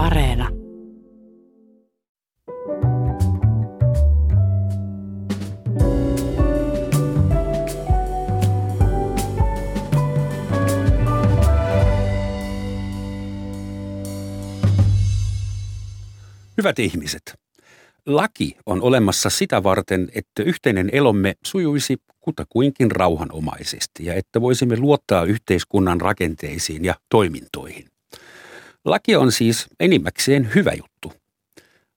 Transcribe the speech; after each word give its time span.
Areena. 0.00 0.48
Hyvät 16.56 16.78
ihmiset, 16.78 17.22
laki 18.06 18.56
on 18.66 18.82
olemassa 18.82 19.30
sitä 19.30 19.62
varten, 19.62 20.08
että 20.14 20.42
yhteinen 20.42 20.90
elomme 20.92 21.34
sujuisi 21.44 21.96
kutakuinkin 22.20 22.90
rauhanomaisesti 22.90 24.04
ja 24.04 24.14
että 24.14 24.40
voisimme 24.40 24.76
luottaa 24.76 25.24
yhteiskunnan 25.24 26.00
rakenteisiin 26.00 26.84
ja 26.84 26.94
toimintoihin. 27.10 27.99
Laki 28.84 29.16
on 29.16 29.32
siis 29.32 29.66
enimmäkseen 29.80 30.50
hyvä 30.54 30.72
juttu, 30.72 31.12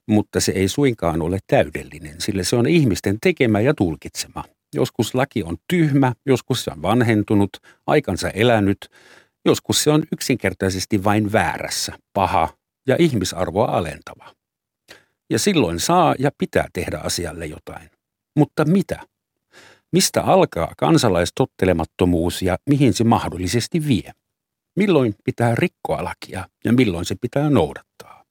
mutta 0.07 0.39
se 0.39 0.51
ei 0.51 0.67
suinkaan 0.67 1.21
ole 1.21 1.39
täydellinen, 1.47 2.21
sillä 2.21 2.43
se 2.43 2.55
on 2.55 2.67
ihmisten 2.67 3.17
tekemä 3.21 3.59
ja 3.59 3.73
tulkitsema. 3.73 4.43
Joskus 4.75 5.15
laki 5.15 5.43
on 5.43 5.57
tyhmä, 5.67 6.13
joskus 6.25 6.63
se 6.63 6.71
on 6.71 6.81
vanhentunut, 6.81 7.49
aikansa 7.87 8.29
elänyt, 8.29 8.77
joskus 9.45 9.83
se 9.83 9.89
on 9.89 10.03
yksinkertaisesti 10.11 11.03
vain 11.03 11.31
väärässä, 11.31 11.97
paha 12.13 12.49
ja 12.87 12.95
ihmisarvoa 12.99 13.65
alentava. 13.65 14.35
Ja 15.29 15.39
silloin 15.39 15.79
saa 15.79 16.15
ja 16.19 16.31
pitää 16.37 16.67
tehdä 16.73 16.97
asialle 16.97 17.45
jotain. 17.45 17.89
Mutta 18.35 18.65
mitä? 18.65 18.99
Mistä 19.91 20.21
alkaa 20.21 20.73
kansalaistottelemattomuus 20.77 22.41
ja 22.41 22.57
mihin 22.69 22.93
se 22.93 23.03
mahdollisesti 23.03 23.87
vie? 23.87 24.11
Milloin 24.75 25.15
pitää 25.23 25.55
rikkoa 25.55 26.03
lakia 26.03 26.47
ja 26.65 26.73
milloin 26.73 27.05
se 27.05 27.15
pitää 27.21 27.49
noudattaa? 27.49 28.23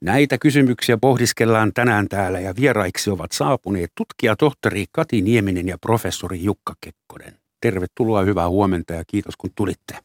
Näitä 0.00 0.38
kysymyksiä 0.38 0.98
pohdiskellaan 0.98 1.72
tänään 1.72 2.08
täällä 2.08 2.40
ja 2.40 2.54
vieraiksi 2.56 3.10
ovat 3.10 3.32
saapuneet 3.32 3.92
tutkija 3.94 4.36
tohtori 4.36 4.84
Kati 4.92 5.22
Nieminen 5.22 5.68
ja 5.68 5.78
professori 5.78 6.44
Jukka 6.44 6.74
Kekkonen. 6.80 7.38
Tervetuloa, 7.60 8.22
hyvää 8.22 8.48
huomenta 8.48 8.92
ja 8.92 9.04
kiitos 9.06 9.36
kun 9.36 9.50
tulitte. 9.54 9.98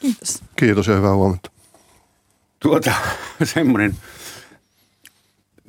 Kiitos. 0.00 0.42
Kiitos 0.56 0.86
ja 0.86 0.96
hyvää 0.96 1.14
huomenta. 1.14 1.50
Tuota, 2.60 2.92
semmoinen 3.54 3.96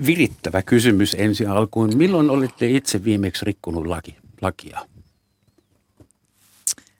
virittävä 0.06 0.62
kysymys 0.62 1.16
ensi 1.20 1.46
alkuun. 1.46 1.98
Milloin 1.98 2.30
olette 2.30 2.70
itse 2.70 3.04
viimeksi 3.04 3.46
rikkonut 3.46 3.88
laki, 3.88 4.16
lakia? 4.42 4.88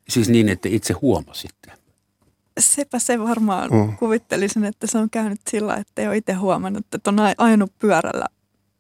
Siis 0.10 0.30
niin, 0.30 0.50
että 0.50 0.70
itse 0.70 0.94
huomasitte. 0.94 1.85
Sepä 2.60 3.00
se 3.00 3.20
varmaan 3.20 3.70
mm. 3.72 3.98
kuvittelisin, 3.98 4.66
että 4.66 4.88
se 4.88 4.98
on 4.98 5.10
käynyt 5.10 5.42
sillä, 5.50 5.76
että 5.76 6.02
ei 6.02 6.08
ole 6.08 6.18
itse 6.18 6.34
huomannut, 6.34 6.86
että 6.96 7.10
on 7.10 7.20
ajanut 7.38 7.72
pyörällä 7.80 8.26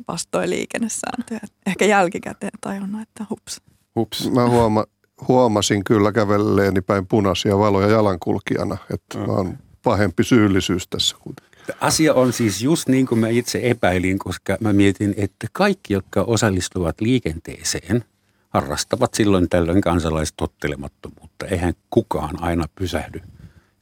vastoin 0.07 0.49
liikennesääntöjä. 0.49 1.39
Ehkä 1.65 1.85
jälkikäteen 1.85 2.51
tajunnut, 2.61 3.01
että 3.01 3.25
hups. 3.29 3.61
Hups. 3.95 4.31
Mä 4.31 4.49
huoma, 4.49 4.85
huomasin 5.27 5.83
kyllä 5.83 6.11
kävelleeni 6.11 6.81
päin 6.81 7.07
punaisia 7.07 7.57
valoja 7.57 7.87
jalankulkijana, 7.87 8.77
että 8.93 9.17
mm. 9.17 9.25
mä 9.25 9.31
oon 9.31 9.57
pahempi 9.83 10.23
syyllisyys 10.23 10.87
tässä 10.87 11.15
kuitenkin. 11.19 11.55
Asia 11.81 12.13
on 12.13 12.33
siis 12.33 12.61
just 12.61 12.87
niin 12.87 13.05
kuin 13.05 13.19
mä 13.19 13.27
itse 13.27 13.59
epäilin, 13.63 14.19
koska 14.19 14.57
mä 14.59 14.73
mietin, 14.73 15.13
että 15.17 15.47
kaikki, 15.53 15.93
jotka 15.93 16.21
osallistuvat 16.21 17.01
liikenteeseen, 17.01 18.03
harrastavat 18.49 19.13
silloin 19.13 19.49
tällöin 19.49 19.81
kansalaistottelemattomuutta. 19.81 21.45
Eihän 21.45 21.73
kukaan 21.89 22.43
aina 22.43 22.65
pysähdy 22.75 23.21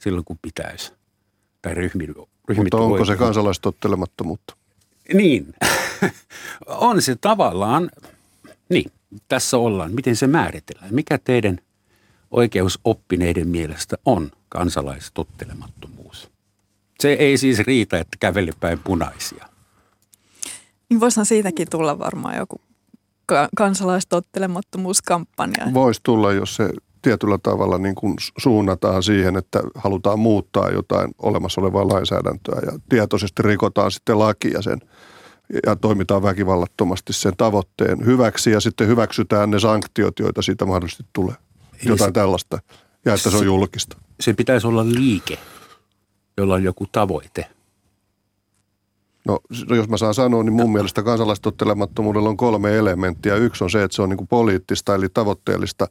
silloin, 0.04 0.24
kun 0.24 0.38
pitäisi. 0.42 0.92
Tai 1.62 1.74
ryhmi, 1.74 2.06
Mutta 2.56 2.76
onko 2.76 2.92
oikein. 2.92 3.06
se 3.06 3.16
kansalaistottelemattomuutta? 3.16 4.56
Niin. 5.14 5.54
on 6.66 7.02
se 7.02 7.16
tavallaan, 7.16 7.90
niin, 8.68 8.92
tässä 9.28 9.58
ollaan. 9.58 9.92
Miten 9.92 10.16
se 10.16 10.26
määritellään? 10.26 10.94
Mikä 10.94 11.18
teidän 11.18 11.58
oikeusoppineiden 12.30 13.48
mielestä 13.48 13.96
on 14.04 14.30
kansalaistottelemattomuus? 14.48 16.30
Se 17.00 17.12
ei 17.12 17.38
siis 17.38 17.58
riitä, 17.58 17.98
että 17.98 18.16
kävele 18.20 18.52
päin 18.60 18.78
punaisia. 18.78 19.48
Niin 20.90 21.00
voisihan 21.00 21.26
siitäkin 21.26 21.66
tulla 21.70 21.98
varmaan 21.98 22.36
joku 22.36 22.60
kansalaistottelemattomuuskampanja. 23.56 25.74
Voisi 25.74 26.00
tulla, 26.02 26.32
jos 26.32 26.56
se 26.56 26.70
tietyllä 27.04 27.38
tavalla 27.42 27.78
niin 27.78 27.94
kuin 27.94 28.14
suunnataan 28.38 29.02
siihen, 29.02 29.36
että 29.36 29.60
halutaan 29.74 30.18
muuttaa 30.18 30.70
jotain 30.70 31.14
olemassa 31.18 31.60
olevaa 31.60 31.88
lainsäädäntöä 31.88 32.60
ja 32.66 32.78
tietoisesti 32.88 33.42
rikotaan 33.42 33.90
sitten 33.90 34.18
lakia 34.18 34.62
sen 34.62 34.78
ja 35.66 35.76
toimitaan 35.76 36.22
väkivallattomasti 36.22 37.12
sen 37.12 37.36
tavoitteen 37.36 38.06
hyväksi 38.06 38.50
ja 38.50 38.60
sitten 38.60 38.88
hyväksytään 38.88 39.50
ne 39.50 39.60
sanktiot, 39.60 40.18
joita 40.18 40.42
siitä 40.42 40.66
mahdollisesti 40.66 41.04
tulee. 41.12 41.34
Jotain 41.82 42.08
se, 42.08 42.12
tällaista 42.12 42.58
ja 43.04 43.14
että 43.14 43.30
se 43.30 43.36
on 43.36 43.46
julkista. 43.46 43.96
Se 44.20 44.32
pitäisi 44.32 44.66
olla 44.66 44.84
liike 44.86 45.38
jolla 46.36 46.54
on 46.54 46.64
joku 46.64 46.86
tavoite? 46.92 47.46
No, 49.28 49.40
no 49.68 49.76
jos 49.76 49.88
mä 49.88 49.96
saan 49.96 50.14
sanoa, 50.14 50.42
niin 50.42 50.52
mun 50.52 50.72
mielestä 50.72 51.02
kansalaistottelemattomuudella 51.02 52.28
on 52.28 52.36
kolme 52.36 52.78
elementtiä. 52.78 53.36
Yksi 53.36 53.64
on 53.64 53.70
se, 53.70 53.82
että 53.82 53.94
se 53.94 54.02
on 54.02 54.08
niin 54.08 54.28
poliittista 54.28 54.94
eli 54.94 55.08
tavoitteellista 55.08 55.88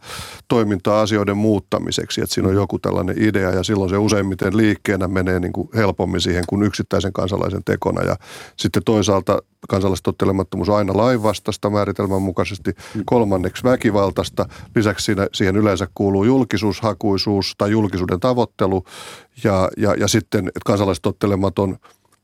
toimintaa 0.48 1.02
asioiden 1.02 1.38
muuttamiseksi. 1.38 2.22
Että 2.22 2.34
siinä 2.34 2.50
on 2.50 2.56
joku 2.56 2.80
tällainen 2.80 3.16
idea 3.24 3.52
ja 3.52 3.64
silloin 3.64 3.90
se 3.90 3.98
useimmiten 3.98 4.58
liikkeenä 4.58 5.08
menee 5.08 5.40
niin 5.40 5.54
kuin 5.54 5.70
helpommin 5.76 6.22
siihen 6.22 6.44
kuin 6.50 6.64
yksittäisen 6.64 7.14
kansalaisen 7.14 7.64
tekona. 7.64 8.04
Ja 8.04 8.16
sitten 8.58 8.84
toisaalta 8.86 9.42
kansalaistottelemattomuus 9.70 10.70
on 10.70 10.78
aina 10.78 10.98
lainvastaista 10.98 11.70
määritelmän 11.70 12.22
mukaisesti. 12.22 12.72
Kolmanneksi 13.06 13.64
väkivaltaista. 13.64 14.46
Lisäksi 14.76 15.06
siinä, 15.06 15.28
siihen 15.34 15.56
yleensä 15.56 15.88
kuuluu 15.94 16.24
julkisuushakuisuus 16.24 17.56
tai 17.58 17.72
julkisuuden 17.72 18.20
tavoittelu. 18.20 18.84
Ja, 19.44 19.70
ja, 19.78 19.96
ja 19.96 20.08
sitten, 20.08 20.48
että 20.48 20.62
kansalaistottelematon– 20.66 21.78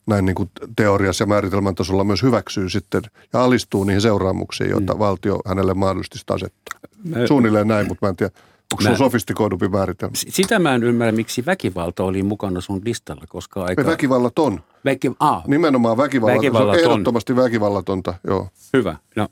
näin 0.10 0.26
niin 0.26 0.36
kuin 0.36 0.50
teoriassa 0.76 1.22
ja 1.22 1.28
määritelmän 1.28 1.76
tasolla 1.76 2.04
myös 2.04 2.24
hyväksyy 2.24 2.70
sitten 2.70 3.02
ja 3.34 3.44
alistuu 3.44 3.84
niihin 3.84 4.02
seuraamuksiin, 4.02 4.70
joita 4.70 4.94
mm. 4.94 5.00
valtio 5.00 5.40
hänelle 5.46 5.74
mahdollisesti 5.74 6.34
asettaa. 6.34 6.80
Mä, 7.04 7.28
Suunnilleen 7.28 7.68
näin, 7.68 7.88
mutta 7.88 8.06
mä 8.06 8.10
en 8.10 8.16
tiedä, 8.16 8.32
onko 8.74 8.84
se 8.84 8.90
on 8.90 8.98
sofistikoidumpi 8.98 9.68
määritelmä. 9.68 10.14
Sitä 10.16 10.60
mä 10.60 10.76
en 10.76 10.84
ymmärrä, 10.84 11.12
miksi 11.12 11.46
väkivalta 11.46 12.04
oli 12.04 12.24
mukana 12.24 12.62
sun 12.62 12.82
listalla, 12.86 13.24
koska 13.30 13.64
aika... 13.64 13.86
Väkivallaton. 13.86 14.64
Väki... 14.86 15.12
Ah. 15.20 15.44
Nimenomaan 15.48 15.98
väkivallaton. 15.98 16.38
väkivallaton. 16.38 16.80
Se 16.80 16.88
on 16.88 16.92
ehdottomasti 16.92 17.36
väkivallatonta, 17.36 18.14
joo. 18.28 18.48
Hyvä, 18.74 18.96
no. 19.16 19.28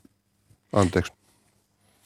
Anteeksi. 0.72 1.12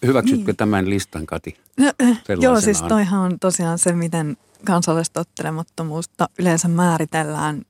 Hyväksytkö 0.07 0.47
niin. 0.47 0.57
tämän 0.57 0.91
listan, 0.91 1.27
Kati? 1.27 1.57
No, 1.81 1.93
joo, 2.41 2.61
siis 2.61 2.83
toihan 2.83 3.21
on 3.21 3.39
tosiaan 3.39 3.79
se, 3.79 3.93
miten 3.93 4.37
kansallistottelemattomuutta 4.65 6.29
yleensä 6.39 6.69
määritellään 6.69 7.63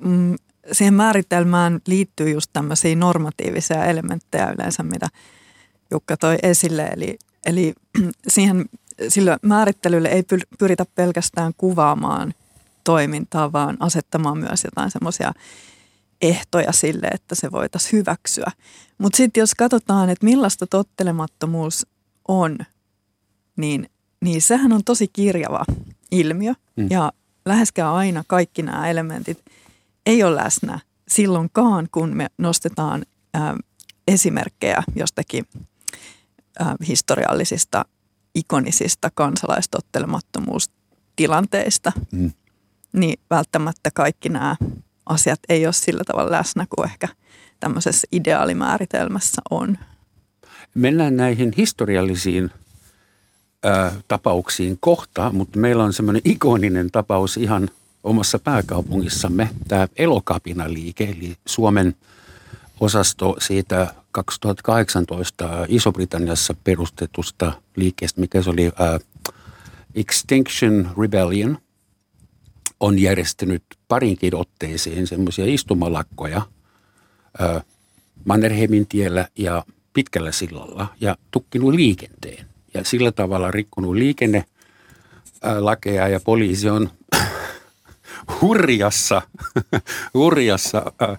mm, 0.00 0.34
siihen 0.72 0.94
määritelmään 0.94 1.80
liittyy 1.86 2.30
just 2.30 2.50
tämmöisiä 2.52 2.96
normatiivisia 2.96 3.84
elementtejä 3.84 4.50
yleensä, 4.50 4.82
mitä 4.82 5.08
Jukka 5.90 6.16
toi 6.16 6.36
esille. 6.42 6.82
Eli, 6.82 7.18
eli 7.46 7.74
siihen, 8.28 8.64
sillä 9.08 9.38
määrittelylle 9.42 10.08
ei 10.08 10.24
pyritä 10.58 10.86
pelkästään 10.94 11.52
kuvaamaan 11.56 12.34
toimintaa, 12.84 13.52
vaan 13.52 13.76
asettamaan 13.80 14.38
myös 14.38 14.64
jotain 14.64 14.90
semmoisia 14.90 15.32
ehtoja 16.22 16.72
sille, 16.72 17.06
että 17.06 17.34
se 17.34 17.52
voitaisiin 17.52 17.92
hyväksyä. 17.92 18.52
Mutta 18.98 19.16
sitten 19.16 19.40
jos 19.40 19.54
katsotaan, 19.54 20.10
että 20.10 20.24
millaista 20.24 20.66
tottelemattomuus 20.66 21.86
on, 22.28 22.58
niin, 23.56 23.90
niin 24.20 24.42
sehän 24.42 24.72
on 24.72 24.84
tosi 24.84 25.08
kirjava 25.08 25.64
ilmiö. 26.10 26.52
Mm. 26.76 26.86
Ja 26.90 27.12
läheskään 27.44 27.92
aina 27.92 28.24
kaikki 28.26 28.62
nämä 28.62 28.90
elementit– 28.90 29.38
ei 30.06 30.22
ole 30.22 30.36
läsnä 30.36 30.80
silloinkaan, 31.08 31.88
kun 31.92 32.16
me 32.16 32.26
nostetaan 32.38 33.02
ä, 33.36 33.40
esimerkkejä 34.08 34.82
jostakin 34.96 35.44
ä, 36.60 36.64
historiallisista, 36.88 37.84
ikonisista 38.34 39.10
kansalaistottelemattomuustilanteista. 39.14 41.92
Mm. 42.12 42.32
Niin 42.92 43.20
välttämättä 43.30 43.90
kaikki 43.94 44.28
nämä 44.28 44.56
asiat 45.06 45.40
ei 45.48 45.66
ole 45.66 45.72
sillä 45.72 46.02
tavalla 46.06 46.30
läsnä 46.30 46.66
kuin 46.76 46.88
ehkä 46.88 47.08
tämmöisessä 47.60 48.06
ideaalimääritelmässä 48.12 49.42
on. 49.50 49.78
Mennään 50.74 51.16
näihin 51.16 51.52
historiallisiin 51.56 52.50
ä, 53.66 53.92
tapauksiin 54.08 54.78
kohta, 54.80 55.32
mutta 55.32 55.58
meillä 55.58 55.84
on 55.84 55.92
semmoinen 55.92 56.22
ikoninen 56.24 56.90
tapaus 56.90 57.36
ihan– 57.36 57.68
omassa 58.06 58.38
pääkaupungissamme 58.38 59.48
tämä 59.68 59.88
Elokapina-liike, 59.96 61.04
eli 61.04 61.36
Suomen 61.46 61.94
osasto 62.80 63.36
siitä 63.40 63.94
2018 64.10 65.66
Iso-Britanniassa 65.68 66.54
perustetusta 66.64 67.52
liikkeestä, 67.76 68.20
mikä 68.20 68.42
se 68.42 68.50
oli 68.50 68.68
uh, 68.68 68.74
Extinction 69.94 70.90
Rebellion. 71.00 71.58
on 72.80 72.98
järjestänyt 72.98 73.62
parinkin 73.88 74.34
otteeseen 74.34 75.06
semmoisia 75.06 75.44
istumalakkoja 75.46 76.42
Mannerheimin 78.24 78.86
tiellä 78.86 79.28
ja 79.38 79.64
pitkällä 79.92 80.32
sillalla 80.32 80.86
ja 81.00 81.16
tukkinut 81.30 81.74
liikenteen. 81.74 82.46
Ja 82.74 82.84
sillä 82.84 83.12
tavalla 83.12 83.50
rikkunut 83.50 83.94
liikennelakeja 83.94 86.08
ja 86.08 86.20
poliisi 86.24 86.70
on 86.70 86.90
hurjassa, 88.40 89.22
hurjassa 90.14 90.92
äh, 91.02 91.18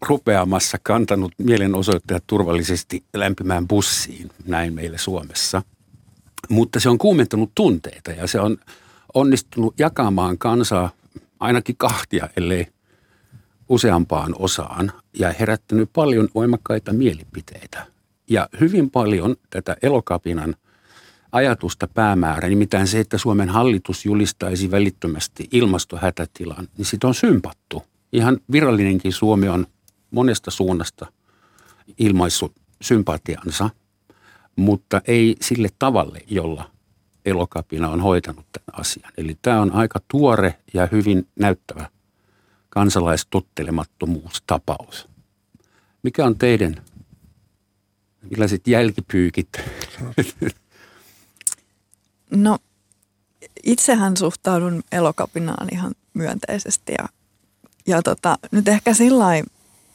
rupeamassa 0.00 0.78
kantanut 0.82 1.32
mielenosoittajat 1.38 2.24
turvallisesti 2.26 3.04
lämpimään 3.14 3.68
bussiin, 3.68 4.30
näin 4.46 4.74
meille 4.74 4.98
Suomessa. 4.98 5.62
Mutta 6.48 6.80
se 6.80 6.88
on 6.88 6.98
kuumentanut 6.98 7.50
tunteita 7.54 8.10
ja 8.10 8.26
se 8.26 8.40
on 8.40 8.58
onnistunut 9.14 9.80
jakamaan 9.80 10.38
kansaa 10.38 10.90
ainakin 11.40 11.76
kahtia, 11.78 12.28
ellei 12.36 12.66
useampaan 13.68 14.34
osaan 14.38 14.92
ja 15.18 15.34
herättänyt 15.40 15.90
paljon 15.92 16.28
voimakkaita 16.34 16.92
mielipiteitä. 16.92 17.86
Ja 18.30 18.48
hyvin 18.60 18.90
paljon 18.90 19.36
tätä 19.50 19.76
elokapinan 19.82 20.56
ajatusta 21.32 21.88
päämäärä, 21.88 22.48
nimittäin 22.48 22.86
se, 22.86 23.00
että 23.00 23.18
Suomen 23.18 23.48
hallitus 23.48 24.04
julistaisi 24.04 24.70
välittömästi 24.70 25.48
ilmastohätätilan, 25.52 26.68
niin 26.76 26.86
sitä 26.86 27.06
on 27.06 27.14
sympattu. 27.14 27.82
Ihan 28.12 28.38
virallinenkin 28.52 29.12
Suomi 29.12 29.48
on 29.48 29.66
monesta 30.10 30.50
suunnasta 30.50 31.06
ilmaissut 31.98 32.52
sympatiansa, 32.80 33.70
mutta 34.56 35.00
ei 35.06 35.36
sille 35.40 35.68
tavalle, 35.78 36.20
jolla 36.26 36.70
elokapina 37.24 37.88
on 37.88 38.00
hoitanut 38.00 38.46
tämän 38.52 38.80
asian. 38.80 39.12
Eli 39.16 39.38
tämä 39.42 39.60
on 39.60 39.72
aika 39.72 40.00
tuore 40.10 40.54
ja 40.74 40.88
hyvin 40.92 41.28
näyttävä 41.40 41.90
kansalaistottelemattomuustapaus. 42.68 45.08
Mikä 46.02 46.26
on 46.26 46.38
teidän, 46.38 46.74
millaiset 48.30 48.68
jälkipyykit? 48.68 49.48
No 52.30 52.58
itsehän 53.64 54.16
suhtaudun 54.16 54.82
elokapinaan 54.92 55.68
ihan 55.72 55.94
myönteisesti 56.14 56.92
ja, 56.98 57.08
ja 57.86 58.02
tota, 58.02 58.38
nyt 58.52 58.68
ehkä 58.68 58.94
sillä 58.94 59.26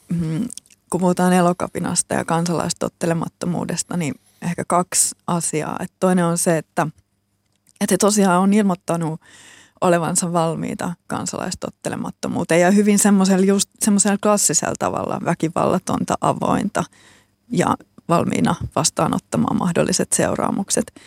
mm, 0.08 0.48
kun 0.90 1.00
puhutaan 1.00 1.32
elokapinasta 1.32 2.14
ja 2.14 2.24
kansalaistottelemattomuudesta, 2.24 3.96
niin 3.96 4.14
ehkä 4.42 4.64
kaksi 4.66 5.14
asiaa. 5.26 5.76
Et 5.80 5.92
toinen 6.00 6.24
on 6.24 6.38
se, 6.38 6.58
että, 6.58 6.86
että 7.80 7.92
he 7.92 7.96
tosiaan 7.98 8.40
on 8.40 8.52
ilmoittanut 8.52 9.20
olevansa 9.80 10.32
valmiita 10.32 10.94
kansalaistottelemattomuuteen 11.06 12.60
ja 12.60 12.70
hyvin 12.70 12.98
semmoisella, 12.98 13.46
just 13.46 13.70
semmoisella 13.80 14.18
klassisella 14.22 14.74
tavalla 14.78 15.20
väkivallatonta, 15.24 16.14
avointa 16.20 16.84
ja 17.50 17.76
valmiina 18.08 18.54
vastaanottamaan 18.76 19.56
mahdolliset 19.58 20.12
seuraamukset. 20.12 21.00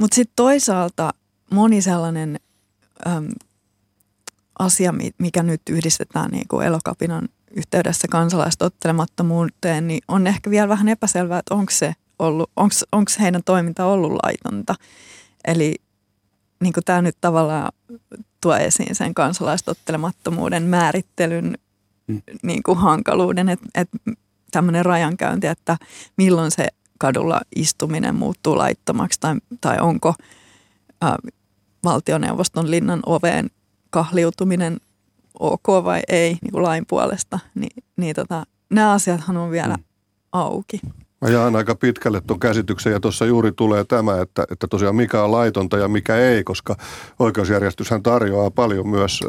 Mutta 0.00 0.14
sitten 0.14 0.32
toisaalta 0.36 1.14
moni 1.50 1.82
sellainen 1.82 2.40
äm, 3.06 3.28
asia, 4.58 4.94
mikä 5.18 5.42
nyt 5.42 5.62
yhdistetään 5.70 6.30
niin 6.30 6.48
kuin 6.48 6.66
elokapinan 6.66 7.28
yhteydessä 7.50 8.08
kansalaistottelemattomuuteen, 8.10 9.86
niin 9.86 10.00
on 10.08 10.26
ehkä 10.26 10.50
vielä 10.50 10.68
vähän 10.68 10.88
epäselvää, 10.88 11.38
että 11.38 11.54
onko 11.54 11.70
se 11.70 11.94
ollut, 12.18 12.50
onko 12.92 13.10
heidän 13.20 13.42
toiminta 13.44 13.84
ollut 13.84 14.12
laitonta. 14.12 14.74
Eli 15.44 15.74
niin 16.60 16.72
tämä 16.84 17.02
nyt 17.02 17.16
tavallaan 17.20 17.72
tuo 18.40 18.56
esiin 18.56 18.94
sen 18.94 19.14
kansalaistottelemattomuuden 19.14 20.62
määrittelyn 20.62 21.58
mm. 22.06 22.22
niin 22.42 22.62
kuin 22.62 22.78
hankaluuden, 22.78 23.48
että, 23.48 23.66
että 23.74 23.98
tämmöinen 24.50 24.84
rajankäynti, 24.84 25.46
että 25.46 25.76
milloin 26.16 26.50
se 26.50 26.68
kadulla 27.00 27.40
istuminen 27.56 28.14
muuttuu 28.14 28.58
laittomaksi 28.58 29.20
tai, 29.20 29.34
tai 29.60 29.78
onko 29.80 30.14
ä, 31.04 31.18
valtioneuvoston 31.84 32.70
linnan 32.70 33.00
oveen 33.06 33.50
kahliutuminen 33.90 34.80
ok 35.38 35.66
vai 35.84 36.00
ei 36.08 36.38
niin 36.42 36.52
kuin 36.52 36.62
lain 36.62 36.86
puolesta, 36.86 37.38
niin, 37.54 37.84
niin 37.96 38.16
tota, 38.16 38.46
nämä 38.70 38.92
asiathan 38.92 39.36
on 39.36 39.50
vielä 39.50 39.74
mm. 39.74 39.84
auki. 40.32 40.80
Mä 41.20 41.28
jaan 41.28 41.56
aika 41.56 41.74
pitkälle 41.74 42.20
tuon 42.26 42.40
käsityksen 42.40 42.92
ja 42.92 43.00
tuossa 43.00 43.26
juuri 43.26 43.52
tulee 43.52 43.84
tämä, 43.84 44.20
että, 44.20 44.44
että 44.50 44.66
tosiaan 44.66 44.96
mikä 44.96 45.22
on 45.22 45.32
laitonta 45.32 45.78
ja 45.78 45.88
mikä 45.88 46.16
ei, 46.16 46.44
koska 46.44 46.76
oikeusjärjestyshän 47.18 48.02
tarjoaa 48.02 48.50
paljon 48.50 48.88
myös 48.88 49.20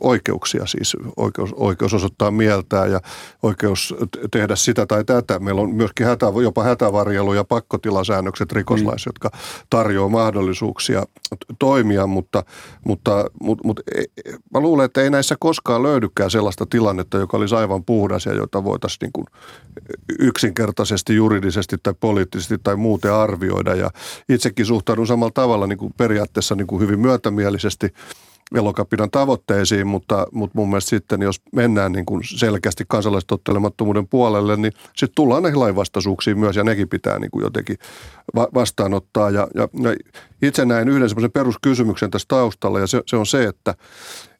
oikeuksia, 0.00 0.66
siis 0.66 0.96
oikeus, 1.16 1.52
oikeus 1.52 1.94
osoittaa 1.94 2.30
mieltää 2.30 2.86
ja 2.86 3.00
oikeus 3.42 3.94
tehdä 4.30 4.56
sitä 4.56 4.86
tai 4.86 5.04
tätä. 5.04 5.38
Meillä 5.38 5.60
on 5.60 5.74
myöskin 5.74 6.06
hätä, 6.06 6.26
jopa 6.42 6.62
hätävarjelu 6.62 7.34
ja 7.34 7.44
pakkotilasäännökset 7.44 8.52
rikoslaissa, 8.52 9.10
mm. 9.10 9.12
jotka 9.12 9.38
tarjoaa 9.70 10.08
mahdollisuuksia 10.08 11.02
toimia, 11.58 12.06
mutta, 12.06 12.44
mutta, 12.84 13.24
mutta, 13.42 13.66
mutta 13.66 13.82
e, 13.94 14.02
mä 14.54 14.60
luulen, 14.60 14.84
että 14.84 15.02
ei 15.02 15.10
näissä 15.10 15.36
koskaan 15.40 15.82
löydykään 15.82 16.30
sellaista 16.30 16.66
tilannetta, 16.70 17.18
joka 17.18 17.36
olisi 17.36 17.54
aivan 17.54 17.84
puhdas 17.84 18.26
ja 18.26 18.34
jota 18.34 18.64
voitaisiin 18.64 18.98
niin 19.00 19.12
kuin 19.12 19.26
yksinkertaisesti 20.18 21.14
juridisesti 21.36 21.76
tai 21.82 21.94
poliittisesti 22.00 22.58
tai 22.62 22.76
muuten 22.76 23.12
arvioida. 23.12 23.74
Ja 23.74 23.90
itsekin 24.28 24.66
suhtaudun 24.66 25.06
samalla 25.06 25.32
tavalla 25.34 25.66
niin 25.66 25.78
kuin 25.78 25.94
periaatteessa 25.96 26.54
niin 26.54 26.66
kuin 26.66 26.82
hyvin 26.82 27.00
myötämielisesti 27.00 27.92
elokapinan 28.54 29.10
tavoitteisiin, 29.10 29.86
mutta, 29.86 30.26
mutta 30.32 30.58
mun 30.58 30.68
mielestä 30.68 30.88
sitten, 30.88 31.22
jos 31.22 31.40
mennään 31.52 31.92
niin 31.92 32.06
kuin 32.06 32.22
selkeästi 32.24 32.84
kansalaistottelemattomuuden 32.88 34.08
puolelle, 34.08 34.56
niin 34.56 34.72
sitten 34.96 35.14
tullaan 35.14 35.42
näihin 35.42 35.60
lainvastaisuuksiin 35.60 36.38
myös, 36.38 36.56
ja 36.56 36.64
nekin 36.64 36.88
pitää 36.88 37.18
niin 37.18 37.30
kuin 37.30 37.42
jotenkin 37.42 37.76
va- 38.34 38.48
vastaanottaa. 38.54 39.30
Ja, 39.30 39.48
ja, 39.54 39.68
ja 39.82 39.96
itse 40.42 40.64
näen 40.64 40.88
yhden 40.88 41.08
semmoisen 41.08 41.32
peruskysymyksen 41.32 42.10
tässä 42.10 42.28
taustalla, 42.28 42.80
ja 42.80 42.86
se, 42.86 43.02
se 43.06 43.16
on 43.16 43.26
se, 43.26 43.44
että, 43.44 43.74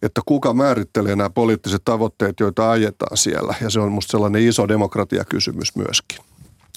että 0.03 0.21
kuka 0.27 0.55
määrittelee 0.55 1.17
nämä 1.17 1.31
poliittiset 1.31 1.83
tavoitteet, 1.85 2.41
joita 2.41 2.71
ajetaan 2.71 3.17
siellä, 3.17 3.55
ja 3.61 3.71
se 3.71 3.81
on 3.81 3.93
musta 3.93 4.11
sellainen 4.11 4.43
iso 4.43 4.69
demokratiakysymys 4.69 5.77
myöskin 5.77 6.26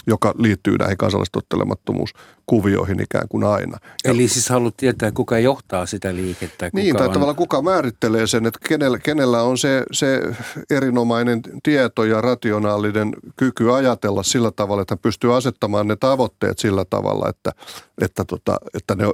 joka 0.09 0.33
liittyy 0.38 0.77
näihin 0.77 0.97
kansallistottelemattomuuskuvioihin 0.97 3.01
ikään 3.01 3.27
kuin 3.29 3.44
aina. 3.44 3.77
Eli 4.06 4.27
siis 4.27 4.50
haluat 4.50 4.77
tietää, 4.77 5.11
kuka 5.11 5.39
johtaa 5.39 5.85
sitä 5.85 6.15
liikettä? 6.15 6.71
Kuka 6.71 6.83
niin, 6.83 6.95
tai 6.95 7.07
on... 7.07 7.13
tavallaan 7.13 7.35
kuka 7.35 7.61
määrittelee 7.61 8.27
sen, 8.27 8.45
että 8.45 8.59
kenellä, 8.69 9.00
kenellä 9.00 9.44
on 9.44 9.57
se, 9.57 9.83
se 9.91 10.21
erinomainen 10.69 11.41
tieto 11.63 12.03
ja 12.03 12.22
rationaalinen 12.22 13.15
kyky 13.36 13.74
ajatella 13.74 14.24
sillä 14.24 14.51
tavalla, 14.51 14.81
että 14.81 14.98
pystyy 14.98 15.36
asettamaan 15.36 15.88
ne 15.88 15.95
tavoitteet 15.95 16.60
sillä 16.60 16.86
tavalla, 16.89 17.29
että, 17.29 17.51
että, 18.01 18.25
tota, 18.25 18.57
että 18.74 18.95
ne 18.95 19.05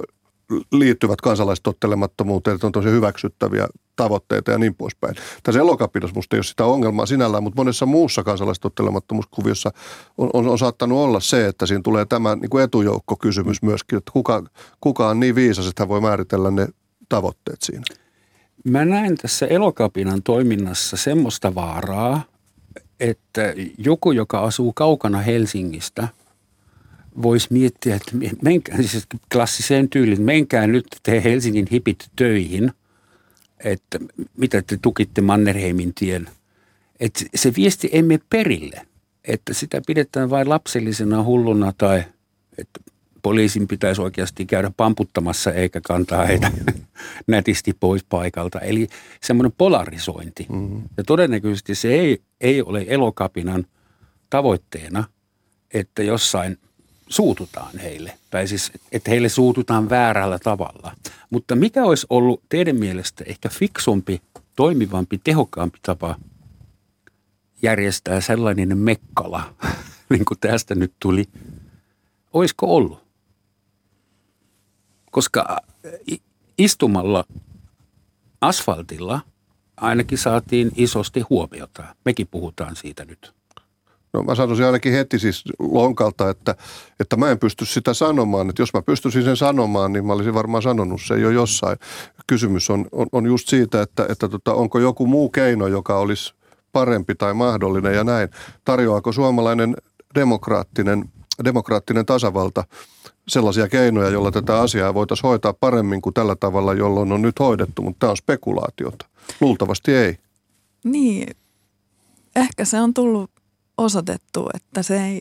liittyvät 0.72 1.20
kansalaistottelemattomuuteen, 1.20 2.54
että 2.54 2.66
on 2.66 2.72
tosi 2.72 2.88
hyväksyttäviä 2.88 3.68
tavoitteita 3.96 4.50
ja 4.50 4.58
niin 4.58 4.74
poispäin. 4.74 5.14
Tässä 5.42 5.60
elokapinossa 5.60 6.14
musta 6.14 6.36
ei 6.36 6.38
ole 6.38 6.44
sitä 6.44 6.64
ongelmaa 6.64 7.06
sinällään, 7.06 7.42
mutta 7.42 7.60
monessa 7.60 7.86
muussa 7.86 8.24
kansalaistottelemattomuuskuviossa 8.24 9.72
on, 10.18 10.30
on, 10.32 10.48
on 10.48 10.58
saattanut 10.58 10.98
olla 10.98 11.20
se, 11.20 11.46
että 11.46 11.66
siinä 11.66 11.82
tulee 11.82 12.04
tämä 12.04 12.36
niin 12.36 12.50
kuin 12.50 12.64
etujoukkokysymys 12.64 13.62
myöskin, 13.62 13.98
että 13.98 14.12
kuka, 14.12 14.44
kuka 14.80 15.08
on 15.08 15.20
niin 15.20 15.34
viisas, 15.34 15.66
että 15.66 15.82
hän 15.82 15.88
voi 15.88 16.00
määritellä 16.00 16.50
ne 16.50 16.68
tavoitteet 17.08 17.62
siinä. 17.62 17.84
Mä 18.64 18.84
näen 18.84 19.16
tässä 19.16 19.46
elokapinan 19.46 20.22
toiminnassa 20.22 20.96
semmoista 20.96 21.54
vaaraa, 21.54 22.22
että 23.00 23.54
joku, 23.78 24.12
joka 24.12 24.40
asuu 24.40 24.72
kaukana 24.72 25.18
Helsingistä– 25.18 26.08
voisi 27.22 27.48
miettiä, 27.50 27.96
että 27.96 28.12
menkää, 28.42 28.76
siis 28.82 29.06
klassiseen 29.32 29.88
tyyliin, 29.88 30.22
menkää 30.22 30.66
nyt 30.66 30.86
te 31.02 31.24
Helsingin 31.24 31.66
hipit 31.72 32.10
töihin, 32.16 32.72
että 33.64 33.98
mitä 34.36 34.62
te 34.62 34.78
tukitte 34.82 35.20
Mannerheimin 35.20 35.94
tien. 35.94 36.28
Että 37.00 37.24
se 37.34 37.52
viesti 37.56 37.88
ei 37.92 38.02
mene 38.02 38.20
perille, 38.30 38.86
että 39.24 39.54
sitä 39.54 39.82
pidetään 39.86 40.30
vain 40.30 40.48
lapsellisena 40.48 41.22
hulluna 41.22 41.72
tai 41.78 42.04
että 42.58 42.80
poliisin 43.22 43.68
pitäisi 43.68 44.00
oikeasti 44.00 44.46
käydä 44.46 44.70
pamputtamassa 44.76 45.52
eikä 45.52 45.80
kantaa 45.80 46.26
heitä 46.26 46.50
nätisti 47.26 47.76
pois 47.80 48.04
paikalta. 48.04 48.60
Eli 48.60 48.88
semmoinen 49.22 49.52
polarisointi. 49.58 50.46
Mm-hmm. 50.48 50.82
Ja 50.96 51.04
todennäköisesti 51.04 51.74
se 51.74 51.88
ei, 51.88 52.22
ei 52.40 52.62
ole 52.62 52.84
elokapinan 52.88 53.66
tavoitteena, 54.30 55.04
että 55.74 56.02
jossain 56.02 56.58
suututaan 57.08 57.78
heille, 57.78 58.18
tai 58.30 58.48
siis 58.48 58.72
että 58.92 59.10
heille 59.10 59.28
suututaan 59.28 59.90
väärällä 59.90 60.38
tavalla. 60.38 60.96
Mutta 61.30 61.56
mikä 61.56 61.84
olisi 61.84 62.06
ollut 62.10 62.42
teidän 62.48 62.76
mielestä 62.76 63.24
ehkä 63.26 63.48
fiksumpi, 63.48 64.22
toimivampi, 64.56 65.20
tehokkaampi 65.24 65.78
tapa 65.82 66.16
järjestää 67.62 68.20
sellainen 68.20 68.78
mekkala, 68.78 69.54
niin 70.10 70.24
kuin 70.24 70.38
tästä 70.40 70.74
nyt 70.74 70.92
tuli, 71.00 71.28
olisiko 72.32 72.76
ollut? 72.76 73.06
Koska 75.10 75.56
istumalla 76.58 77.24
asfaltilla 78.40 79.20
ainakin 79.76 80.18
saatiin 80.18 80.70
isosti 80.76 81.20
huomiota. 81.20 81.84
Mekin 82.04 82.28
puhutaan 82.30 82.76
siitä 82.76 83.04
nyt. 83.04 83.35
No 84.16 84.22
mä 84.22 84.34
sanoisin 84.34 84.66
ainakin 84.66 84.92
heti 84.92 85.18
siis 85.18 85.44
lonkalta, 85.58 86.30
että, 86.30 86.54
että 87.00 87.16
mä 87.16 87.30
en 87.30 87.38
pysty 87.38 87.64
sitä 87.64 87.94
sanomaan. 87.94 88.48
Että 88.48 88.62
jos 88.62 88.74
mä 88.74 88.82
pystyisin 88.82 89.24
sen 89.24 89.36
sanomaan, 89.36 89.92
niin 89.92 90.06
mä 90.06 90.12
olisin 90.12 90.34
varmaan 90.34 90.62
sanonut 90.62 91.00
se 91.06 91.18
jo 91.18 91.30
jossain. 91.30 91.78
Kysymys 92.26 92.70
on, 92.70 92.86
on, 92.92 93.06
on 93.12 93.26
just 93.26 93.48
siitä, 93.48 93.82
että, 93.82 94.06
että 94.08 94.28
tota, 94.28 94.54
onko 94.54 94.78
joku 94.78 95.06
muu 95.06 95.28
keino, 95.28 95.66
joka 95.66 95.98
olisi 95.98 96.34
parempi 96.72 97.14
tai 97.14 97.34
mahdollinen 97.34 97.94
ja 97.94 98.04
näin. 98.04 98.28
Tarjoaako 98.64 99.12
suomalainen 99.12 99.76
demokraattinen, 100.14 101.04
demokraattinen 101.44 102.06
tasavalta 102.06 102.64
sellaisia 103.28 103.68
keinoja, 103.68 104.10
joilla 104.10 104.30
tätä 104.30 104.60
asiaa 104.60 104.94
voitaisiin 104.94 105.28
hoitaa 105.28 105.52
paremmin 105.52 106.02
kuin 106.02 106.14
tällä 106.14 106.36
tavalla, 106.36 106.74
jolloin 106.74 107.12
on 107.12 107.22
nyt 107.22 107.38
hoidettu, 107.38 107.82
mutta 107.82 107.98
tämä 107.98 108.10
on 108.10 108.16
spekulaatiota. 108.16 109.06
Luultavasti 109.40 109.94
ei. 109.94 110.18
Niin, 110.84 111.36
ehkä 112.36 112.64
se 112.64 112.80
on 112.80 112.94
tullut 112.94 113.30
osoitettu, 113.78 114.48
että 114.54 114.82
se 114.82 115.04
ei 115.04 115.20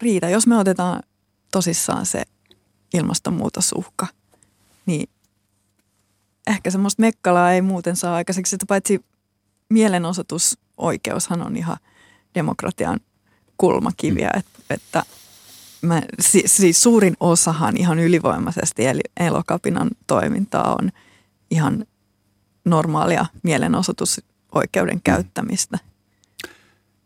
riitä. 0.00 0.28
Jos 0.28 0.46
me 0.46 0.56
otetaan 0.58 1.02
tosissaan 1.52 2.06
se 2.06 2.22
ilmastonmuutosuhka, 2.94 4.06
niin 4.86 5.08
ehkä 6.46 6.70
semmoista 6.70 7.00
mekkalaa 7.00 7.52
ei 7.52 7.62
muuten 7.62 7.96
saa 7.96 8.14
aikaiseksi, 8.14 8.56
että 8.56 8.66
paitsi 8.66 9.04
mielenosoitusoikeushan 9.68 11.42
on 11.42 11.56
ihan 11.56 11.76
demokratian 12.34 13.00
kulmakiviä, 13.56 14.30
mm. 14.34 14.38
että, 14.38 14.74
että 14.74 15.02
mä, 15.82 16.02
siis 16.46 16.82
suurin 16.82 17.16
osahan 17.20 17.76
ihan 17.76 17.98
ylivoimaisesti 17.98 18.86
eli 18.86 19.00
elokapinan 19.20 19.90
toimintaa 20.06 20.76
on 20.80 20.90
ihan 21.50 21.86
normaalia 22.64 23.26
mielenosoitusoikeuden 23.42 24.96
mm. 24.96 25.00
käyttämistä. 25.04 25.78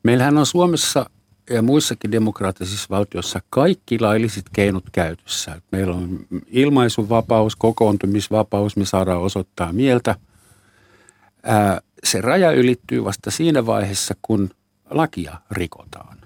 Meillähän 0.04 0.38
on 0.38 0.46
Suomessa 0.46 1.11
ja 1.50 1.62
muissakin 1.62 2.12
demokraattisissa 2.12 2.87
valtioissa 2.90 3.40
kaikki 3.50 3.99
lailliset 3.99 4.44
keinot 4.52 4.84
käytössä. 4.92 5.61
Meillä 5.73 5.94
on 5.94 6.26
ilmaisuvapaus, 6.46 7.56
kokoontumisvapaus, 7.56 8.76
me 8.76 8.84
saadaan 8.84 9.20
osoittaa 9.20 9.73
mieltä. 9.73 10.14
se 12.04 12.20
raja 12.20 12.52
ylittyy 12.52 13.04
vasta 13.04 13.30
siinä 13.30 13.66
vaiheessa, 13.66 14.14
kun 14.23 14.50
lakia 14.90 15.40
rikotaan. 15.50 16.18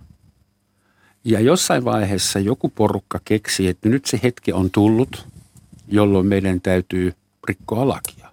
Ja 1.25 1.41
jossain 1.41 1.85
vaiheessa 1.85 2.39
joku 2.39 2.69
porukka 2.69 3.21
keksii, 3.25 3.69
että 3.69 3.89
nyt 3.89 4.05
se 4.05 4.21
hetki 4.23 4.53
on 4.53 4.71
tullut, 4.71 5.27
jolloin 5.89 6.27
meidän 6.27 6.61
täytyy 6.61 7.13
rikkoa 7.49 7.89
lakia. 7.89 8.33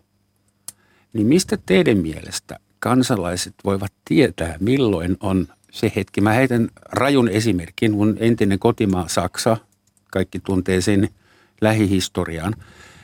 Niin 1.14 1.28
mistä 1.28 1.58
teidän 1.66 1.98
mielestä 1.98 2.60
kansalaiset 2.86 3.54
voivat 3.64 3.94
tietää, 4.08 4.56
milloin 4.60 5.18
on 5.20 5.48
se 5.72 5.92
hetki? 5.96 6.22
Mä 6.22 6.34
heitän 6.34 6.70
rajun 6.92 7.30
esimerkin. 7.30 7.92
Mun 7.92 8.18
entinen 8.20 8.60
kotimaa 8.60 9.08
Saksa, 9.08 9.58
kaikki 10.12 10.40
tuntee 10.40 10.82
sen 10.82 11.10
lähihistorian, 11.62 12.56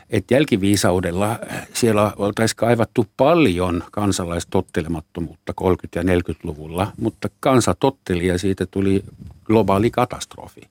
että 0.10 0.34
jälkiviisaudella 0.34 1.40
siellä 1.74 2.14
oltaisiin 2.16 2.56
kaivattu 2.56 3.08
paljon 3.18 3.84
kansalaistottelemattomuutta 3.92 5.54
30- 5.62 5.66
ja 5.96 6.04
40-luvulla, 6.04 6.92
mutta 6.98 7.30
kansa 7.40 7.76
totteli 7.76 8.28
ja 8.28 8.38
siitä 8.38 8.66
tuli 8.66 9.04
globaali 9.46 9.92
katastrofi. 9.92 10.62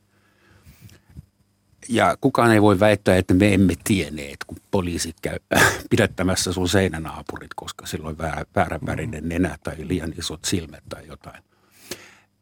Ja 1.88 2.16
kukaan 2.20 2.52
ei 2.52 2.62
voi 2.62 2.80
väittää, 2.80 3.16
että 3.16 3.34
me 3.34 3.54
emme 3.54 3.74
tienneet, 3.84 4.36
kun 4.46 4.58
poliisit 4.70 5.16
käy 5.22 5.38
pidättämässä 5.90 6.52
sun 6.52 6.68
seinänaapurit, 6.68 7.54
koska 7.54 7.86
silloin 7.86 8.18
väärä, 8.18 8.44
vääränvärinen 8.56 9.28
nenä 9.28 9.58
tai 9.62 9.74
liian 9.78 10.12
isot 10.18 10.44
silmät 10.44 10.84
tai 10.88 11.06
jotain. 11.06 11.42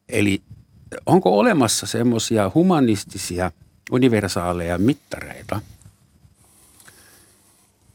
Eli 0.09 0.42
onko 1.07 1.38
olemassa 1.38 1.87
semmoisia 1.87 2.50
humanistisia, 2.54 3.52
universaaleja 3.90 4.78
mittareita, 4.78 5.61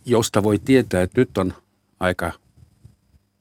josta 0.06 0.44
voi 0.44 0.60
tietää, 0.60 1.02
että 1.02 1.22
nyt 1.22 1.38
on 1.38 1.54
aika 2.00 2.32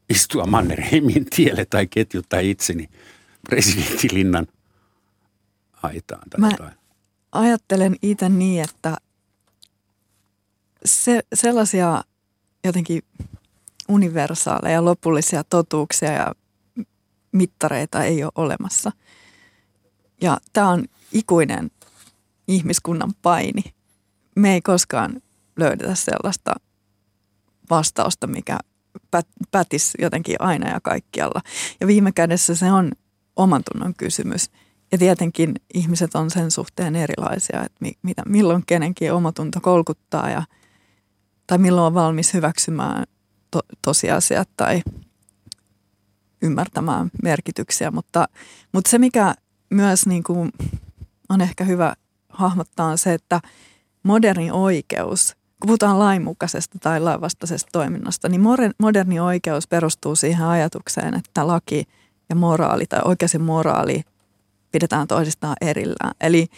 istua 0.09 0.47
Mannerheimin 0.47 1.25
tielle 1.25 1.65
tai 1.65 1.87
ketjuttaa 1.87 2.41
itseni 2.41 2.89
presidenttilinnan 3.51 4.47
aitaan 5.83 6.31
tai 6.31 6.41
Mä 6.41 6.51
jotain. 6.51 6.82
Ajattelen 7.33 7.97
itse 8.03 8.29
niin, 8.29 8.65
että 8.65 8.97
se, 10.85 11.21
sellaisia 11.35 12.05
jotenkin 12.65 13.03
universaaleja 13.89 14.85
lopullisia 14.85 15.45
totuuksia 15.45 16.13
ja 16.13 16.33
mittareita 17.33 18.05
ei 18.05 18.25
ole 18.25 18.33
olemassa. 18.35 18.93
Ja 20.21 20.39
tämä 20.53 20.69
on 20.69 20.85
ikuinen 21.13 21.71
ihmiskunnan 22.49 23.13
paini. 23.23 23.63
Me 24.37 24.55
ei 24.55 24.61
koskaan 24.61 25.23
löydetä 25.57 25.95
sellaista 25.95 26.55
vastausta, 27.71 28.27
mikä 28.27 28.59
pätisi 29.51 29.99
jotenkin 29.99 30.37
aina 30.39 30.71
ja 30.71 30.81
kaikkialla. 30.81 31.41
Ja 31.81 31.87
viime 31.87 32.13
kädessä 32.13 32.55
se 32.55 32.73
on 32.73 32.93
oman 33.37 33.63
tunnon 33.73 33.95
kysymys. 33.95 34.51
Ja 34.93 34.99
tietenkin 34.99 35.55
ihmiset 35.75 36.15
on 36.15 36.31
sen 36.31 36.51
suhteen 36.51 36.97
erilaisia, 36.97 37.65
että 37.65 37.87
mitä, 38.03 38.23
milloin 38.27 38.63
kenenkin 38.67 39.13
omatunto 39.13 39.61
kolkuttaa 39.61 40.31
ja, 40.31 40.43
tai 41.47 41.59
milloin 41.59 41.87
on 41.87 41.95
valmis 41.95 42.35
hyväksymään 42.35 43.05
to, 43.51 43.61
tosiasiat 43.83 44.49
tai 44.57 44.83
ymmärtämään 46.43 47.11
merkityksiä. 47.23 47.91
Mutta, 47.91 48.29
mutta 48.73 48.91
se, 48.91 48.99
mikä 48.99 49.35
myös 49.71 50.07
niin 50.07 50.23
kuin 50.23 50.53
on 51.29 51.41
ehkä 51.41 51.65
hyvä 51.65 51.95
hahmottaa, 52.29 52.87
on 52.87 52.99
se, 52.99 53.15
että 53.15 53.41
moderni 54.03 54.51
oikeus, 54.51 55.37
kun 55.61 55.67
puhutaan 55.67 55.99
lainmukaisesta 55.99 56.79
tai 56.79 57.01
lainvastaisesta 57.01 57.69
toiminnasta, 57.73 58.29
niin 58.29 58.43
moderni 58.79 59.21
oikeus 59.21 59.69
perustuu 59.69 60.17
siihen 60.17 60.47
ajatukseen, 60.47 61.15
että 61.15 61.47
laki 61.47 61.85
ja 62.29 62.37
moraali 62.37 62.87
tai 62.87 63.01
oikeus 63.05 63.35
ja 63.35 63.41
moraali 63.41 64.03
pidetään 64.73 65.09
toisistaan 65.09 65.57
erillään. 65.61 66.15
Eli 66.21 66.49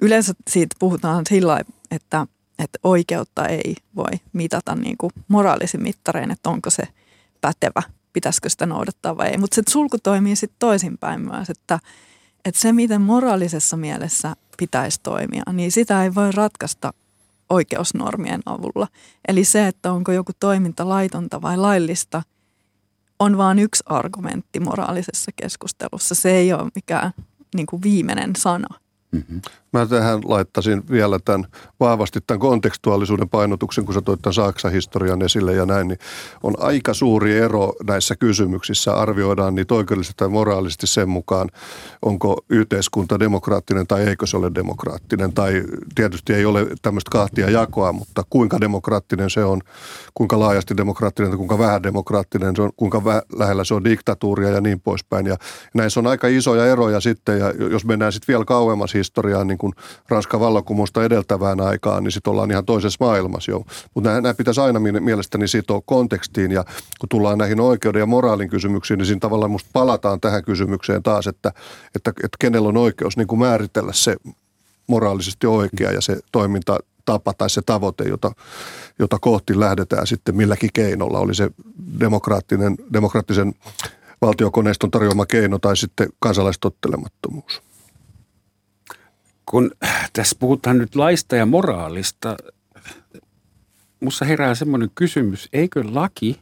yleensä 0.00 0.32
siitä 0.50 0.76
puhutaan 0.78 1.24
sillä 1.28 1.60
että, 1.90 2.26
että 2.58 2.78
oikeutta 2.82 3.46
ei 3.46 3.74
voi 3.96 4.20
mitata 4.32 4.74
niin 4.74 4.96
kuin 4.98 5.10
moraalisin 5.28 5.82
mittarein, 5.82 6.30
että 6.30 6.50
onko 6.50 6.70
se 6.70 6.82
pätevä, 7.40 7.82
pitäisikö 8.12 8.48
sitä 8.48 8.66
noudattaa 8.66 9.16
vai 9.16 9.28
ei. 9.28 9.38
Mutta 9.38 9.54
se 9.54 9.62
sulku 9.68 9.98
toimii 10.02 10.36
sitten 10.36 10.56
toisinpäin 10.58 11.20
myös, 11.20 11.50
että, 11.50 11.78
että 12.44 12.60
se 12.60 12.72
miten 12.72 13.00
moraalisessa 13.00 13.76
mielessä 13.76 14.36
pitäisi 14.58 15.00
toimia, 15.02 15.42
niin 15.52 15.72
sitä 15.72 16.04
ei 16.04 16.14
voi 16.14 16.32
ratkaista 16.32 16.92
oikeusnormien 17.50 18.40
avulla. 18.46 18.88
Eli 19.28 19.44
se, 19.44 19.66
että 19.66 19.92
onko 19.92 20.12
joku 20.12 20.32
toiminta 20.40 20.88
laitonta 20.88 21.42
vai 21.42 21.56
laillista, 21.56 22.22
on 23.18 23.36
vain 23.36 23.58
yksi 23.58 23.82
argumentti 23.86 24.60
moraalisessa 24.60 25.30
keskustelussa. 25.36 26.14
Se 26.14 26.30
ei 26.30 26.52
ole 26.52 26.70
mikään 26.74 27.12
niin 27.54 27.66
kuin 27.66 27.82
viimeinen 27.82 28.36
sana. 28.36 28.78
Mm-hmm. 29.12 29.40
Mä 29.72 29.86
tähän 29.86 30.20
laittaisin 30.24 30.82
vielä 30.90 31.18
tämän 31.24 31.46
vahvasti 31.80 32.20
tämän 32.26 32.40
kontekstuaalisuuden 32.40 33.28
painotuksen, 33.28 33.84
kun 33.84 33.94
sä 33.94 34.00
toit 34.00 34.22
tämän 34.22 34.34
Saksan 34.34 34.72
historian 34.72 35.22
esille 35.22 35.52
ja 35.52 35.66
näin, 35.66 35.88
niin 35.88 35.98
on 36.42 36.54
aika 36.58 36.94
suuri 36.94 37.38
ero 37.38 37.72
näissä 37.86 38.16
kysymyksissä. 38.16 38.94
Arvioidaan 38.94 39.54
niitä 39.54 39.74
oikeudellisesti 39.74 40.16
tai 40.16 40.28
moraalisesti 40.28 40.86
sen 40.86 41.08
mukaan, 41.08 41.48
onko 42.02 42.44
yhteiskunta 42.48 43.20
demokraattinen 43.20 43.86
tai 43.86 44.02
eikö 44.02 44.26
se 44.26 44.36
ole 44.36 44.50
demokraattinen. 44.54 45.32
Tai 45.32 45.64
tietysti 45.94 46.34
ei 46.34 46.44
ole 46.44 46.66
tämmöistä 46.82 47.10
kahtia 47.10 47.50
jakoa, 47.50 47.92
mutta 47.92 48.22
kuinka 48.30 48.60
demokraattinen 48.60 49.30
se 49.30 49.44
on, 49.44 49.60
kuinka 50.14 50.40
laajasti 50.40 50.76
demokraattinen 50.76 51.30
tai 51.30 51.38
kuinka 51.38 51.58
vähän 51.58 51.82
demokraattinen 51.82 52.56
se 52.56 52.62
on, 52.62 52.70
kuinka 52.76 52.98
vä- 52.98 53.38
lähellä 53.38 53.64
se 53.64 53.74
on 53.74 53.84
diktatuuria 53.84 54.48
ja 54.48 54.60
niin 54.60 54.80
poispäin. 54.80 55.26
Ja 55.26 55.36
näissä 55.74 56.00
on 56.00 56.06
aika 56.06 56.28
isoja 56.28 56.66
eroja 56.66 57.00
sitten 57.00 57.38
ja 57.38 57.50
jos 57.70 57.84
mennään 57.84 58.12
sitten 58.12 58.32
vielä 58.32 58.44
kauemmas 58.44 58.94
historiaan, 58.94 59.46
niin 59.46 59.58
kuin 59.62 59.72
Ranskan 60.08 60.40
vallankumousta 60.40 61.04
edeltävään 61.04 61.60
aikaan, 61.60 62.04
niin 62.04 62.12
sitten 62.12 62.30
ollaan 62.30 62.50
ihan 62.50 62.64
toisessa 62.64 63.04
maailmassa 63.04 63.50
jo. 63.50 63.64
Mutta 63.94 64.10
nämä, 64.10 64.20
nämä 64.20 64.34
pitäisi 64.34 64.60
aina 64.60 64.80
mielestäni 64.80 65.48
sitoa 65.48 65.80
kontekstiin 65.86 66.50
ja 66.50 66.64
kun 67.00 67.08
tullaan 67.08 67.38
näihin 67.38 67.60
oikeuden 67.60 68.00
ja 68.00 68.06
moraalin 68.06 68.50
kysymyksiin, 68.50 68.98
niin 68.98 69.06
siinä 69.06 69.20
tavallaan 69.20 69.50
musta 69.50 69.70
palataan 69.72 70.20
tähän 70.20 70.44
kysymykseen 70.44 71.02
taas, 71.02 71.26
että, 71.26 71.52
että, 71.96 72.10
että 72.10 72.36
kenellä 72.38 72.68
on 72.68 72.76
oikeus 72.76 73.16
niin 73.16 73.26
kuin 73.26 73.38
määritellä 73.38 73.92
se 73.92 74.16
moraalisesti 74.86 75.46
oikea 75.46 75.92
ja 75.92 76.00
se 76.00 76.18
toiminta 76.32 76.78
tapa 77.04 77.34
tai 77.34 77.50
se 77.50 77.62
tavoite, 77.62 78.04
jota, 78.04 78.32
jota 78.98 79.18
kohti 79.18 79.60
lähdetään 79.60 80.06
sitten 80.06 80.36
milläkin 80.36 80.70
keinolla. 80.72 81.18
Oli 81.18 81.34
se 81.34 81.50
demokraattinen, 82.00 82.76
demokraattisen 82.92 83.54
valtiokoneiston 84.22 84.90
tarjoama 84.90 85.26
keino 85.26 85.58
tai 85.58 85.76
sitten 85.76 86.08
kansalaistottelemattomuus 86.20 87.62
kun 89.46 89.70
tässä 90.12 90.36
puhutaan 90.38 90.78
nyt 90.78 90.94
laista 90.94 91.36
ja 91.36 91.46
moraalista, 91.46 92.36
mussa 94.00 94.24
herää 94.24 94.54
semmoinen 94.54 94.90
kysymys, 94.94 95.48
eikö 95.52 95.84
laki 95.90 96.40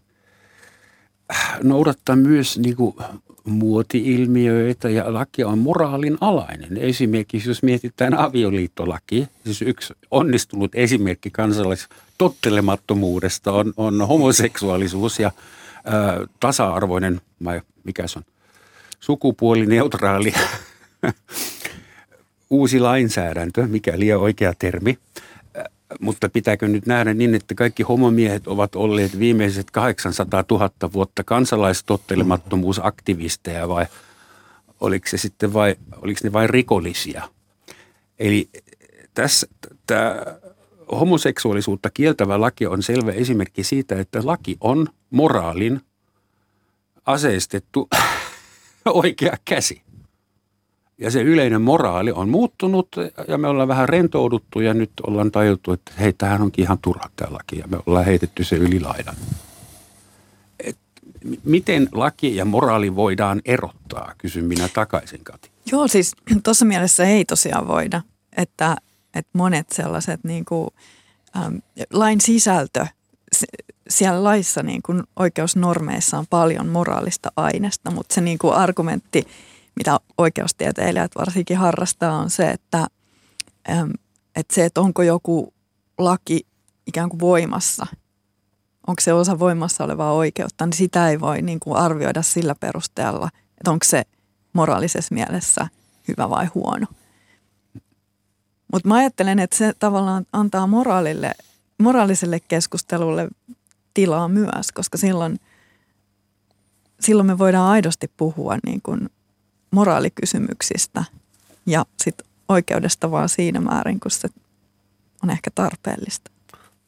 noudattaa 1.63 2.17
myös 2.17 2.59
niin 2.59 2.77
kuin 2.77 2.97
muoti-ilmiöitä 3.45 4.89
ja 4.89 5.15
laki 5.15 5.45
on 5.45 5.59
moraalin 5.59 6.19
alainen. 6.21 6.77
Esimerkiksi 6.77 7.49
jos 7.49 7.63
mietitään 7.63 8.19
avioliittolaki, 8.19 9.29
siis 9.45 9.63
yksi 9.63 9.95
onnistunut 10.11 10.75
esimerkki 10.75 11.31
kansalaistottelemattomuudesta 11.31 13.53
on, 13.53 13.73
on 13.77 14.09
homoseksuaalisuus 14.09 15.19
ja 15.19 15.31
ää, 15.85 16.27
tasa-arvoinen, 16.41 17.21
vai 17.45 17.61
mikä 17.85 18.07
se 18.07 18.19
on, 18.19 18.25
sukupuolineutraali 19.01 20.33
uusi 22.51 22.81
lainsäädäntö, 22.81 23.67
mikä 23.67 23.99
liian 23.99 24.21
oikea 24.21 24.53
termi. 24.59 24.99
Mutta 26.01 26.29
pitääkö 26.29 26.69
nyt 26.69 26.87
nähdä 26.87 27.15
niin, 27.15 27.35
että 27.35 27.55
kaikki 27.55 27.83
homomiehet 27.83 28.47
ovat 28.47 28.77
olleet 28.77 29.19
viimeiset 29.19 29.71
800 29.71 30.45
000 30.51 30.71
vuotta 30.93 31.25
kansalaistottelemattomuusaktivisteja 31.25 33.69
vai 33.69 33.87
oliko 34.81 35.09
se 35.09 35.19
sitten 35.19 35.53
vai, 35.53 35.77
oliko 36.03 36.21
ne 36.23 36.33
vain 36.33 36.51
rikollisia? 36.51 37.29
Eli 38.19 38.49
tässä 39.15 39.47
tämä 39.87 40.17
homoseksuaalisuutta 40.93 41.91
kieltävä 41.95 42.41
laki 42.41 42.67
on 42.67 42.83
selvä 42.83 43.13
esimerkki 43.13 43.65
siitä, 43.65 44.01
että 44.01 44.21
laki 44.25 44.57
on 44.61 44.89
moraalin 45.11 45.81
aseistettu 47.07 47.89
oikea 48.85 49.37
käsi. 49.45 49.83
Ja 51.01 51.11
se 51.11 51.23
yleinen 51.23 51.63
moraali 51.63 52.13
on 52.13 52.29
muuttunut 52.29 52.89
ja 53.29 53.39
me 53.39 53.49
ollaan 53.49 53.69
vähän 53.69 53.89
rentouduttu 53.89 54.61
ja 54.61 54.75
nyt 54.75 54.91
ollaan 55.07 55.31
tajuttu, 55.31 55.73
että 55.73 55.93
hei, 56.01 56.13
tämähän 56.13 56.43
onkin 56.43 56.63
ihan 56.63 56.79
turha 56.79 57.11
tämä 57.17 57.33
laki 57.33 57.59
ja 57.59 57.69
me 57.69 57.79
ollaan 57.87 58.05
heitetty 58.05 58.45
se 58.45 58.57
yli 58.57 58.81
laidan. 58.81 59.15
Et 60.65 60.79
miten 61.45 61.89
laki 61.93 62.37
ja 62.37 62.45
moraali 62.45 62.97
voidaan 62.97 63.41
erottaa, 63.45 64.15
kysyn 64.19 64.45
minä 64.45 64.69
takaisin, 64.69 65.25
Kati. 65.25 65.51
Joo, 65.73 65.89
siis 65.89 66.13
tuossa 66.45 66.65
mielessä 66.65 67.05
ei 67.05 67.25
tosiaan 67.25 67.69
voida, 67.69 68.03
että, 68.37 68.77
että 69.15 69.31
monet 69.33 69.71
sellaiset 69.73 70.25
niin 70.25 70.45
kuin, 70.45 70.69
äm, 71.37 71.61
lain 71.93 72.21
sisältö, 72.21 72.87
siellä 73.89 74.25
laissa 74.25 74.63
niin 74.63 74.83
kuin 74.83 75.03
oikeusnormeissa 75.17 76.19
on 76.19 76.27
paljon 76.31 76.69
moraalista 76.69 77.33
aineesta, 77.37 77.91
mutta 77.91 78.15
se 78.15 78.21
niin 78.21 78.39
kuin 78.39 78.55
argumentti– 78.55 79.27
mitä 79.81 80.01
oikeustieteilijät 80.19 81.11
varsinkin 81.19 81.57
harrastaa, 81.57 82.19
on 82.19 82.31
se, 82.31 82.51
että, 82.51 82.87
että 84.37 84.55
se, 84.55 84.65
että 84.65 84.81
onko 84.81 85.03
joku 85.03 85.55
laki 85.99 86.47
ikään 86.87 87.09
kuin 87.09 87.21
voimassa, 87.21 87.87
onko 88.87 89.01
se 89.01 89.13
osa 89.13 89.39
voimassa 89.39 89.85
olevaa 89.85 90.13
oikeutta, 90.13 90.67
niin 90.67 90.73
sitä 90.73 91.11
ei 91.11 91.21
voi 91.21 91.43
niin 91.43 91.61
kuin 91.61 91.77
arvioida 91.77 92.23
sillä 92.23 92.55
perusteella, 92.55 93.29
että 93.59 93.71
onko 93.71 93.85
se 93.85 94.03
moraalisessa 94.53 95.15
mielessä 95.15 95.69
hyvä 96.09 96.31
vai 96.31 96.47
huono. 96.47 96.87
Mutta 98.73 98.89
mä 98.89 98.95
ajattelen, 98.95 99.39
että 99.39 99.57
se 99.57 99.73
tavallaan 99.79 100.27
antaa 100.33 100.67
moraalille, 100.67 101.33
moraaliselle 101.79 102.41
keskustelulle 102.41 103.29
tilaa 103.95 104.29
myös, 104.29 104.73
koska 104.75 104.99
silloin, 104.99 105.41
silloin 107.01 107.27
me 107.27 107.39
voidaan 107.39 107.71
aidosti 107.71 108.11
puhua 108.17 108.57
niin 108.67 108.83
kuin 108.83 109.09
moraalikysymyksistä 109.71 111.05
ja 111.67 111.87
sit 112.03 112.15
oikeudesta 112.49 113.11
vaan 113.11 113.29
siinä 113.29 113.61
määrin, 113.61 114.01
kun 114.01 114.11
se 114.11 114.29
on 115.23 115.31
ehkä 115.31 115.51
tarpeellista. 115.55 116.31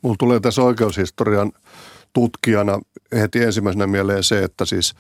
Mulla 0.03 0.17
tulee 0.19 0.41
tässä 0.41 0.63
oikeushistorian 0.63 1.53
tutkijana 2.13 2.81
heti 3.13 3.43
ensimmäisenä 3.43 3.87
mieleen 3.87 4.25
se, 4.25 4.45
että 4.45 4.65
siis 4.65 4.95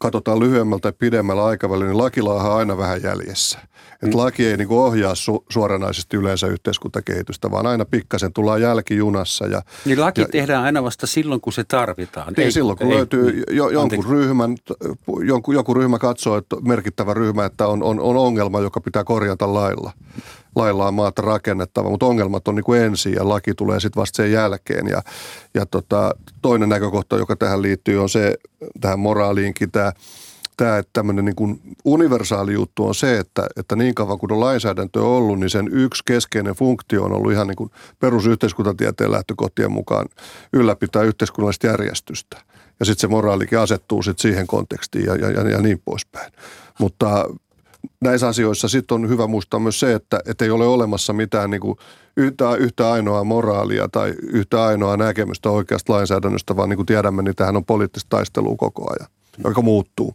katsotaan 0.00 0.40
lyhyemmältä 0.40 0.88
ja 0.88 0.92
pidemmällä 0.92 1.44
aikavälillä, 1.44 2.10
niin 2.14 2.28
on 2.28 2.56
aina 2.56 2.78
vähän 2.78 3.02
jäljessä. 3.02 3.58
Että 3.92 4.16
mm. 4.16 4.16
laki 4.16 4.46
ei 4.46 4.56
niin 4.56 4.68
ohjaa 4.70 5.14
su- 5.14 5.44
suoranaisesti 5.48 6.16
yleensä 6.16 6.46
yhteiskuntakehitystä, 6.46 7.50
vaan 7.50 7.66
aina 7.66 7.84
pikkasen 7.84 8.32
tullaan 8.32 8.62
jälkijunassa. 8.62 9.46
Ja, 9.46 9.62
niin 9.84 10.00
laki 10.00 10.20
ja, 10.20 10.28
tehdään 10.28 10.64
aina 10.64 10.82
vasta 10.82 11.06
silloin, 11.06 11.40
kun 11.40 11.52
se 11.52 11.64
tarvitaan. 11.64 12.32
Niin, 12.36 12.44
ei, 12.44 12.52
silloin 12.52 12.78
kun 12.78 12.86
ei, 12.86 12.96
löytyy 12.96 13.42
jo, 13.50 13.68
jonkun 13.68 14.04
ryhmän, 14.04 14.56
jonkun, 15.24 15.54
joku 15.54 15.74
ryhmä 15.74 15.98
katsoo, 15.98 16.36
että 16.36 16.56
merkittävä 16.60 17.14
ryhmä, 17.14 17.44
että 17.44 17.66
on, 17.66 17.82
on, 17.82 18.00
on 18.00 18.16
ongelma, 18.16 18.60
joka 18.60 18.80
pitää 18.80 19.04
korjata 19.04 19.54
lailla. 19.54 19.92
Lailla 20.56 20.88
on 20.88 20.94
maata 20.94 21.22
rakennettava, 21.22 21.90
mutta 21.90 22.06
ongelmat 22.06 22.48
on 22.48 22.54
niin 22.54 22.64
kuin 22.64 22.80
ensin 22.80 23.12
ja 23.12 23.28
laki 23.28 23.54
tulee 23.54 23.80
sitten 23.80 24.00
vasta 24.00 24.16
sen 24.16 24.32
jälkeen. 24.32 24.88
Ja, 24.88 25.02
ja 25.54 25.66
tota, 25.66 26.14
toinen 26.42 26.68
näkökohta, 26.68 27.16
joka 27.16 27.36
tähän 27.36 27.62
liittyy, 27.62 28.02
on 28.02 28.08
se 28.08 28.34
tähän 28.80 28.98
moraaliinkin 28.98 29.70
tämä– 29.70 29.92
tämä, 30.64 30.78
että 30.78 30.90
tämmöinen 30.92 31.24
niin 31.24 31.36
kuin 31.36 31.60
universaali 31.84 32.52
juttu 32.52 32.86
on 32.86 32.94
se, 32.94 33.18
että, 33.18 33.46
että 33.56 33.76
niin 33.76 33.94
kauan 33.94 34.18
kuin 34.18 34.32
on 34.32 34.40
lainsäädäntö 34.40 35.02
ollut, 35.02 35.40
niin 35.40 35.50
sen 35.50 35.68
yksi 35.72 36.02
keskeinen 36.06 36.54
funktio 36.54 37.04
on 37.04 37.12
ollut 37.12 37.32
ihan 37.32 37.46
niin 37.46 37.56
kuin 37.56 37.70
perusyhteiskuntatieteen 37.98 39.12
lähtökohtien 39.12 39.72
mukaan 39.72 40.06
ylläpitää 40.52 41.02
yhteiskunnallista 41.02 41.66
järjestystä. 41.66 42.36
Ja 42.80 42.86
sitten 42.86 43.00
se 43.00 43.08
moraalikin 43.08 43.58
asettuu 43.58 44.02
sitten 44.02 44.22
siihen 44.22 44.46
kontekstiin 44.46 45.04
ja, 45.04 45.16
ja, 45.16 45.30
ja, 45.30 45.48
ja 45.48 45.58
niin 45.58 45.82
poispäin. 45.84 46.32
Mutta 46.80 47.24
näissä 48.00 48.28
asioissa 48.28 48.68
sitten 48.68 48.94
on 48.94 49.08
hyvä 49.08 49.26
muistaa 49.26 49.60
myös 49.60 49.80
se, 49.80 49.94
että, 49.94 50.20
että 50.26 50.44
ei 50.44 50.50
ole 50.50 50.66
olemassa 50.66 51.12
mitään 51.12 51.50
niin 51.50 51.60
kuin 51.60 51.78
yhtä, 52.16 52.54
yhtä 52.54 52.92
ainoa 52.92 53.24
moraalia 53.24 53.88
tai 53.88 54.14
yhtä 54.22 54.64
ainoa 54.64 54.96
näkemystä 54.96 55.50
oikeasta 55.50 55.92
lainsäädännöstä, 55.92 56.56
vaan 56.56 56.68
niin 56.68 56.76
kuin 56.76 56.86
tiedämme, 56.86 57.22
niin 57.22 57.36
tähän 57.36 57.56
on 57.56 57.64
poliittista 57.64 58.08
taistelua 58.08 58.56
koko 58.56 58.92
ajan, 58.92 59.10
joka 59.44 59.62
muuttuu 59.62 60.14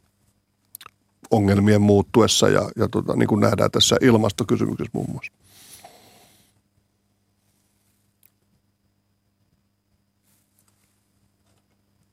ongelmien 1.31 1.81
muuttuessa 1.81 2.49
ja, 2.49 2.69
ja 2.75 2.87
tota, 2.89 3.15
niin 3.15 3.27
kuin 3.27 3.41
nähdään 3.41 3.71
tässä 3.71 3.95
ilmastokysymyksessä 4.01 4.91
muun 4.93 5.11
muassa. 5.11 5.31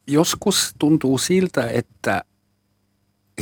Joskus 0.06 0.74
tuntuu 0.78 1.18
siltä, 1.18 1.68
että 1.68 2.24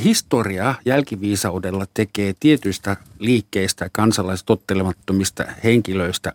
historia 0.04 0.74
jälkiviisaudella 0.84 1.86
tekee 1.94 2.34
tietyistä 2.40 2.96
liikkeistä 3.18 3.88
kansalaistottelemattomista 3.92 5.44
henkilöistä 5.64 6.32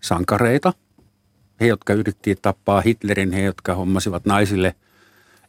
sankareita. 0.00 0.72
He, 1.60 1.66
jotka 1.66 1.92
yrittivät 1.92 2.42
tappaa 2.42 2.80
Hitlerin, 2.80 3.32
he, 3.32 3.42
jotka 3.42 3.74
hommasivat 3.74 4.24
naisille 4.24 4.74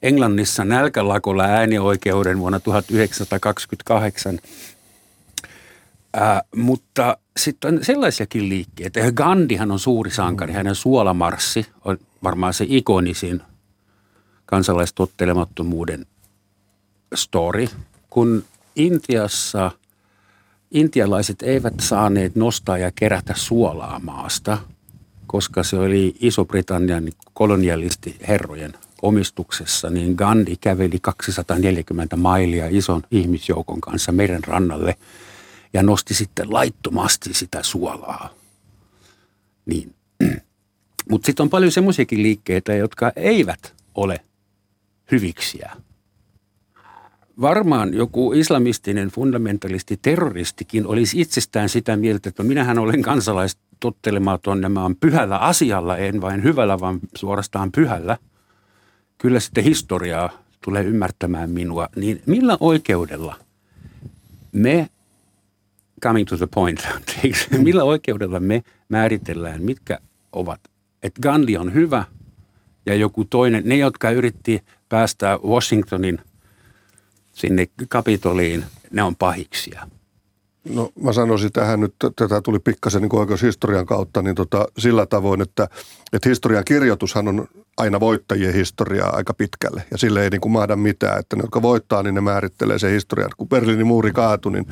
Englannissa 0.02 0.66
nälkälakolla 0.66 1.44
äänioikeuden 1.44 2.40
vuonna 2.40 2.60
1928. 2.60 4.40
Ää, 6.14 6.42
mutta 6.56 7.18
sitten 7.38 7.74
on 7.74 7.84
sellaisiakin 7.84 8.50
liikkeitä. 8.50 9.12
Gandhihan 9.12 9.72
on 9.72 9.80
suuri 9.80 10.12
sankari. 10.12 10.54
Hänen 10.54 10.76
suolamarssi 10.76 11.66
on 11.86 11.98
varmaan 12.24 12.54
se 12.54 12.66
ikonisin 12.68 13.42
kansalaistottelemattomuuden 14.46 16.06
story. 17.14 17.68
Kun 18.10 18.44
Intiassa 18.76 19.72
intialaiset 20.72 21.42
eivät 21.42 21.74
saaneet 21.80 22.36
nostaa 22.36 22.78
ja 22.78 22.92
kerätä 22.96 23.34
suolaa 23.38 24.00
maasta, 24.00 24.58
koska 25.28 25.64
se 25.64 25.78
oli 25.78 26.16
Iso-Britannian 26.20 27.12
kolonialisti 27.34 28.16
herrojen 28.28 28.74
omistuksessa, 29.02 29.90
niin 29.90 30.16
Gandhi 30.16 30.56
käveli 30.62 31.00
240 31.02 32.16
mailia 32.16 32.68
ison 32.70 33.04
ihmisjoukon 33.12 33.82
kanssa 33.82 34.12
meren 34.12 34.44
rannalle 34.44 34.96
ja 35.74 35.84
nosti 35.84 36.14
sitten 36.14 36.54
laittomasti 36.54 37.34
sitä 37.34 37.64
suolaa. 37.64 38.30
Niin. 39.66 39.96
Mutta 41.10 41.26
sitten 41.26 41.44
on 41.44 41.50
paljon 41.50 41.72
semmoisiakin 41.72 42.24
liikkeitä, 42.24 42.74
jotka 42.76 43.12
eivät 43.16 43.74
ole 43.96 44.20
hyviksiä. 45.12 45.72
Varmaan 47.42 47.94
joku 47.94 48.34
islamistinen 48.34 49.10
fundamentalisti, 49.10 50.00
terroristikin 50.02 50.88
olisi 50.88 51.22
itsestään 51.22 51.70
sitä 51.70 51.98
mieltä, 51.98 52.30
että 52.30 52.44
minähän 52.44 52.80
olen 52.80 53.02
kansalaistottelemaan 53.02 54.40
ja 54.62 54.70
mä 54.70 54.82
oon 54.82 54.96
pyhällä 54.96 55.38
asialla, 55.38 55.98
en 55.98 56.22
vain 56.22 56.44
hyvällä, 56.44 56.80
vaan 56.80 57.00
suorastaan 57.16 57.72
pyhällä– 57.72 58.18
kyllä 59.18 59.40
sitten 59.40 59.64
historiaa 59.64 60.30
tulee 60.62 60.84
ymmärtämään 60.84 61.50
minua, 61.50 61.90
niin 61.96 62.22
millä 62.26 62.58
oikeudella 62.60 63.36
me, 64.52 64.90
coming 66.02 66.28
to 66.28 66.38
the 66.38 66.48
point, 66.54 66.88
millä 67.64 67.84
oikeudella 67.84 68.40
me 68.40 68.64
määritellään, 68.90 69.64
mitkä 69.64 70.00
ovat, 70.32 70.60
että 71.04 71.22
Gandhi 71.22 71.58
on 71.58 71.74
hyvä 71.74 72.04
ja 72.86 72.96
joku 72.96 73.26
toinen, 73.26 73.64
ne 73.66 73.78
jotka 73.78 74.12
yritti 74.12 74.64
päästä 74.90 75.40
Washingtonin 75.48 76.20
sinne 77.36 77.68
kapitoliin, 77.90 78.66
ne 78.92 79.04
on 79.04 79.16
pahiksia. 79.16 79.88
No 80.70 80.92
mä 81.02 81.14
sanoisin 81.14 81.52
tähän 81.52 81.80
nyt, 81.80 81.96
tätä 82.16 82.42
tuli 82.42 82.60
pikkasen 82.60 83.02
niin 83.02 83.16
oikeushistorian 83.16 83.86
kautta, 83.86 84.22
niin 84.22 84.36
tota, 84.36 84.66
sillä 84.78 85.06
tavoin, 85.06 85.42
että, 85.42 85.68
että 86.14 86.30
historian 86.30 86.66
kirjoitushan 86.66 87.28
on 87.28 87.48
aina 87.78 88.00
voittajien 88.00 88.54
historiaa 88.54 89.16
aika 89.16 89.34
pitkälle. 89.34 89.84
Ja 89.92 89.98
sille 89.98 90.24
ei 90.24 90.30
niin 90.30 90.42
kuin 90.42 90.52
mahda 90.52 90.76
mitään, 90.76 91.20
että 91.20 91.36
ne, 91.36 91.42
jotka 91.42 91.62
voittaa, 91.62 92.04
niin 92.04 92.16
ne 92.16 92.22
määrittelee 92.22 92.80
sen 92.80 92.92
historian. 92.92 93.32
Kun 93.38 93.50
Berliinin 93.50 93.88
muuri 93.88 94.12
kaatui, 94.12 94.52
niin, 94.52 94.66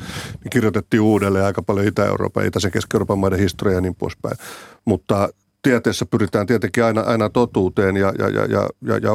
niin 0.44 0.50
kirjoitettiin 0.50 1.00
uudelleen 1.00 1.44
aika 1.44 1.62
paljon 1.62 1.86
Itä-Euroopan 1.86 2.44
ja 2.44 2.48
Itä-sen 2.48 2.70
Keski-Euroopan 2.70 3.18
maiden 3.18 3.38
historiaa 3.38 3.74
ja 3.74 3.80
niin 3.80 3.94
poispäin. 3.94 4.36
Mutta 4.84 5.28
tieteessä 5.62 6.06
pyritään 6.06 6.46
tietenkin 6.46 6.84
aina, 6.84 7.00
aina 7.00 7.30
totuuteen 7.30 7.96
ja, 7.96 8.12
ja, 8.18 8.28
ja, 8.28 8.44
ja, 8.44 8.68
ja, 8.82 8.96
ja, 8.96 9.10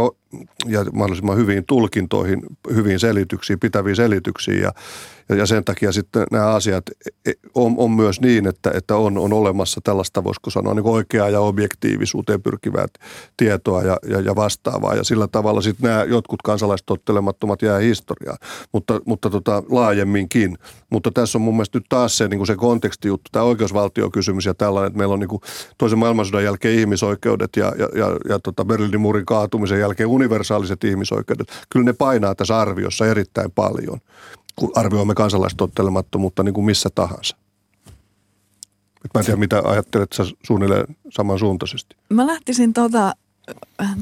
ja 0.65 0.85
mahdollisimman 0.93 1.37
hyviin 1.37 1.65
tulkintoihin, 1.65 2.41
hyviin 2.75 2.99
selityksiin, 2.99 3.59
pitäviin 3.59 3.95
selityksiin. 3.95 4.61
Ja, 4.61 4.71
ja 5.29 5.45
sen 5.45 5.65
takia 5.65 5.91
sitten 5.91 6.23
nämä 6.31 6.47
asiat 6.47 6.83
e, 7.25 7.31
on, 7.55 7.75
on 7.77 7.91
myös 7.91 8.21
niin, 8.21 8.47
että, 8.47 8.71
että 8.73 8.95
on, 8.95 9.17
on 9.17 9.33
olemassa 9.33 9.81
tällaista, 9.83 10.23
voisiko 10.23 10.49
sanoa, 10.49 10.73
niin 10.73 10.87
oikeaa 10.87 11.29
ja 11.29 11.39
objektiivisuuteen 11.39 12.41
pyrkivää 12.41 12.85
tietoa 13.37 13.83
ja, 13.83 13.97
ja, 14.07 14.19
ja 14.19 14.35
vastaavaa. 14.35 14.95
Ja 14.95 15.03
sillä 15.03 15.27
tavalla 15.27 15.61
sitten 15.61 15.89
nämä 15.89 16.03
jotkut 16.03 16.41
kansalaistottelemattomat 16.41 17.61
jää 17.61 17.79
historiaan, 17.79 18.37
mutta, 18.73 19.01
mutta 19.05 19.29
tota, 19.29 19.63
laajemminkin. 19.69 20.57
Mutta 20.89 21.11
tässä 21.11 21.37
on 21.37 21.41
mun 21.41 21.53
mielestä 21.53 21.77
nyt 21.77 21.85
taas 21.89 22.17
se, 22.17 22.27
niin 22.27 22.37
kuin 22.39 22.47
se 22.47 22.55
kontekstijuttu, 22.55 23.29
tämä 23.31 23.45
oikeusvaltiokysymys 23.45 24.45
ja 24.45 24.53
tällainen, 24.53 24.87
että 24.87 24.97
meillä 24.97 25.13
on 25.13 25.19
niin 25.19 25.29
kuin 25.29 25.41
toisen 25.77 25.99
maailmansodan 25.99 26.43
jälkeen 26.43 26.79
ihmisoikeudet 26.79 27.49
ja, 27.55 27.73
ja, 27.77 27.89
ja, 27.95 28.17
ja 28.29 28.39
tota 28.39 28.65
Berliinin 28.65 29.01
muurin 29.01 29.25
kaatumisen 29.25 29.79
jälkeen 29.79 30.09
universaaliset 30.19 30.83
ihmisoikeudet. 30.83 31.47
Kyllä 31.69 31.85
ne 31.85 31.93
painaa 31.93 32.35
tässä 32.35 32.59
arviossa 32.59 33.05
erittäin 33.05 33.51
paljon 33.51 33.99
kun 34.59 34.71
arvioimme 34.75 35.15
kansalaistottelemattomuutta 35.15 36.43
niin 36.43 36.53
kuin 36.53 36.65
missä 36.65 36.89
tahansa. 36.95 37.35
Mä 39.13 39.19
en 39.19 39.25
tiedä, 39.25 39.39
mitä 39.39 39.61
ajattelet 39.65 40.13
sä 40.13 40.23
suunnilleen 40.47 40.97
samansuuntaisesti. 41.09 41.95
Mä 42.09 42.27
lähtisin 42.27 42.73
tuota, 42.73 43.15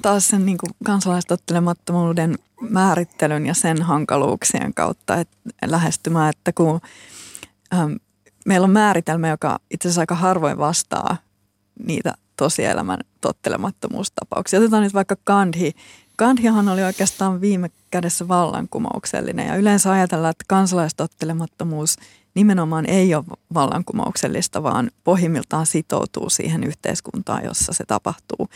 taas 0.01 0.27
sen 0.27 0.45
niin 0.45 0.57
kuin 0.57 0.71
kansalaistottelemattomuuden 0.83 2.35
määrittelyn 2.69 3.45
ja 3.45 3.53
sen 3.53 3.81
hankaluuksien 3.81 4.73
kautta 4.73 5.15
et, 5.15 5.29
lähestymään, 5.65 6.29
että 6.29 6.53
kun 6.53 6.79
ähm, 7.73 7.93
meillä 8.45 8.65
on 8.65 8.71
määritelmä, 8.71 9.29
joka 9.29 9.59
itse 9.71 9.87
asiassa 9.87 10.01
aika 10.01 10.15
harvoin 10.15 10.57
vastaa 10.57 11.17
niitä 11.85 12.13
tosielämän 12.37 12.99
tottelemattomuustapauksia. 13.21 14.59
Otetaan 14.59 14.83
nyt 14.83 14.93
vaikka 14.93 15.15
Gandhi. 15.25 15.73
Gandhihan 16.17 16.69
oli 16.69 16.83
oikeastaan 16.83 17.41
viime 17.41 17.71
kädessä 17.91 18.27
vallankumouksellinen 18.27 19.47
ja 19.47 19.55
yleensä 19.55 19.91
ajatellaan, 19.91 20.31
että 20.31 20.45
kansalaistottelemattomuus 20.47 21.95
nimenomaan 22.35 22.85
ei 22.85 23.15
ole 23.15 23.25
vallankumouksellista, 23.53 24.63
vaan 24.63 24.91
pohjimmiltaan 25.03 25.65
sitoutuu 25.65 26.29
siihen 26.29 26.63
yhteiskuntaan, 26.63 27.43
jossa 27.43 27.73
se 27.73 27.83
tapahtuu. 27.85 28.49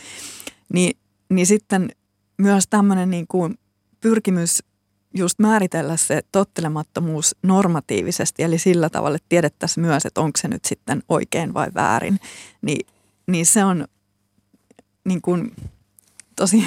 Ni, 0.72 0.90
niin 1.28 1.46
sitten 1.46 1.90
myös 2.38 2.64
tämmöinen 2.70 3.10
niin 3.10 3.26
kuin 3.26 3.58
pyrkimys 4.00 4.62
just 5.14 5.38
määritellä 5.38 5.96
se 5.96 6.22
tottelemattomuus 6.32 7.36
normatiivisesti, 7.42 8.42
eli 8.42 8.58
sillä 8.58 8.90
tavalla, 8.90 9.16
että 9.16 9.26
tiedettäisiin 9.28 9.86
myös, 9.86 10.06
että 10.06 10.20
onko 10.20 10.38
se 10.38 10.48
nyt 10.48 10.64
sitten 10.64 11.02
oikein 11.08 11.54
vai 11.54 11.68
väärin, 11.74 12.20
niin, 12.62 12.86
niin 13.26 13.46
se 13.46 13.64
on 13.64 13.88
niin 15.04 15.22
kuin 15.22 15.52
tosi 16.36 16.64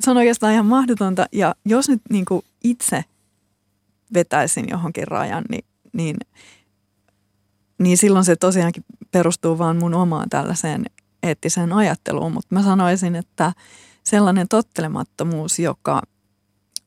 se 0.00 0.10
on 0.10 0.16
oikeastaan 0.16 0.52
ihan 0.52 0.66
mahdotonta. 0.66 1.26
Ja 1.32 1.54
jos 1.64 1.88
nyt 1.88 2.02
niin 2.10 2.24
kuin 2.24 2.42
itse 2.64 3.04
vetäisin 4.14 4.68
johonkin 4.68 5.08
rajan, 5.08 5.44
niin, 5.50 5.64
niin, 5.92 6.16
niin 7.78 7.96
silloin 7.96 8.24
se 8.24 8.36
tosiaankin 8.36 8.84
perustuu 9.10 9.58
vaan 9.58 9.76
mun 9.76 9.94
omaan 9.94 10.28
tällaiseen 10.28 10.84
eettiseen 11.22 11.72
ajatteluun. 11.72 12.32
Mutta 12.32 12.54
mä 12.54 12.62
sanoisin, 12.62 13.16
että 13.16 13.52
sellainen 14.04 14.48
tottelemattomuus, 14.48 15.58
joka, 15.58 16.02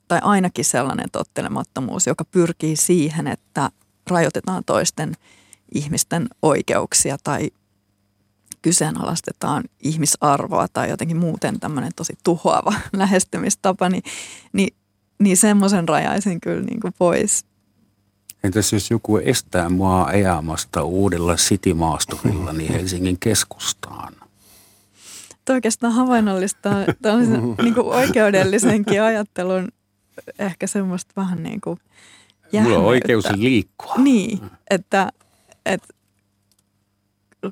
tai 0.08 0.20
ainakin 0.24 0.66
sellainen 0.66 1.08
tottelemattomuus, 1.12 2.08
joka 2.08 2.26
pyrkii 2.26 2.76
siihen, 2.76 3.28
että 3.28 3.70
rajoitetaan 4.10 4.64
toisten 4.66 5.14
ihmisten 5.76 6.28
oikeuksia 6.42 7.18
tai 7.24 7.50
kyseenalaistetaan 8.62 9.64
ihmisarvoa 9.84 10.68
tai 10.68 10.90
jotenkin 10.90 11.18
muuten 11.18 11.60
tämmöinen 11.60 11.92
tosi 11.96 12.14
tuhoava 12.24 12.74
lähestymistapa, 12.94 13.90
niin, 13.90 14.04
niin, 14.54 14.76
niin 15.20 15.38
semmoisen 15.38 15.90
rajaisin 15.90 16.42
kyllä 16.42 16.62
niin 16.62 16.80
kuin 16.80 16.94
pois. 16.98 17.46
Entäs 18.44 18.74
jos 18.74 18.92
joku 18.92 19.18
estää 19.18 19.70
mua 19.70 20.04
ajamasta 20.04 20.84
uudella 20.84 21.36
City-maasturilla 21.36 22.54
niin 22.54 22.74
Helsingin 22.74 23.20
keskustaan? 23.20 24.14
Tuo 25.46 25.56
oikeastaan 25.56 25.94
havainnollista 25.94 26.70
niin 27.64 27.74
kuin 27.74 27.88
oikeudellisenkin 27.88 29.02
ajattelun 29.02 29.72
ehkä 30.40 30.68
semmoista 30.68 31.14
vähän 31.18 31.44
niin 31.44 31.62
kuin 31.62 31.80
Mulla 32.54 32.78
on 32.78 32.86
oikeus 32.86 33.26
liikkua. 33.36 33.96
Niin, 33.98 34.42
että, 34.70 35.12
että 35.66 35.88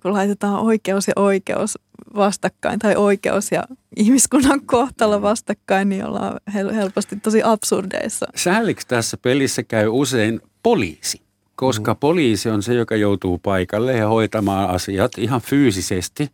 kun 0.01 0.13
laitetaan 0.13 0.59
oikeus 0.59 1.07
ja 1.07 1.13
oikeus 1.15 1.77
vastakkain 2.15 2.79
tai 2.79 2.95
oikeus 2.95 3.51
ja 3.51 3.63
ihmiskunnan 3.95 4.65
kohtalo 4.65 5.21
vastakkain, 5.21 5.89
niin 5.89 6.05
ollaan 6.05 6.39
helposti 6.53 7.15
tosi 7.15 7.41
absurdeissa. 7.43 8.25
Sääliksi 8.35 8.87
tässä 8.87 9.17
pelissä 9.17 9.63
käy 9.63 9.87
usein 9.87 10.41
poliisi, 10.63 11.21
koska 11.55 11.93
mm. 11.93 11.97
poliisi 11.99 12.49
on 12.49 12.63
se, 12.63 12.73
joka 12.73 12.95
joutuu 12.95 13.37
paikalle 13.37 13.93
ja 13.93 14.07
hoitamaan 14.07 14.69
asiat 14.69 15.17
ihan 15.17 15.41
fyysisesti. 15.41 16.29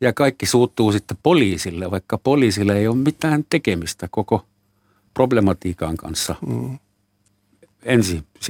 Ja 0.00 0.12
kaikki 0.12 0.46
suuttuu 0.46 0.92
sitten 0.92 1.16
poliisille, 1.22 1.90
vaikka 1.90 2.18
poliisille 2.18 2.78
ei 2.78 2.88
ole 2.88 2.96
mitään 2.96 3.44
tekemistä 3.50 4.08
koko 4.10 4.44
problematiikan 5.14 5.96
kanssa. 5.96 6.34
Mm 6.46 6.78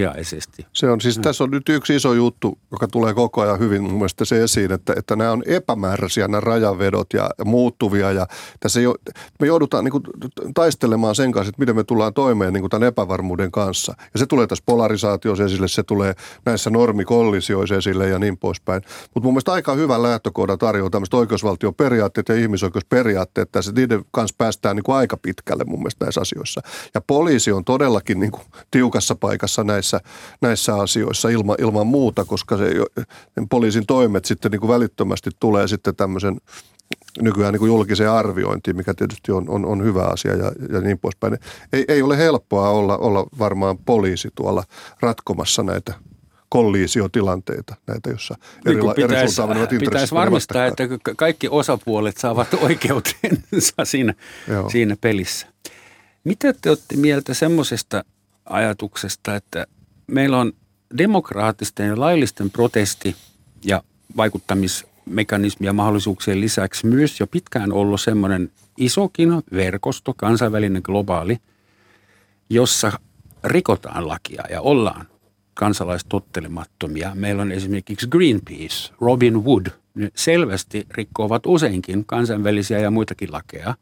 ensisijaisesti. 0.00 0.66
Se 0.72 0.90
on 0.90 1.00
siis, 1.00 1.18
tässä 1.18 1.44
on 1.44 1.50
nyt 1.50 1.68
yksi 1.68 1.96
iso 1.96 2.14
juttu, 2.14 2.58
joka 2.70 2.88
tulee 2.88 3.14
koko 3.14 3.40
ajan 3.40 3.58
hyvin 3.58 3.82
mun 3.82 3.92
mielestä 3.92 4.24
se 4.24 4.42
esiin, 4.42 4.72
että, 4.72 4.94
että 4.96 5.16
nämä 5.16 5.32
on 5.32 5.42
epämääräisiä 5.46 6.28
nämä 6.28 6.40
rajavedot 6.40 7.06
ja, 7.14 7.30
muuttuvia 7.44 8.12
ja 8.12 8.26
tässä 8.60 8.80
jo, 8.80 8.94
me 9.40 9.46
joudutaan 9.46 9.84
niin 9.84 9.92
kuin, 9.92 10.02
taistelemaan 10.54 11.14
sen 11.14 11.32
kanssa, 11.32 11.48
että 11.48 11.62
miten 11.62 11.76
me 11.76 11.84
tullaan 11.84 12.14
toimeen 12.14 12.52
niin 12.52 12.62
kuin 12.62 12.70
tämän 12.70 12.88
epävarmuuden 12.88 13.50
kanssa. 13.52 13.94
Ja 14.14 14.18
se 14.18 14.26
tulee 14.26 14.46
tässä 14.46 14.62
polarisaatiossa 14.66 15.44
esille, 15.44 15.68
se 15.68 15.82
tulee 15.82 16.14
näissä 16.44 16.70
normikollisioissa 16.70 17.76
esille 17.76 18.08
ja 18.08 18.18
niin 18.18 18.38
poispäin. 18.38 18.82
Mutta 19.14 19.26
mun 19.26 19.34
mielestä 19.34 19.52
aika 19.52 19.74
hyvä 19.74 20.02
lähtökohda 20.02 20.56
tarjoaa 20.56 20.90
tämmöistä 20.90 21.16
oikeusvaltioperiaatteet 21.16 22.28
ja 22.28 22.34
ihmisoikeusperiaatteet, 22.34 23.56
että 23.56 23.60
niiden 23.76 24.04
kanssa 24.10 24.34
päästään 24.38 24.76
niin 24.76 24.84
kuin 24.84 24.96
aika 24.96 25.16
pitkälle 25.16 25.64
mun 25.64 25.78
mielestä 25.78 26.04
näissä 26.04 26.20
asioissa. 26.20 26.60
Ja 26.94 27.00
poliisi 27.00 27.52
on 27.52 27.64
todellakin 27.64 28.20
niin 28.20 28.32
kuin 28.32 28.44
tiukassa 28.70 29.14
paikassa 29.14 29.64
näissä, 29.64 29.81
näissä 30.40 30.74
asioissa 30.74 31.28
ilman, 31.28 31.56
ilman 31.60 31.86
muuta, 31.86 32.24
koska 32.24 32.56
se, 32.56 32.70
poliisin 33.50 33.86
toimet 33.86 34.24
sitten 34.24 34.50
niin 34.50 34.60
kuin 34.60 34.68
välittömästi 34.68 35.30
tulee 35.40 35.68
sitten 35.68 35.96
tämmöisen 35.96 36.36
nykyään 37.20 37.52
niin 37.52 37.58
kuin 37.58 37.68
julkiseen 37.68 38.10
arviointiin, 38.10 38.76
mikä 38.76 38.94
tietysti 38.94 39.32
on, 39.32 39.50
on, 39.50 39.66
on 39.66 39.84
hyvä 39.84 40.02
asia 40.02 40.36
ja, 40.36 40.52
ja 40.72 40.80
niin 40.80 40.98
poispäin. 40.98 41.38
Ei, 41.72 41.84
ei 41.88 42.02
ole 42.02 42.18
helppoa 42.18 42.68
olla, 42.68 42.98
olla 42.98 43.26
varmaan 43.38 43.78
poliisi 43.78 44.28
tuolla 44.34 44.64
ratkomassa 45.00 45.62
näitä 45.62 45.94
kolliisiotilanteita, 46.48 47.74
näitä, 47.86 48.10
jossa 48.10 48.34
eri, 48.66 48.80
niin 48.80 48.94
pitäisi, 48.94 49.42
eri 49.42 49.78
pitäisi 49.78 50.14
varmistaa, 50.14 50.66
että 50.66 50.82
kaikki 51.16 51.48
osapuolet 51.50 52.16
saavat 52.16 52.54
oikeutensa 52.66 53.84
siinä, 53.84 54.14
siinä 54.70 54.96
pelissä. 55.00 55.46
Mitä 56.24 56.52
te 56.52 56.68
olette 56.68 56.96
mieltä 56.96 57.34
semmoisesta 57.34 58.04
ajatuksesta, 58.44 59.36
että 59.36 59.66
meillä 60.06 60.38
on 60.38 60.52
demokraattisten 60.98 61.88
ja 61.88 62.00
laillisten 62.00 62.50
protesti- 62.50 63.16
ja 63.64 63.82
vaikuttamismekanismia 64.16 65.72
mahdollisuuksien 65.72 66.40
lisäksi 66.40 66.86
myös 66.86 67.20
jo 67.20 67.26
pitkään 67.26 67.72
ollut 67.72 68.00
semmoinen 68.00 68.50
isokin 68.78 69.30
verkosto, 69.52 70.14
kansainvälinen 70.14 70.82
globaali, 70.84 71.38
jossa 72.50 72.92
rikotaan 73.44 74.08
lakia 74.08 74.42
ja 74.50 74.60
ollaan 74.60 75.06
kansalaistottelemattomia. 75.54 77.12
Meillä 77.14 77.42
on 77.42 77.52
esimerkiksi 77.52 78.06
Greenpeace, 78.06 78.92
Robin 79.00 79.44
Wood, 79.44 79.66
ne 79.94 80.10
selvästi 80.14 80.86
rikkovat 80.90 81.46
useinkin 81.46 82.04
kansainvälisiä 82.04 82.78
ja 82.78 82.90
muitakin 82.90 83.32
lakeja. 83.32 83.74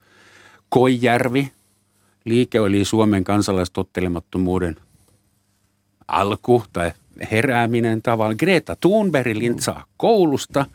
Koijärvi, 0.68 1.52
liike 2.24 2.60
oli 2.60 2.84
Suomen 2.84 3.24
kansalaistottelemattomuuden 3.24 4.76
alku 6.08 6.64
tai 6.72 6.92
herääminen 7.32 8.02
tavallaan. 8.02 8.36
Greta 8.38 8.76
Thunberg 8.76 9.36
lintsaa 9.36 9.84
koulusta 9.96 10.66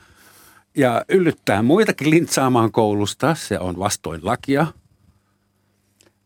ja 0.78 1.06
yllyttää 1.10 1.62
muitakin 1.62 2.10
lintsaamaan 2.10 2.72
koulusta. 2.72 3.36
Se 3.36 3.60
on 3.60 3.80
vastoin 3.80 4.22
lakia. 4.24 4.68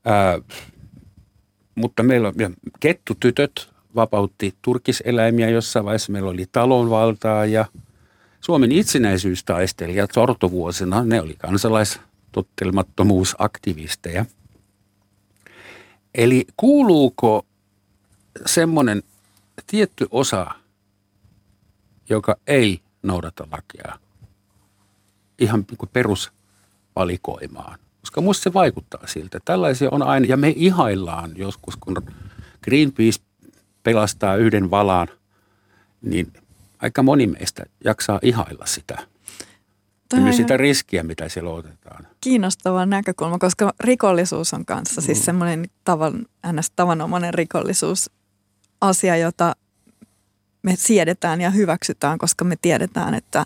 Ää, 0.05 0.39
mutta 1.75 2.03
meillä 2.03 2.27
on 2.27 2.33
kettutytöt 2.79 3.69
vapautti 3.95 4.53
turkiseläimiä 4.61 5.49
jossain 5.49 5.85
vaiheessa. 5.85 6.11
Meillä 6.11 6.29
oli 6.29 6.45
talonvaltaa 6.51 7.45
ja 7.45 7.65
Suomen 8.41 8.71
itsenäisyystaistelijat 8.71 10.11
sortovuosina, 10.13 11.03
ne 11.03 11.21
oli 11.21 11.35
kansalaistottelemattomuusaktivisteja. 11.37 14.25
Eli 16.15 16.45
kuuluuko 16.57 17.45
semmoinen 18.45 19.03
tietty 19.67 20.07
osa, 20.11 20.47
joka 22.09 22.35
ei 22.47 22.81
noudata 23.03 23.47
lakia 23.51 23.99
ihan 25.39 25.65
niin 25.69 25.89
perusvalikoimaan? 25.93 27.79
Koska 28.01 28.21
musta 28.21 28.43
se 28.43 28.53
vaikuttaa 28.53 29.07
siltä. 29.07 29.39
Tällaisia 29.45 29.89
on 29.91 30.03
aina, 30.03 30.25
ja 30.25 30.37
me 30.37 30.53
ihaillaan 30.55 31.31
joskus, 31.35 31.77
kun 31.77 31.95
Greenpeace 32.63 33.21
pelastaa 33.83 34.35
yhden 34.35 34.71
valaan, 34.71 35.07
niin 36.01 36.33
aika 36.79 37.03
moni 37.03 37.27
meistä 37.27 37.65
jaksaa 37.85 38.19
ihailla 38.21 38.65
sitä. 38.65 39.07
Tämä 40.09 40.23
myös 40.23 40.37
sitä 40.37 40.57
riskiä, 40.57 41.03
mitä 41.03 41.29
siellä 41.29 41.49
otetaan. 41.49 42.07
Kiinnostava 42.21 42.85
näkökulma, 42.85 43.39
koska 43.39 43.73
rikollisuus 43.79 44.53
on 44.53 44.65
kanssa 44.65 45.01
siis 45.01 45.07
mm. 45.07 45.13
siis 45.13 45.25
semmoinen 45.25 45.65
tavan, 45.83 46.25
ns. 46.51 46.71
tavanomainen 46.75 47.33
rikollisuus 47.33 48.11
asia, 48.81 49.17
jota 49.17 49.55
me 50.61 50.75
siedetään 50.75 51.41
ja 51.41 51.49
hyväksytään, 51.49 52.17
koska 52.17 52.45
me 52.45 52.55
tiedetään, 52.61 53.13
että, 53.13 53.45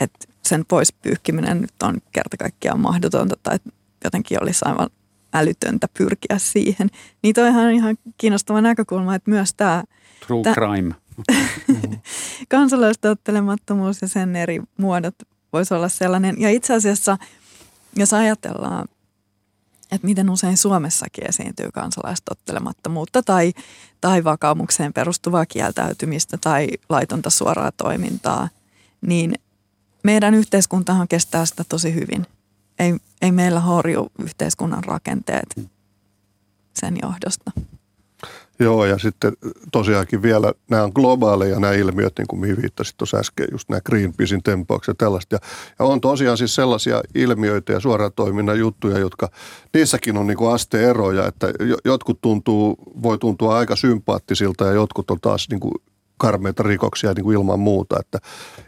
että 0.00 0.18
sen 0.42 0.64
pois 0.68 0.92
pyyhkiminen 0.92 1.60
nyt 1.60 1.82
on 1.82 1.98
kerta 2.12 2.36
kaikkiaan 2.36 2.80
mahdotonta 2.80 3.36
tai 3.42 3.58
jotenkin 4.04 4.42
olisi 4.42 4.64
aivan 4.64 4.88
älytöntä 5.34 5.88
pyrkiä 5.98 6.38
siihen. 6.38 6.90
Niin 7.22 7.34
toi 7.34 7.48
on 7.48 7.70
ihan 7.70 7.96
kiinnostava 8.18 8.60
näkökulma, 8.60 9.14
että 9.14 9.30
myös 9.30 9.54
tämä... 9.54 9.84
True 10.26 10.42
tämä, 10.42 10.54
crime. 10.54 10.94
kansalaistottelemattomuus 12.48 14.02
ja 14.02 14.08
sen 14.08 14.36
eri 14.36 14.60
muodot 14.76 15.14
voisi 15.52 15.74
olla 15.74 15.88
sellainen. 15.88 16.40
Ja 16.40 16.50
itse 16.50 16.74
asiassa, 16.74 17.18
jos 17.96 18.12
ajatellaan, 18.12 18.88
että 19.92 20.06
miten 20.06 20.30
usein 20.30 20.56
Suomessakin 20.56 21.28
esiintyy 21.28 21.70
kansalaistottelemattomuutta 21.72 23.22
tai, 23.22 23.52
tai 24.00 24.24
vakaumukseen 24.24 24.92
perustuvaa 24.92 25.46
kieltäytymistä 25.46 26.38
tai 26.38 26.68
laitonta 26.88 27.30
suoraa 27.30 27.72
toimintaa, 27.72 28.48
niin 29.00 29.34
meidän 30.02 30.34
yhteiskuntahan 30.34 31.08
kestää 31.08 31.46
sitä 31.46 31.64
tosi 31.68 31.94
hyvin. 31.94 32.26
Ei, 32.78 32.94
ei 33.22 33.32
meillä 33.32 33.60
horju 33.60 34.12
yhteiskunnan 34.18 34.84
rakenteet 34.84 35.60
sen 36.74 36.96
johdosta. 37.02 37.50
Joo, 38.62 38.84
ja 38.84 38.98
sitten 38.98 39.32
tosiaankin 39.72 40.22
vielä 40.22 40.52
nämä 40.70 40.82
on 40.84 40.92
globaaleja 40.94 41.60
nämä 41.60 41.72
ilmiöt, 41.72 42.12
niin 42.18 42.26
kuin 42.26 42.40
mihin 42.40 42.56
viittasit 42.62 42.96
tuossa 42.96 43.16
äsken, 43.16 43.48
just 43.52 43.68
nämä 43.68 43.80
Greenpeacein 43.80 44.42
tempaukset 44.42 44.92
ja 44.92 44.94
tällaista. 44.94 45.34
Ja, 45.34 45.38
ja 45.78 45.84
on 45.84 46.00
tosiaan 46.00 46.38
siis 46.38 46.54
sellaisia 46.54 47.00
ilmiöitä 47.14 47.72
ja 47.72 47.80
suoraan 47.80 48.12
toiminnan 48.16 48.58
juttuja, 48.58 48.98
jotka 48.98 49.28
niissäkin 49.74 50.16
on 50.16 50.26
niin 50.26 50.36
kuin 50.36 50.54
asteeroja, 50.54 51.26
että 51.26 51.46
jotkut 51.84 52.20
tuntuu, 52.20 52.76
voi 53.02 53.18
tuntua 53.18 53.58
aika 53.58 53.76
sympaattisilta 53.76 54.64
ja 54.64 54.72
jotkut 54.72 55.10
on 55.10 55.20
taas 55.20 55.46
niin 55.50 55.60
kuin 55.60 55.74
karmeita 56.18 56.62
rikoksia 56.62 57.12
niin 57.12 57.24
kuin 57.24 57.38
ilman 57.38 57.60
muuta, 57.60 57.96
että, 58.00 58.18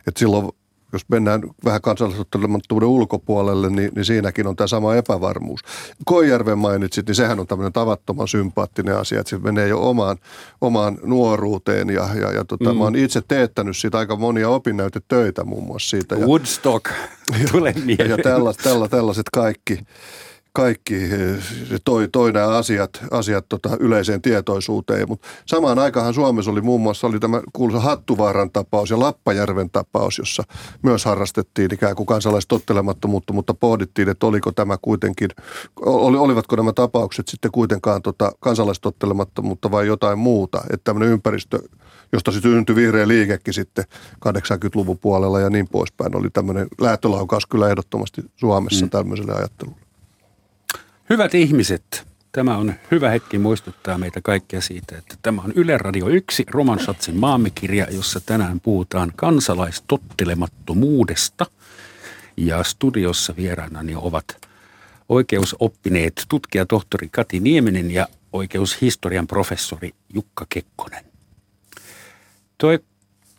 että 0.07 0.18
silloin 0.18 0.48
jos 0.94 1.09
mennään 1.09 1.42
vähän 1.64 1.80
kansallisottelemattomuuden 1.80 2.88
ulkopuolelle, 2.88 3.70
niin, 3.70 3.90
niin 3.94 4.04
siinäkin 4.04 4.46
on 4.46 4.57
tämä 4.57 4.66
sama 4.66 4.94
epävarmuus. 4.94 5.61
Koijärven 6.04 6.59
mainitsit, 6.59 7.07
niin 7.07 7.14
sehän 7.14 7.40
on 7.40 7.46
tämmöinen 7.46 7.72
tavattoman 7.72 8.28
sympaattinen 8.28 8.96
asia, 8.96 9.20
että 9.20 9.30
se 9.30 9.38
menee 9.38 9.68
jo 9.68 9.88
omaan, 9.88 10.16
omaan 10.61 10.98
nuoruuteen 11.02 11.90
ja, 11.90 12.09
ja, 12.20 12.33
ja 12.33 12.44
tota, 12.44 12.72
mm. 12.72 12.78
mä 12.78 12.85
oon 12.85 12.96
itse 12.96 13.22
teettänyt 13.28 13.76
siitä 13.76 13.98
aika 13.98 14.16
monia 14.16 14.48
opinnäytetöitä 14.48 15.44
muun 15.44 15.64
muassa 15.64 15.90
siitä. 15.90 16.14
Ja, 16.14 16.26
Woodstock, 16.26 16.87
tulee 17.52 17.74
mieleen. 17.85 18.11
Ja 18.11 18.18
tällaiset, 18.18 18.62
tällaiset 18.90 19.30
kaikki 19.33 19.78
kaikki 20.57 20.95
toi, 21.85 22.09
toi 22.12 22.33
nämä 22.33 22.49
asiat, 22.49 22.90
asiat 23.11 23.49
tota 23.49 23.77
yleiseen 23.81 24.23
tietoisuuteen. 24.23 25.09
Mutta 25.09 25.29
samaan 25.47 25.79
aikaan 25.79 26.14
Suomessa 26.14 26.51
oli 26.51 26.61
muun 26.61 26.81
muassa 26.81 27.07
oli 27.07 27.21
tämä 27.21 27.43
kuuluisa 27.53 27.81
Hattuvaaran 27.81 28.51
tapaus 28.51 28.90
ja 28.90 28.99
Lappajärven 28.99 29.71
tapaus, 29.71 30.19
jossa 30.19 30.43
myös 30.83 31.05
harrastettiin 31.05 31.75
ikään 31.75 31.97
kuin 31.97 32.07
kansalaistottelemattomuutta, 32.07 33.33
mutta 33.33 33.55
pohdittiin, 33.55 34.09
että 34.09 34.27
oliko 34.27 34.53
tämä 34.53 34.77
kuitenkin, 34.83 35.31
oli, 35.81 36.17
olivatko 36.17 36.57
nämä 36.57 36.73
tapaukset 36.73 37.29
sitten 37.29 37.51
kuitenkaan 37.51 38.03
tota 38.03 38.33
kansalaistottelemattomuutta 38.40 39.71
vai 39.71 39.87
jotain 39.87 40.19
muuta. 40.19 40.61
Että 40.73 40.85
tämmöinen 40.85 41.09
ympäristö, 41.09 41.59
josta 42.12 42.33
sitten 42.33 42.51
syntyi 42.51 42.77
vihreä 42.77 43.09
liikekin 43.09 43.55
sitten 43.55 43.85
80-luvun 44.29 44.99
puolella 44.99 45.40
ja 45.40 45.51
niin 45.51 45.69
poispäin, 45.69 46.17
oli 46.17 46.31
tämmöinen 46.31 46.67
lähtölaukaus 46.81 47.47
kyllä 47.47 47.69
ehdottomasti 47.69 48.23
Suomessa 48.37 48.87
mm. 48.87 48.90
tämmöiselle 48.90 49.33
ajattelulle. 49.33 49.84
Hyvät 51.11 51.35
ihmiset, 51.35 52.07
tämä 52.33 52.57
on 52.57 52.75
hyvä 52.90 53.11
hetki 53.11 53.38
muistuttaa 53.38 53.99
meitä 53.99 54.21
kaikkia 54.21 54.61
siitä, 54.61 54.99
että 54.99 55.17
tämä 55.23 55.43
on 55.43 55.53
Yle 55.53 55.79
Radio 55.79 56.09
1 56.09 56.45
Roman 56.51 56.79
Schatzin 56.79 57.17
maamikirja, 57.17 57.87
jossa 57.90 58.21
tänään 58.21 58.61
puhutaan 58.61 59.12
kansalaistottelemattomuudesta. 59.17 61.47
Ja 62.37 62.62
studiossa 62.62 63.37
vieraanani 63.37 63.95
ovat 63.97 64.49
oikeusoppineet 65.09 66.25
tutkija 66.29 66.67
tohtori 66.67 67.09
Kati 67.09 67.40
Nieminen 67.40 67.90
ja 67.90 68.09
oikeushistorian 68.33 69.27
professori 69.27 69.95
Jukka 70.14 70.47
Kekkonen. 70.49 71.05
Toi 72.59 72.79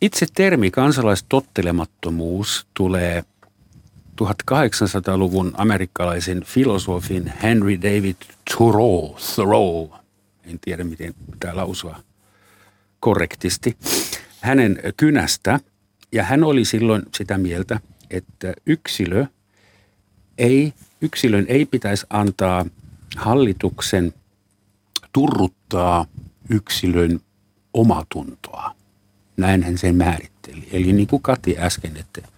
itse 0.00 0.26
termi 0.34 0.70
kansalaistottelemattomuus 0.70 2.66
tulee 2.74 3.24
1800-luvun 4.22 5.52
amerikkalaisen 5.56 6.44
filosofin 6.44 7.32
Henry 7.42 7.82
David 7.82 8.16
Thoreau, 8.56 9.16
Thoreau, 9.34 9.88
en 10.44 10.58
tiedä 10.60 10.84
miten 10.84 11.14
tämä 11.40 11.56
lausua 11.56 12.00
korrektisti, 13.00 13.76
hänen 14.40 14.78
kynästä. 14.96 15.60
Ja 16.12 16.22
hän 16.22 16.44
oli 16.44 16.64
silloin 16.64 17.02
sitä 17.14 17.38
mieltä, 17.38 17.80
että 18.10 18.54
yksilö 18.66 19.26
ei, 20.38 20.72
yksilön 21.00 21.46
ei 21.48 21.66
pitäisi 21.66 22.06
antaa 22.10 22.66
hallituksen 23.16 24.14
turruttaa 25.12 26.06
yksilön 26.50 27.20
omatuntoa. 27.74 28.74
Näin 29.36 29.62
hän 29.62 29.78
sen 29.78 29.96
määritteli. 29.96 30.68
Eli 30.72 30.92
niin 30.92 31.08
kuin 31.08 31.22
Kati 31.22 31.58
äsken, 31.58 31.96
että 31.96 32.35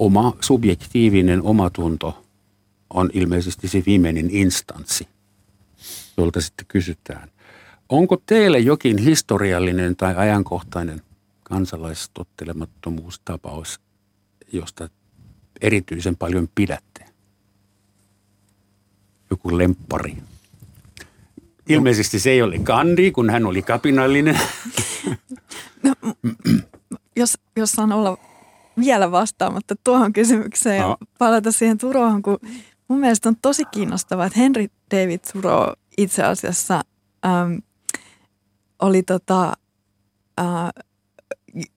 oma 0.00 0.36
subjektiivinen 0.40 1.42
omatunto 1.42 2.24
on 2.90 3.10
ilmeisesti 3.12 3.68
se 3.68 3.82
viimeinen 3.86 4.30
instanssi, 4.30 5.08
jolta 6.16 6.40
sitten 6.40 6.66
kysytään. 6.68 7.30
Onko 7.88 8.22
teille 8.26 8.58
jokin 8.58 8.98
historiallinen 8.98 9.96
tai 9.96 10.16
ajankohtainen 10.16 11.02
kansalaistottelemattomuustapaus, 11.42 13.80
josta 14.52 14.88
erityisen 15.60 16.16
paljon 16.16 16.48
pidätte? 16.54 17.04
Joku 19.30 19.58
lemppari. 19.58 20.16
Ilmeisesti 21.68 22.18
se 22.18 22.30
ei 22.30 22.42
ole 22.42 22.58
Gandhi, 22.58 23.10
kun 23.10 23.30
hän 23.30 23.46
oli 23.46 23.62
kapinallinen. 23.62 24.40
No, 25.82 25.94
jos, 27.16 27.38
jos 27.56 27.72
saan 27.72 27.92
olla 27.92 28.29
vielä 28.80 29.10
vastaamatta 29.10 29.74
tuohon 29.84 30.12
kysymykseen 30.12 30.76
ja 30.76 30.96
palata 31.18 31.52
siihen 31.52 31.78
Turoon, 31.78 32.22
kun 32.22 32.38
mun 32.88 33.00
mielestä 33.00 33.28
on 33.28 33.36
tosi 33.42 33.64
kiinnostavaa, 33.64 34.26
että 34.26 34.38
Henry 34.38 34.66
David 34.90 35.20
Turo 35.32 35.72
itse 35.98 36.22
asiassa 36.22 36.80
äm, 37.26 37.62
oli 38.78 39.02
tota, 39.02 39.52
ä, 40.40 40.44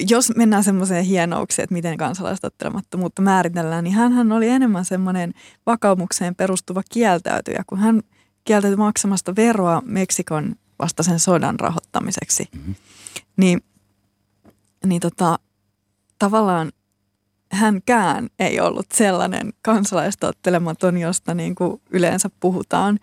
jos 0.10 0.36
mennään 0.36 0.64
semmoiseen 0.64 1.06
hienoukseen, 1.06 1.64
että 1.64 1.74
miten 1.74 1.98
kansalaistottelemattomuutta 1.98 3.22
määritellään, 3.22 3.84
niin 3.84 3.94
hän 3.94 4.32
oli 4.32 4.50
enemmän 4.50 4.86
semmoinen 4.86 5.34
vakaumukseen 5.66 6.36
perustuva 6.36 6.82
kieltäytyjä, 6.92 7.64
kun 7.68 7.80
hän 7.80 8.02
kieltäytyi 8.44 8.78
maksamasta 8.78 9.36
veroa 9.36 9.82
Meksikon 9.86 10.56
vastaisen 10.80 11.20
sodan 11.20 11.60
rahoittamiseksi. 11.60 12.50
Mm-hmm. 12.56 12.76
Niin, 13.38 13.62
niin 14.86 15.02
tota, 15.02 15.40
tavallaan 16.20 16.72
hänkään 17.54 18.30
ei 18.40 18.60
ollut 18.60 18.86
sellainen 18.94 19.54
kansalaistottelematon, 19.62 20.98
josta 20.98 21.34
niin 21.34 21.56
kuin 21.56 21.82
yleensä 21.90 22.30
puhutaan. 22.40 23.00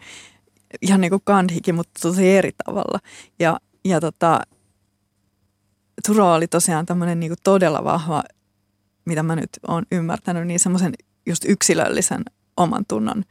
Ihan 0.83 1.01
niin 1.01 1.11
kuin 1.11 1.23
Kandhikin, 1.25 1.75
mutta 1.75 2.01
tosi 2.03 2.31
eri 2.31 2.51
tavalla. 2.65 2.99
Ja, 3.39 3.61
ja 3.85 4.01
tota, 4.01 4.41
Turo 6.07 6.35
oli 6.35 6.47
tosiaan 6.47 6.87
tämmöinen 6.87 7.21
niin 7.21 7.31
kuin 7.31 7.39
todella 7.45 7.85
vahva, 7.85 8.23
mitä 9.05 9.23
mä 9.23 9.37
nyt 9.37 9.51
oon 9.69 9.85
ymmärtänyt, 9.93 10.47
niin 10.47 10.61
semmoisen 10.61 10.93
just 11.27 11.45
yksilöllisen 11.45 12.23
oman 12.57 12.85
tunnon 12.89 13.25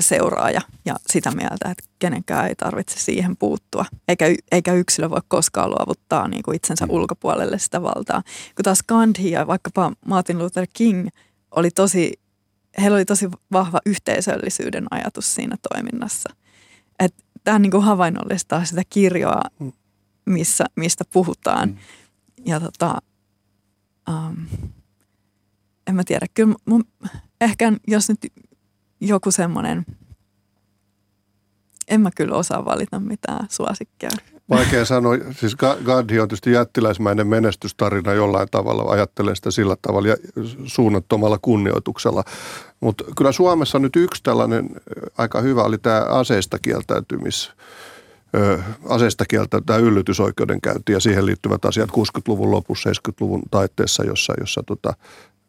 seuraaja 0.00 0.60
ja 0.84 0.96
sitä 1.06 1.30
mieltä, 1.30 1.70
että 1.70 1.84
kenenkään 1.98 2.48
ei 2.48 2.54
tarvitse 2.54 2.98
siihen 2.98 3.36
puuttua. 3.36 3.84
Eikä, 4.08 4.26
eikä 4.52 4.72
yksilö 4.72 5.10
voi 5.10 5.20
koskaan 5.28 5.70
luovuttaa 5.70 6.28
niin 6.28 6.42
kuin 6.42 6.56
itsensä 6.56 6.86
mm. 6.86 6.92
ulkopuolelle 6.92 7.58
sitä 7.58 7.82
valtaa. 7.82 8.22
Kun 8.54 8.62
taas 8.62 8.82
Gandhi 8.82 9.30
ja 9.30 9.46
vaikkapa 9.46 9.92
Martin 10.06 10.38
Luther 10.38 10.66
King 10.72 11.08
oli 11.50 11.70
tosi, 11.70 12.12
heillä 12.80 12.94
oli 12.94 13.04
tosi 13.04 13.28
vahva 13.52 13.80
yhteisöllisyyden 13.86 14.86
ajatus 14.90 15.34
siinä 15.34 15.56
toiminnassa. 15.72 16.30
Tämä 17.44 17.58
niin 17.58 17.70
kuin 17.70 17.84
havainnollistaa 17.84 18.64
sitä 18.64 18.82
kirjoa, 18.90 19.42
mm. 19.60 19.72
missä, 20.26 20.64
mistä 20.76 21.04
puhutaan. 21.12 21.68
Mm. 21.68 21.76
Ja 22.46 22.60
tota, 22.60 22.98
um, 24.08 24.46
en 25.86 25.94
mä 25.94 26.02
tiedä, 26.06 26.26
kyllä 26.34 26.54
mun, 26.64 26.84
ehkä 27.40 27.72
jos 27.88 28.08
nyt 28.08 28.18
joku 29.00 29.30
semmoinen, 29.30 29.86
en 31.88 32.00
mä 32.00 32.10
kyllä 32.16 32.36
osaa 32.36 32.64
valita 32.64 33.00
mitään 33.00 33.46
suosikkia. 33.50 34.10
Vaikea 34.50 34.84
sanoa. 34.84 35.14
Siis 35.32 35.56
Gandhi 35.84 36.20
on 36.20 36.28
tietysti 36.28 36.52
jättiläismäinen 36.52 37.26
menestystarina 37.26 38.12
jollain 38.12 38.48
tavalla. 38.50 38.92
Ajattelen 38.92 39.36
sitä 39.36 39.50
sillä 39.50 39.76
tavalla 39.82 40.08
ja 40.08 40.16
suunnattomalla 40.64 41.38
kunnioituksella. 41.42 42.24
Mutta 42.80 43.04
kyllä 43.16 43.32
Suomessa 43.32 43.78
nyt 43.78 43.96
yksi 43.96 44.22
tällainen 44.22 44.68
aika 45.18 45.40
hyvä 45.40 45.62
oli 45.62 45.78
tämä 45.78 46.00
aseista 46.00 46.58
kieltäytymis 46.58 47.52
aseista 48.88 49.24
kieltä 49.28 49.60
tämä 49.66 49.78
yllytysoikeudenkäynti 49.78 50.92
ja 50.92 51.00
siihen 51.00 51.26
liittyvät 51.26 51.64
asiat 51.64 51.90
60-luvun 51.90 52.50
lopussa, 52.50 52.90
70-luvun 52.90 53.42
taitteessa, 53.50 54.04
jossa, 54.04 54.34
jossa 54.40 54.62
tota, 54.66 54.94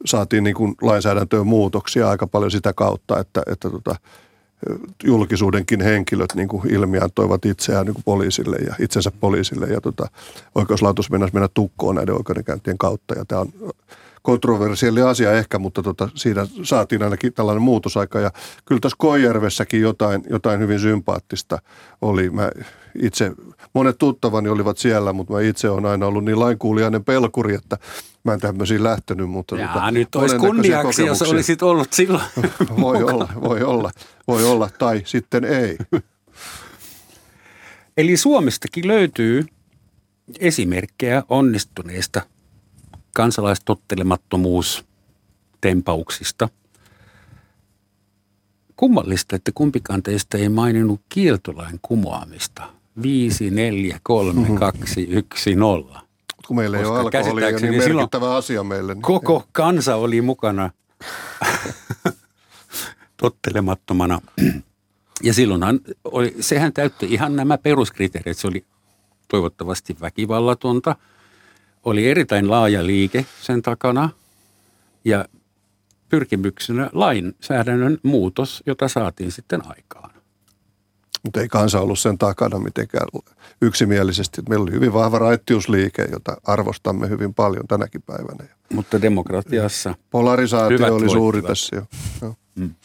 saatiin 0.05 0.43
niin 0.43 0.55
kuin 0.55 0.75
lainsäädäntöön 0.81 1.47
muutoksia 1.47 2.09
aika 2.09 2.27
paljon 2.27 2.51
sitä 2.51 2.73
kautta, 2.73 3.19
että, 3.19 3.43
että 3.47 3.69
tota, 3.69 3.95
julkisuudenkin 5.03 5.81
henkilöt 5.81 6.35
niin 6.35 6.47
kuin 6.47 6.73
ilmiantoivat 6.73 7.45
itseään 7.45 7.85
niin 7.85 7.93
kuin 7.93 8.03
poliisille 8.03 8.57
ja 8.57 8.75
itsensä 8.79 9.11
poliisille 9.19 9.65
ja 9.65 9.81
tota, 9.81 10.07
oikeuslaitos 10.55 11.11
mennäisi 11.11 11.33
mennä 11.33 11.49
tukkoon 11.53 11.95
näiden 11.95 12.15
oikeudenkäyntien 12.15 12.77
kautta 12.77 13.15
ja 13.15 13.25
tämä 13.25 13.41
on 13.41 13.53
kontroversielli 14.21 15.01
asia 15.01 15.31
ehkä, 15.31 15.59
mutta 15.59 15.83
tota, 15.83 16.09
siinä 16.15 16.47
saatiin 16.63 17.03
ainakin 17.03 17.33
tällainen 17.33 17.61
muutosaika. 17.61 18.19
Ja 18.19 18.31
kyllä 18.65 18.81
tässä 18.81 18.95
Koijärvessäkin 18.99 19.81
jotain, 19.81 20.23
jotain 20.29 20.59
hyvin 20.59 20.79
sympaattista 20.79 21.59
oli. 22.01 22.29
Mä 22.29 22.51
itse, 23.01 23.31
monet 23.73 23.97
tuttavani 23.97 24.49
olivat 24.49 24.77
siellä, 24.77 25.13
mutta 25.13 25.33
mä 25.33 25.41
itse 25.41 25.69
olen 25.69 25.85
aina 25.85 26.05
ollut 26.05 26.25
niin 26.25 26.39
lainkuulijainen 26.39 27.03
pelkuri, 27.03 27.55
että 27.55 27.77
mä 28.23 28.33
en 28.33 28.39
tämmöisiin 28.39 28.83
lähtenyt. 28.83 29.29
Mutta 29.29 29.55
Jaa, 29.55 29.73
tota, 29.73 29.91
nyt 29.91 30.15
olisi 30.15 30.37
kunniaksi, 30.37 31.05
jos 31.05 31.21
olisit 31.21 31.61
ollut 31.61 31.93
silloin 31.93 32.23
Voi 32.81 33.03
olla, 33.03 33.29
voi 33.41 33.63
olla, 33.63 33.91
voi 34.27 34.43
olla, 34.43 34.69
tai 34.79 35.01
sitten 35.05 35.43
ei. 35.43 35.77
Eli 37.97 38.17
Suomestakin 38.17 38.87
löytyy 38.87 39.45
esimerkkejä 40.39 41.23
onnistuneista 41.29 42.21
kansalaistottelemattomuus 43.13 44.85
tempauksista. 45.61 46.49
Kummallista, 48.75 49.35
että 49.35 49.51
kumpikaan 49.55 50.03
teistä 50.03 50.37
ei 50.37 50.49
maininnut 50.49 51.01
kieltolain 51.09 51.79
kumoamista. 51.81 52.63
5, 53.01 53.51
4, 53.51 53.99
3, 54.03 54.59
2, 54.59 55.03
1, 55.09 55.55
0. 55.55 56.10
Kun 56.47 56.55
meillä 56.55 56.79
ei 56.79 56.85
ole 56.85 56.99
alkoholia, 56.99 57.51
niin 57.51 57.77
merkittävä 57.77 58.35
asia 58.35 58.63
meille. 58.63 58.93
Niin 58.93 59.01
koko 59.01 59.43
kansa 59.51 59.95
oli 59.95 60.21
mukana 60.21 60.69
tottelemattomana. 63.21 64.21
Ja 65.23 65.33
silloinhan 65.33 65.79
oli, 66.03 66.35
sehän 66.39 66.73
täytti 66.73 67.05
ihan 67.09 67.35
nämä 67.35 67.57
peruskriteerit. 67.57 68.37
Se 68.37 68.47
oli 68.47 68.65
toivottavasti 69.27 69.97
väkivallatonta– 70.01 70.95
oli 71.83 72.09
erittäin 72.09 72.49
laaja 72.49 72.85
liike 72.85 73.25
sen 73.41 73.61
takana 73.61 74.09
ja 75.05 75.25
pyrkimyksenä 76.09 76.89
lainsäädännön 76.93 77.97
muutos, 78.03 78.63
jota 78.65 78.87
saatiin 78.87 79.31
sitten 79.31 79.61
aikaan. 79.65 80.10
Mutta 81.23 81.41
ei 81.41 81.47
kansa 81.47 81.81
ollut 81.81 81.99
sen 81.99 82.17
takana 82.17 82.59
mitenkään 82.59 83.07
yksimielisesti. 83.61 84.41
Meillä 84.49 84.63
oli 84.63 84.71
hyvin 84.71 84.93
vahva 84.93 85.19
raittiusliike, 85.19 86.07
jota 86.11 86.37
arvostamme 86.43 87.09
hyvin 87.09 87.33
paljon 87.33 87.67
tänäkin 87.67 88.01
päivänä. 88.01 88.45
Mutta 88.73 89.01
demokratiassa 89.01 89.95
Polarisaatio 90.09 90.95
oli 90.95 91.09
suuri 91.09 91.41
tässä 91.41 91.75
jo. 91.75 91.85
jo. 92.21 92.35
Mm. 92.55 92.75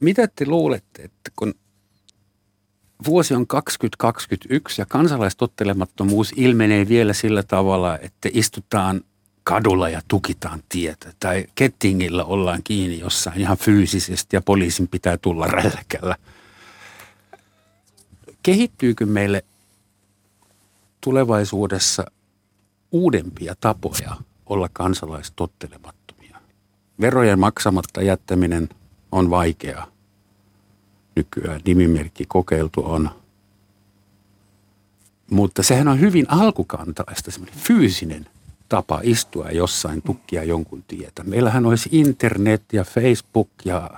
Mitä 0.00 0.28
te 0.36 0.46
luulette, 0.46 1.02
että 1.02 1.30
kun 1.36 1.54
vuosi 3.06 3.34
on 3.34 3.46
2021 3.46 4.82
ja 4.82 4.86
kansalaistottelemattomuus 4.86 6.32
ilmenee 6.36 6.88
vielä 6.88 7.12
sillä 7.12 7.42
tavalla, 7.42 7.98
että 7.98 8.28
istutaan 8.32 9.00
kadulla 9.48 9.88
ja 9.88 10.00
tukitaan 10.08 10.62
tietä. 10.68 11.12
Tai 11.20 11.46
kettingillä 11.54 12.24
ollaan 12.24 12.60
kiinni 12.64 12.98
jossain 12.98 13.40
ihan 13.40 13.56
fyysisesti 13.56 14.36
ja 14.36 14.42
poliisin 14.42 14.88
pitää 14.88 15.16
tulla 15.16 15.46
rälkällä. 15.62 16.16
Kehittyykö 18.42 19.06
meille 19.06 19.44
tulevaisuudessa 21.00 22.04
uudempia 22.92 23.54
tapoja 23.60 24.16
olla 24.46 24.68
kansalaistottelemattomia? 24.72 26.40
Verojen 27.00 27.38
maksamatta 27.38 28.02
jättäminen 28.02 28.68
on 29.12 29.30
vaikeaa 29.30 29.86
nykyään 31.16 31.60
nimimerkki 31.64 32.24
kokeiltu 32.28 32.84
on. 32.84 33.10
Mutta 35.30 35.62
sehän 35.62 35.88
on 35.88 36.00
hyvin 36.00 36.26
alkukantaista, 36.30 37.30
semmoinen 37.30 37.58
fyysinen 37.58 38.26
tapa 38.68 39.00
istua 39.02 39.50
jossain 39.50 40.02
tukkia 40.02 40.44
jonkun 40.44 40.82
tietä. 40.82 41.24
Meillähän 41.24 41.66
olisi 41.66 41.88
internet 41.92 42.62
ja 42.72 42.84
Facebook 42.84 43.50
ja 43.64 43.90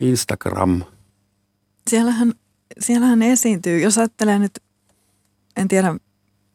Instagram. 0.00 0.82
Siellähän, 1.90 2.32
siellähän 2.80 3.22
esiintyy, 3.22 3.80
jos 3.80 3.98
ajattelee 3.98 4.38
nyt, 4.38 4.58
en 5.56 5.68
tiedä 5.68 5.96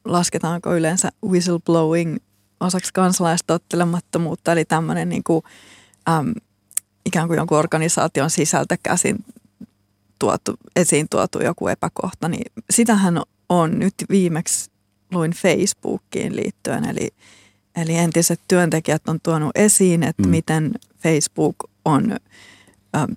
lasketaanko 0.06 0.76
yleensä 0.76 1.10
whistleblowing 1.26 2.18
osaksi 2.60 2.94
kansalaistottelemattomuutta, 2.94 4.52
eli 4.52 4.66
tämmöinen 4.66 5.10
niin 5.10 5.24
kuin, 5.24 5.44
äm, 6.10 6.34
ikään 7.06 7.28
kuin 7.28 7.38
jonkun 7.38 7.58
organisaation 7.58 8.30
sisältä 8.30 8.78
käsin 8.84 9.26
tuotu, 10.20 10.56
esiin 10.76 11.08
tuotu 11.10 11.44
joku 11.44 11.68
epäkohta, 11.68 12.30
niin 12.30 12.52
sitähän 12.70 13.22
on 13.50 13.80
nyt 13.80 13.94
viimeksi 14.10 14.72
luin 15.12 15.32
Facebookiin 15.32 16.36
liittyen, 16.36 16.86
eli, 16.86 17.10
eli 17.76 17.96
entiset 17.96 18.40
työntekijät 18.48 19.10
on 19.10 19.20
tuonut 19.24 19.52
esiin, 19.56 20.04
että 20.04 20.24
mm. 20.24 20.30
miten 20.30 20.72
Facebook 20.98 21.56
on 21.86 22.12
ö, 22.12 23.16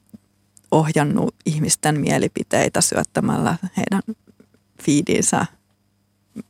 ohjannut 0.70 1.34
ihmisten 1.46 2.00
mielipiteitä 2.00 2.80
syöttämällä 2.80 3.56
heidän 3.76 4.02
feedinsä 4.82 5.46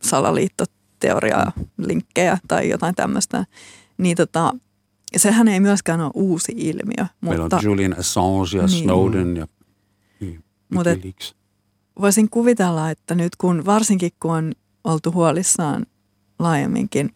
salaliittoteoriaa, 0.02 1.52
linkkejä 1.78 2.38
tai 2.48 2.68
jotain 2.68 2.94
tämmöistä. 2.94 3.44
Niin 3.98 4.16
tota, 4.16 4.55
sehän 5.16 5.48
ei 5.48 5.61
myöskään 5.61 6.00
ole 6.00 6.11
uusi 6.14 6.52
ilmiö. 6.57 7.07
Meillä 7.20 7.42
mutta, 7.42 7.57
on 7.57 7.64
Julian 7.64 7.98
Assange 7.98 8.57
ja 8.57 8.66
niin, 8.66 8.83
Snowden 8.83 9.37
ja 9.37 9.46
mutta 10.74 10.90
voisin 12.00 12.31
kuvitella, 12.31 12.90
että 12.90 13.14
nyt 13.14 13.37
kun 13.37 13.66
varsinkin 13.66 14.11
kun 14.20 14.31
on 14.31 14.52
huolissaan 15.14 15.87
laajemminkin 16.38 17.14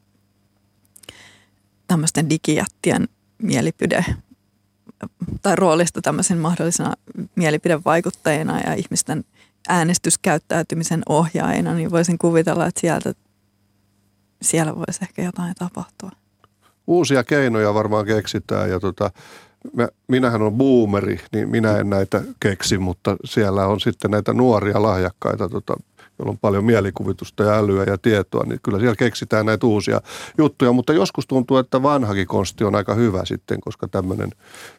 tämmöisten 1.87 2.31
digijättien 2.31 3.09
mielipide 3.43 4.05
tai 5.43 5.57
roolista 5.57 6.03
tämmöisen 6.03 6.39
mahdollisena 6.39 6.93
mielipidevaikuttajina 7.37 8.61
ja 8.61 8.75
ihmisten 8.75 9.25
äänestyskäyttäytymisen 9.69 11.03
ohjaajina, 11.09 11.75
niin 11.75 11.91
voisin 11.91 12.19
kuvitella, 12.19 12.67
että 12.67 12.81
sieltä, 12.81 13.15
siellä 14.43 14.77
voisi 14.77 14.99
ehkä 15.03 15.23
jotain 15.23 15.55
tapahtua. 15.59 16.11
Uusia 16.87 17.25
keinoja 17.25 17.75
varmaan 17.75 18.07
keksitään 18.07 18.71
ja 18.71 18.81
tota, 18.81 19.11
mä, 19.73 19.89
minähän 20.09 20.43
on 20.43 20.53
boomeri, 20.53 21.21
niin 21.33 21.49
minä 21.49 21.77
en 21.79 21.91
näitä 21.91 22.23
keksi, 22.41 22.79
mutta 22.79 23.17
siellä 23.25 23.67
on 23.67 23.81
sitten 23.81 24.11
näitä 24.11 24.33
nuoria 24.33 24.83
lahjakkaita, 24.83 25.49
tota, 25.49 25.77
joilla 26.19 26.31
on 26.31 26.39
paljon 26.39 26.65
mielikuvitusta 26.65 27.43
ja 27.43 27.59
älyä 27.59 27.85
ja 27.85 27.99
tietoa, 27.99 28.45
niin 28.45 28.61
kyllä 28.63 28.79
siellä 28.79 28.97
keksitään 28.97 29.47
näitä 29.47 29.67
uusia 29.67 30.01
juttuja. 30.39 30.73
Mutta 30.73 30.93
joskus 30.93 31.27
tuntuu, 31.27 31.57
että 31.57 31.83
vanhakin 31.83 32.27
konsti 32.27 32.65
on 32.65 32.75
aika 32.75 32.95
hyvä 32.95 33.25
sitten, 33.25 33.61
koska 33.61 33.89
tämmöinen, 33.89 34.31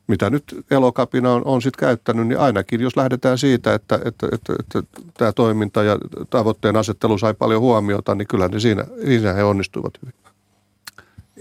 mitä 0.08 0.30
nyt 0.30 0.44
elokapina 0.72 1.34
on, 1.34 1.42
on 1.46 1.62
sitten 1.62 1.80
käyttänyt, 1.80 2.28
niin 2.28 2.40
ainakin 2.40 2.82
jos 2.82 2.98
lähdetään 2.98 3.38
siitä, 3.38 3.74
että, 3.74 4.00
että, 4.06 4.28
että, 4.32 4.54
että 4.60 5.02
tämä 5.18 5.32
toiminta 5.32 5.84
ja 5.84 5.98
tavoitteen 6.30 6.76
asettelu 6.76 7.18
sai 7.18 7.34
paljon 7.34 7.62
huomiota, 7.62 8.16
niin 8.16 8.28
kyllä 8.28 8.48
ne 8.48 8.60
siinä, 8.60 8.86
siinä 9.06 9.34
he 9.34 9.44
onnistuivat 9.44 9.94
hyvin. 10.02 10.14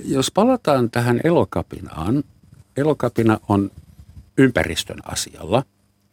Jos 0.05 0.31
palataan 0.31 0.91
tähän 0.91 1.21
elokapinaan, 1.25 2.25
Elokapina 2.77 3.41
on 3.49 3.71
ympäristön 4.39 4.99
asialla, 5.05 5.63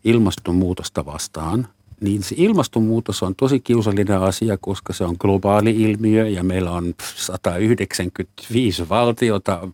ilmastonmuutosta 0.03 1.05
vastaan, 1.05 1.67
niin 2.01 2.23
se 2.23 2.35
ilmastonmuutos 2.37 3.23
on 3.23 3.35
tosi 3.35 3.59
kiusallinen 3.59 4.21
asia, 4.21 4.57
koska 4.57 4.93
se 4.93 5.03
on 5.03 5.15
globaali 5.19 5.81
ilmiö 5.81 6.27
ja 6.27 6.43
meillä 6.43 6.71
on 6.71 6.93
195 7.15 8.89
valtiota 8.89 9.67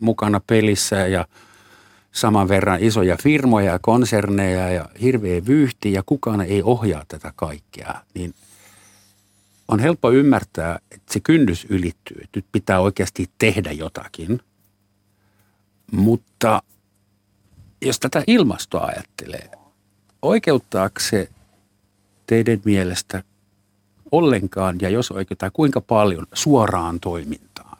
mukana 0.00 0.40
pelissä 0.46 0.96
ja 0.96 1.26
saman 2.12 2.48
verran 2.48 2.82
isoja 2.82 3.16
firmoja 3.22 3.72
ja 3.72 3.78
konserneja 3.82 4.70
ja 4.70 4.88
hirveä 5.00 5.46
vyyhti 5.46 5.92
ja 5.92 6.02
kukaan 6.06 6.40
ei 6.40 6.62
ohjaa 6.62 7.04
tätä 7.08 7.32
kaikkea, 7.36 7.94
niin 8.14 8.34
on 9.68 9.78
helppo 9.78 10.10
ymmärtää, 10.10 10.78
että 10.90 11.12
se 11.12 11.20
kynnys 11.20 11.66
ylittyy, 11.70 12.24
nyt 12.36 12.44
pitää 12.52 12.80
oikeasti 12.80 13.30
tehdä 13.38 13.72
jotakin. 13.72 14.40
Mutta 15.92 16.62
jos 17.82 18.00
tätä 18.00 18.24
ilmastoa 18.26 18.84
ajattelee, 18.84 19.50
oikeuttaako 20.22 21.00
se 21.00 21.28
teidän 22.26 22.60
mielestä 22.64 23.22
ollenkaan 24.12 24.76
ja 24.80 24.88
jos 24.88 25.10
oikeuttaa 25.10 25.50
kuinka 25.50 25.80
paljon 25.80 26.26
suoraan 26.34 27.00
toimintaan? 27.00 27.78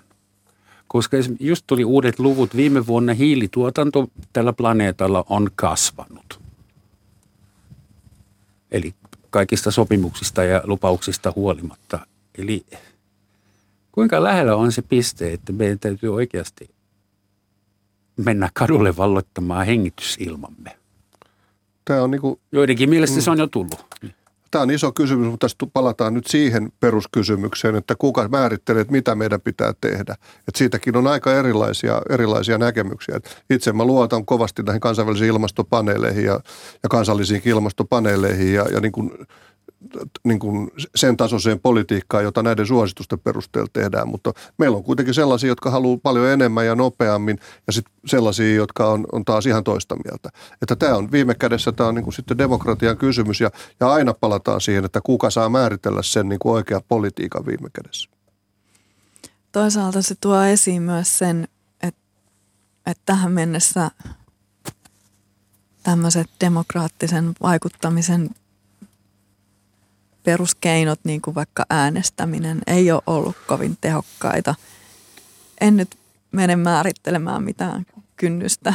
Koska 0.88 1.16
just 1.40 1.64
tuli 1.66 1.84
uudet 1.84 2.18
luvut, 2.18 2.57
viime 2.57 2.86
vuonna 2.86 3.14
hiilituotanto 3.14 4.09
tällä 4.32 4.53
planeetalla 4.53 5.24
on 5.28 5.51
kasvanut. 5.55 6.40
Eli 8.70 8.94
kaikista 9.30 9.70
sopimuksista 9.70 10.44
ja 10.44 10.61
lupauksista 10.64 11.32
huolimatta. 11.36 12.07
Eli 12.38 12.66
kuinka 13.92 14.22
lähellä 14.22 14.57
on 14.57 14.72
se 14.72 14.82
piste, 14.82 15.32
että 15.32 15.53
meidän 15.53 15.78
täytyy 15.78 16.14
oikeasti 16.14 16.70
mennä 18.16 18.51
kadulle 18.55 18.97
valloittamaan 18.97 19.66
hengitysilmamme? 19.66 20.76
Tämä 21.84 22.03
on 22.03 22.11
niin 22.11 22.20
kuin, 22.20 22.40
Joidenkin 22.53 22.90
mielestä 22.90 23.16
mm. 23.16 23.22
se 23.22 23.30
on 23.30 23.38
jo 23.38 23.47
tullut. 23.47 23.86
Tämä 24.57 24.62
on 24.62 24.70
iso 24.70 24.92
kysymys, 24.92 25.30
mutta 25.30 25.44
tässä 25.44 25.57
palataan 25.72 26.14
nyt 26.14 26.26
siihen 26.26 26.72
peruskysymykseen, 26.80 27.76
että 27.76 27.94
kuka 27.98 28.28
määrittelee, 28.28 28.80
että 28.80 28.92
mitä 28.92 29.14
meidän 29.14 29.40
pitää 29.40 29.72
tehdä. 29.80 30.12
Että 30.48 30.59
siitäkin 30.59 30.96
on 30.96 31.07
aika 31.07 31.34
erilaisia, 31.34 32.02
erilaisia 32.11 32.59
näkemyksiä. 32.59 33.20
Itse 33.50 33.72
mä 33.72 33.84
luotan 33.84 34.26
kovasti 34.26 34.62
näihin 34.62 34.80
kansainvälisiin 34.80 35.28
ilmastopaneeleihin 35.28 36.24
ja, 36.24 36.40
ja 36.82 36.88
kansallisiin 36.88 37.42
ilmastopaneeleihin 37.44 38.54
ja, 38.54 38.66
ja 38.72 38.80
niin 38.80 38.92
kuin 38.92 39.11
niin 40.24 40.39
kuin 40.39 40.70
sen 40.95 41.16
tasoiseen 41.16 41.61
politiikkaan, 41.61 42.24
jota 42.24 42.43
näiden 42.43 42.66
suositusten 42.66 43.18
perusteella 43.18 43.68
tehdään, 43.72 44.09
mutta 44.09 44.32
meillä 44.59 44.76
on 44.76 44.84
kuitenkin 44.84 45.14
sellaisia, 45.14 45.49
jotka 45.49 45.70
haluaa 45.70 45.99
paljon 46.03 46.28
enemmän 46.28 46.66
ja 46.66 46.74
nopeammin 46.74 47.39
ja 47.66 47.72
sitten 47.72 47.95
sellaisia, 48.07 48.55
jotka 48.55 48.89
on, 48.89 49.07
on 49.12 49.24
taas 49.24 49.47
ihan 49.47 49.64
toista 49.64 49.97
mieltä. 50.05 50.28
Että 50.62 50.76
tämä 50.76 50.97
on 50.97 51.12
viime 51.12 51.34
kädessä 51.34 51.72
tämä 51.72 51.89
on 51.89 51.95
niin 51.95 52.05
kuin 52.05 52.14
sitten 52.14 52.39
demokratian 52.39 52.97
kysymys 52.97 53.41
ja, 53.41 53.51
ja 53.80 53.93
aina 53.93 54.14
palataan 54.14 54.61
siihen, 54.61 54.84
että 54.84 55.01
kuka 55.01 55.30
saa 55.30 55.49
määritellä 55.49 56.03
sen 56.03 56.28
niin 56.28 56.39
kuin 56.39 56.53
oikea 56.53 56.80
politiikan 56.89 57.47
viime 57.47 57.68
kädessä. 57.72 58.11
Toisaalta 59.53 60.03
se 60.03 60.14
tuo 60.20 60.43
esiin 60.43 60.82
myös 60.82 61.18
sen, 61.18 61.49
että, 61.82 62.01
että 62.87 63.03
tähän 63.07 63.32
mennessä 63.32 63.91
tämmöiset 65.82 66.26
demokraattisen 66.41 67.34
vaikuttamisen 67.43 68.30
peruskeinot, 70.27 71.01
niin 71.05 71.22
kuin 71.22 71.35
vaikka 71.35 71.66
äänestäminen, 71.70 72.61
ei 72.66 72.91
ole 72.91 73.03
ollut 73.07 73.37
kovin 73.47 73.79
tehokkaita. 73.81 74.55
En 75.61 75.77
nyt 75.77 75.99
mene 76.33 76.57
määrittelemään 76.57 77.43
mitään 77.43 77.87
kynnystä 78.16 78.74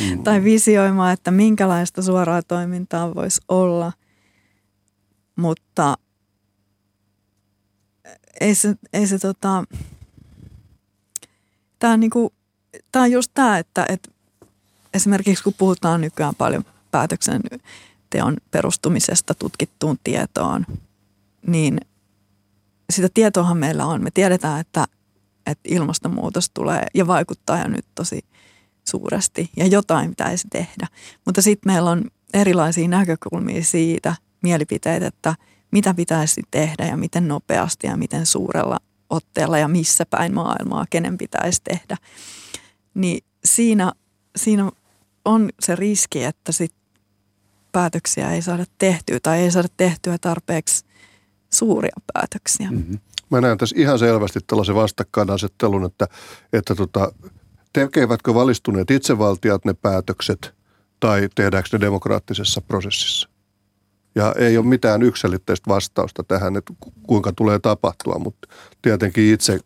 mm. 0.00 0.22
tai 0.24 0.44
visioimaan, 0.44 1.12
että 1.12 1.30
minkälaista 1.30 2.02
suoraa 2.02 2.42
toimintaa 2.42 3.14
voisi 3.14 3.40
olla, 3.48 3.92
mutta 5.36 5.98
ei 8.40 8.54
se, 8.54 8.74
ei 8.92 9.06
se 9.06 9.18
tota, 9.18 9.64
tämä 11.78 11.92
on, 11.92 12.00
niinku, 12.00 12.32
tää 12.92 13.02
on 13.02 13.12
just 13.12 13.30
tämä, 13.34 13.58
että, 13.58 13.86
että 13.88 14.10
esimerkiksi 14.94 15.44
kun 15.44 15.54
puhutaan 15.58 16.00
nykyään 16.00 16.34
paljon 16.34 16.64
päätöksen 16.90 17.40
teon 18.10 18.36
perustumisesta 18.50 19.34
tutkittuun 19.34 19.98
tietoon, 20.04 20.66
niin 21.46 21.80
sitä 22.92 23.08
tietoahan 23.14 23.56
meillä 23.56 23.86
on. 23.86 24.02
Me 24.02 24.10
tiedetään, 24.10 24.60
että, 24.60 24.86
että 25.46 25.68
ilmastonmuutos 25.68 26.50
tulee 26.54 26.86
ja 26.94 27.06
vaikuttaa 27.06 27.58
jo 27.58 27.68
nyt 27.68 27.86
tosi 27.94 28.24
suuresti 28.88 29.50
ja 29.56 29.66
jotain 29.66 30.10
pitäisi 30.10 30.48
tehdä. 30.48 30.86
Mutta 31.24 31.42
sitten 31.42 31.72
meillä 31.72 31.90
on 31.90 32.04
erilaisia 32.34 32.88
näkökulmia 32.88 33.64
siitä, 33.64 34.16
mielipiteitä, 34.42 35.06
että 35.06 35.34
mitä 35.70 35.94
pitäisi 35.94 36.42
tehdä 36.50 36.86
ja 36.86 36.96
miten 36.96 37.28
nopeasti 37.28 37.86
ja 37.86 37.96
miten 37.96 38.26
suurella 38.26 38.78
otteella 39.10 39.58
ja 39.58 39.68
missä 39.68 40.06
päin 40.06 40.34
maailmaa, 40.34 40.86
kenen 40.90 41.18
pitäisi 41.18 41.60
tehdä. 41.64 41.96
Niin 42.94 43.24
siinä, 43.44 43.92
siinä 44.36 44.70
on 45.24 45.50
se 45.60 45.76
riski, 45.76 46.24
että 46.24 46.52
sit 46.52 46.74
päätöksiä 47.72 48.30
ei 48.30 48.42
saada 48.42 48.64
tehtyä 48.78 49.18
tai 49.22 49.38
ei 49.38 49.50
saada 49.50 49.68
tehtyä 49.76 50.18
tarpeeksi 50.20 50.84
suuria 51.50 51.96
päätöksiä. 52.12 52.70
Mm-hmm. 52.70 52.98
Mä 53.30 53.40
näen 53.40 53.58
tässä 53.58 53.76
ihan 53.78 53.98
selvästi 53.98 54.40
tällaisen 54.46 54.74
vastakkainasettelun, 54.74 55.84
että, 55.84 56.06
että 56.52 56.74
tota, 56.74 57.12
tekevätkö 57.72 58.34
valistuneet 58.34 58.90
itsevaltiat 58.90 59.64
ne 59.64 59.74
päätökset 59.74 60.54
tai 61.00 61.28
tehdäänkö 61.34 61.68
ne 61.72 61.80
demokraattisessa 61.80 62.60
prosessissa. 62.60 63.28
Ja 64.14 64.34
ei 64.38 64.58
ole 64.58 64.66
mitään 64.66 65.02
yksilitteistä 65.02 65.68
vastausta 65.68 66.24
tähän, 66.24 66.56
että 66.56 66.72
kuinka 67.02 67.32
tulee 67.32 67.58
tapahtua, 67.58 68.18
mutta 68.18 68.48
tietenkin 68.82 69.34
itse 69.34 69.60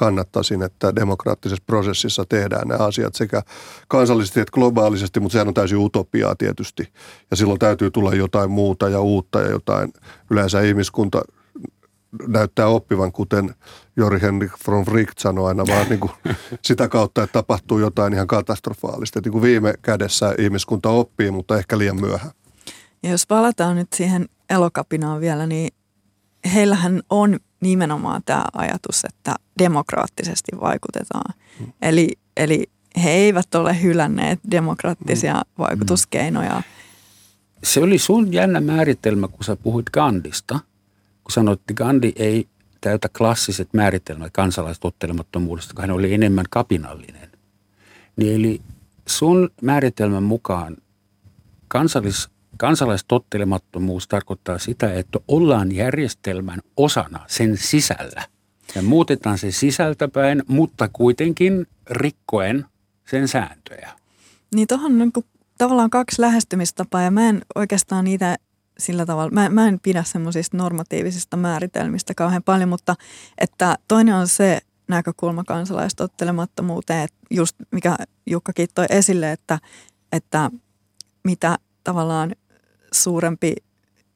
kannattaisin, 0.00 0.62
että 0.62 0.96
demokraattisessa 0.96 1.64
prosessissa 1.66 2.24
tehdään 2.28 2.68
nämä 2.68 2.84
asiat 2.84 3.14
sekä 3.14 3.42
kansallisesti 3.88 4.40
että 4.40 4.52
globaalisesti, 4.52 5.20
mutta 5.20 5.32
sehän 5.32 5.48
on 5.48 5.54
täysin 5.54 5.78
utopiaa 5.78 6.34
tietysti. 6.36 6.88
Ja 7.30 7.36
silloin 7.36 7.58
täytyy 7.58 7.90
tulla 7.90 8.14
jotain 8.14 8.50
muuta 8.50 8.88
ja 8.88 9.00
uutta 9.00 9.40
ja 9.40 9.50
jotain. 9.50 9.92
Yleensä 10.30 10.60
ihmiskunta 10.60 11.22
näyttää 12.26 12.66
oppivan, 12.66 13.12
kuten 13.12 13.54
Jori 13.96 14.20
Henrik 14.20 14.52
von 14.66 14.84
Fricht 14.84 15.18
sanoi 15.18 15.48
aina, 15.48 15.66
vaan 15.66 15.88
niin 15.88 16.00
kuin 16.00 16.12
sitä 16.68 16.88
kautta, 16.88 17.22
että 17.22 17.32
tapahtuu 17.32 17.78
jotain 17.78 18.12
ihan 18.14 18.26
katastrofaalista. 18.26 19.18
Että 19.18 19.26
niin 19.28 19.32
kuin 19.32 19.42
viime 19.42 19.74
kädessä 19.82 20.34
ihmiskunta 20.38 20.88
oppii, 20.88 21.30
mutta 21.30 21.58
ehkä 21.58 21.78
liian 21.78 22.00
myöhään. 22.00 22.32
Ja 23.02 23.10
jos 23.10 23.26
palataan 23.26 23.76
nyt 23.76 23.88
siihen 23.94 24.28
elokapinaan 24.50 25.20
vielä, 25.20 25.46
niin 25.46 25.74
heillähän 26.54 27.02
on 27.10 27.38
nimenomaan 27.60 28.22
tämä 28.24 28.44
ajatus, 28.52 29.04
että 29.04 29.34
demokraattisesti 29.58 30.52
vaikutetaan. 30.60 31.34
Mm. 31.60 31.72
Eli, 31.82 32.08
eli 32.36 32.70
he 33.02 33.10
eivät 33.10 33.54
ole 33.54 33.82
hylänneet 33.82 34.40
demokraattisia 34.50 35.34
mm. 35.34 35.40
vaikutuskeinoja. 35.58 36.62
Se 37.64 37.80
oli 37.80 37.98
sun 37.98 38.32
jännä 38.32 38.60
määritelmä, 38.60 39.28
kun 39.28 39.44
sä 39.44 39.56
puhuit 39.56 39.90
Gandista. 39.90 40.58
Kun 41.24 41.32
sanoit, 41.32 41.60
että 41.60 41.74
Gandhi 41.74 42.12
ei 42.16 42.48
täytä 42.80 43.08
klassiset 43.18 43.68
määritelmät 43.72 44.32
kansalaistottelemattomuudesta, 44.32 45.74
kun 45.74 45.80
hän 45.80 45.90
oli 45.90 46.14
enemmän 46.14 46.44
kapinallinen. 46.50 47.30
Niin 48.16 48.34
eli 48.34 48.60
sun 49.08 49.50
määritelmän 49.62 50.22
mukaan 50.22 50.76
kansallis 51.68 52.28
Kansalaistottelemattomuus 52.60 54.08
tarkoittaa 54.08 54.58
sitä, 54.58 54.94
että 54.94 55.18
ollaan 55.28 55.74
järjestelmän 55.74 56.60
osana 56.76 57.24
sen 57.26 57.56
sisällä. 57.56 58.26
Ja 58.74 58.82
muutetaan 58.82 59.38
se 59.38 59.50
sisältäpäin, 59.50 60.42
mutta 60.48 60.88
kuitenkin 60.92 61.66
rikkoen 61.90 62.64
sen 63.10 63.28
sääntöjä. 63.28 63.90
Niin 64.54 64.68
tuohon 64.68 64.92
on 64.92 64.98
niin 64.98 65.12
tavallaan 65.58 65.90
kaksi 65.90 66.22
lähestymistapaa 66.22 67.02
ja 67.02 67.10
mä 67.10 67.28
en 67.28 67.42
oikeastaan 67.54 68.04
niitä 68.04 68.36
sillä 68.78 69.06
tavalla, 69.06 69.30
mä, 69.30 69.48
mä 69.48 69.68
en 69.68 69.80
pidä 69.82 70.02
semmoisista 70.02 70.56
normatiivisista 70.56 71.36
määritelmistä 71.36 72.14
kauhean 72.14 72.42
paljon, 72.42 72.68
mutta 72.68 72.96
että 73.38 73.78
toinen 73.88 74.14
on 74.14 74.28
se 74.28 74.60
näkökulma 74.88 75.44
kansalaistottelemattomuuteen, 75.44 77.04
että 77.04 77.18
just 77.30 77.56
mikä 77.72 77.96
Jukkakin 78.26 78.68
toi 78.74 78.86
esille, 78.90 79.32
että, 79.32 79.58
että 80.12 80.50
mitä 81.24 81.58
tavallaan 81.84 82.32
suurempi 82.92 83.54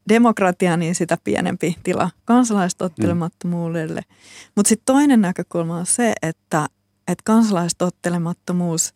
demokratia, 0.09 0.77
niin 0.77 0.95
sitä 0.95 1.19
pienempi 1.25 1.77
tila 1.83 2.11
kansalaistottelemattomuudelle. 2.25 4.01
Mm. 4.01 4.15
Mutta 4.57 4.69
sitten 4.69 4.95
toinen 4.95 5.21
näkökulma 5.21 5.77
on 5.77 5.87
se, 5.87 6.13
että, 6.23 6.67
että 7.09 7.23
kansalaistottelemattomuus 7.25 8.95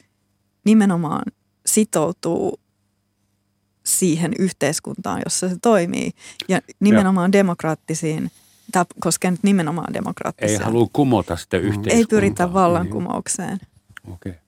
nimenomaan 0.64 1.22
sitoutuu 1.66 2.60
siihen 3.86 4.32
yhteiskuntaan, 4.38 5.22
jossa 5.24 5.48
se 5.48 5.56
toimii. 5.62 6.10
Ja 6.48 6.60
nimenomaan 6.80 7.28
ja. 7.28 7.32
demokraattisiin, 7.32 8.30
tämä 8.72 8.84
koskee 9.00 9.30
nyt 9.30 9.42
nimenomaan 9.42 9.94
demokraattisia. 9.94 10.58
Ei 10.58 10.64
halua 10.64 10.88
kumota 10.92 11.36
sitä 11.36 11.56
yhteiskuntaa. 11.56 11.98
Ei 11.98 12.04
pyritä 12.04 12.52
vallankumoukseen. 12.52 13.58
Okei. 14.12 14.30
Okay. 14.30 14.42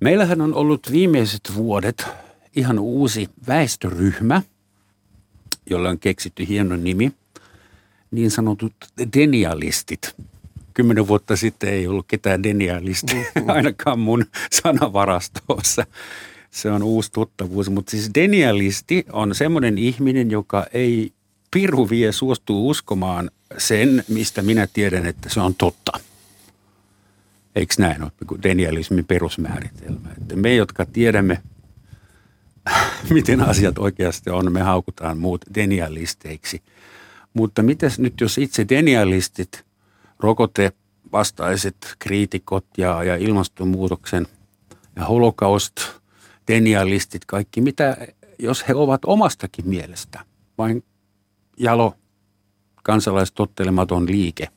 Meillähän 0.00 0.40
on 0.40 0.54
ollut 0.54 0.92
viimeiset 0.92 1.40
vuodet 1.54 2.06
ihan 2.56 2.78
uusi 2.78 3.28
väestöryhmä, 3.48 4.42
jolla 5.70 5.88
on 5.88 5.98
keksitty 5.98 6.48
hieno 6.48 6.76
nimi, 6.76 7.12
niin 8.10 8.30
sanotut 8.30 8.72
denialistit. 9.16 10.14
Kymmenen 10.74 11.08
vuotta 11.08 11.36
sitten 11.36 11.70
ei 11.70 11.86
ollut 11.86 12.06
ketään 12.08 12.42
denialistia, 12.42 13.16
mm-hmm. 13.16 13.48
ainakaan 13.48 13.98
mun 13.98 14.24
sanavarastossa. 14.62 15.86
Se 16.50 16.70
on 16.70 16.82
uusi 16.82 17.12
tuttavuus, 17.12 17.70
mutta 17.70 17.90
siis 17.90 18.10
denialisti 18.14 19.06
on 19.12 19.34
semmoinen 19.34 19.78
ihminen, 19.78 20.30
joka 20.30 20.66
ei 20.72 21.12
piru 21.50 21.90
vie 21.90 22.12
suostuu 22.12 22.68
uskomaan 22.68 23.30
sen, 23.58 24.04
mistä 24.08 24.42
minä 24.42 24.66
tiedän, 24.66 25.06
että 25.06 25.28
se 25.28 25.40
on 25.40 25.54
totta. 25.54 25.92
Eikö 27.56 27.74
näin 27.78 28.02
ole 28.02 28.12
denialismin 28.42 29.04
perusmääritelmä? 29.04 30.08
Että 30.22 30.36
me, 30.36 30.54
jotka 30.54 30.86
tiedämme, 30.86 31.42
miten 33.14 33.40
asiat 33.40 33.78
oikeasti 33.78 34.30
on, 34.30 34.52
me 34.52 34.62
haukutaan 34.62 35.18
muut 35.18 35.44
denialisteiksi. 35.54 36.62
Mutta 37.34 37.62
mitäs 37.62 37.98
nyt, 37.98 38.20
jos 38.20 38.38
itse 38.38 38.66
denialistit, 38.68 39.64
rokotevastaiset 40.18 41.96
kriitikot 41.98 42.66
ja, 42.78 43.04
ja 43.04 43.16
ilmastonmuutoksen 43.16 44.26
ja 44.96 45.04
holokaust, 45.04 45.76
denialistit, 46.48 47.24
kaikki, 47.24 47.60
mitä, 47.60 47.96
jos 48.38 48.68
he 48.68 48.74
ovat 48.74 49.00
omastakin 49.04 49.68
mielestä 49.68 50.20
vain 50.58 50.84
jalo 51.56 51.94
kansalaistottelematon 52.82 54.06
liike, 54.06 54.48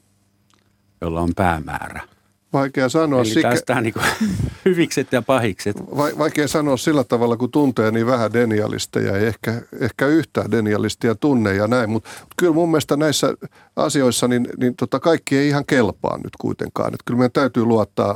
jolla 1.02 1.22
on 1.22 1.32
päämäärä– 1.36 2.02
Vaikea 2.54 2.90
sanoa. 2.90 3.22
Eli 3.22 3.42
tästä 3.42 3.82
niin 3.82 3.94
hyvikset 4.66 5.12
ja 5.12 5.22
pahikset. 5.22 5.78
Va- 5.78 6.18
vaikea 6.18 6.48
sanoa 6.48 6.78
sillä 6.78 7.04
tavalla, 7.04 7.38
kun 7.38 7.52
tuntee 7.52 7.92
niin 7.92 8.08
vähän 8.08 8.34
denialisteja, 8.34 9.18
ei 9.18 9.26
ehkä, 9.26 9.62
ehkä 9.80 10.08
yhtään 10.08 10.52
denialistia 10.52 11.16
tunne 11.16 11.54
ja 11.54 11.68
näin. 11.68 11.90
Mutta 11.90 12.10
mut 12.20 12.34
kyllä 12.38 12.54
mun 12.54 12.72
mielestä 12.72 12.98
näissä 12.98 13.34
asioissa 13.76 14.28
niin, 14.28 14.48
niin 14.58 14.76
tota 14.76 15.00
kaikki 15.00 15.38
ei 15.38 15.48
ihan 15.48 15.66
kelpaa 15.66 16.18
nyt 16.18 16.36
kuitenkaan. 16.42 16.94
Et 16.94 17.00
kyllä 17.06 17.18
meidän 17.18 17.32
täytyy 17.32 17.66
luottaa 17.66 18.16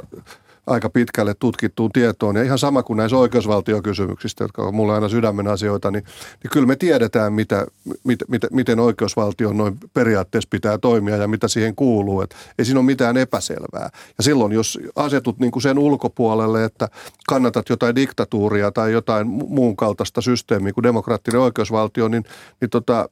aika 0.68 0.90
pitkälle 0.90 1.34
tutkittuun 1.34 1.92
tietoon. 1.92 2.36
Ja 2.36 2.44
ihan 2.44 2.60
sama 2.60 2.84
kuin 2.84 2.98
näissä 2.98 3.18
oikeusvaltiokysymyksistä, 3.18 4.44
jotka 4.44 4.62
on 4.62 4.76
mulle 4.76 4.94
aina 4.94 5.10
sydämen 5.10 5.48
asioita, 5.48 5.92
niin, 5.92 6.04
niin 6.44 6.52
kyllä 6.52 6.68
me 6.68 6.76
tiedetään, 6.76 7.34
mitä, 7.34 7.66
mit, 8.04 8.20
mit, 8.28 8.42
miten 8.52 8.80
oikeusvaltio 8.80 9.54
noin 9.54 9.78
periaatteessa 9.94 10.48
pitää 10.50 10.78
toimia 10.78 11.18
ja 11.18 11.28
mitä 11.28 11.48
siihen 11.48 11.76
kuuluu. 11.76 12.22
Et 12.22 12.36
ei 12.58 12.66
siinä 12.66 12.80
ole 12.80 12.86
mitään 12.86 13.18
epäselvää. 13.18 13.90
Ja 14.18 14.24
silloin, 14.24 14.52
jos 14.52 14.80
asetut 14.96 15.40
niin 15.40 15.52
kuin 15.52 15.64
sen 15.64 15.80
ulkopuolelle, 15.80 16.64
että 16.64 16.90
kannatat 17.28 17.70
jotain 17.70 17.96
diktatuuria 17.96 18.72
tai 18.72 18.92
jotain 18.92 19.28
muun 19.28 19.76
kaltaista 19.76 20.22
systeemiä 20.22 20.74
kuin 20.74 20.84
demokraattinen 20.84 21.42
oikeusvaltio, 21.42 22.08
niin, 22.08 22.24
niin 22.62 22.70
tota, 22.70 23.10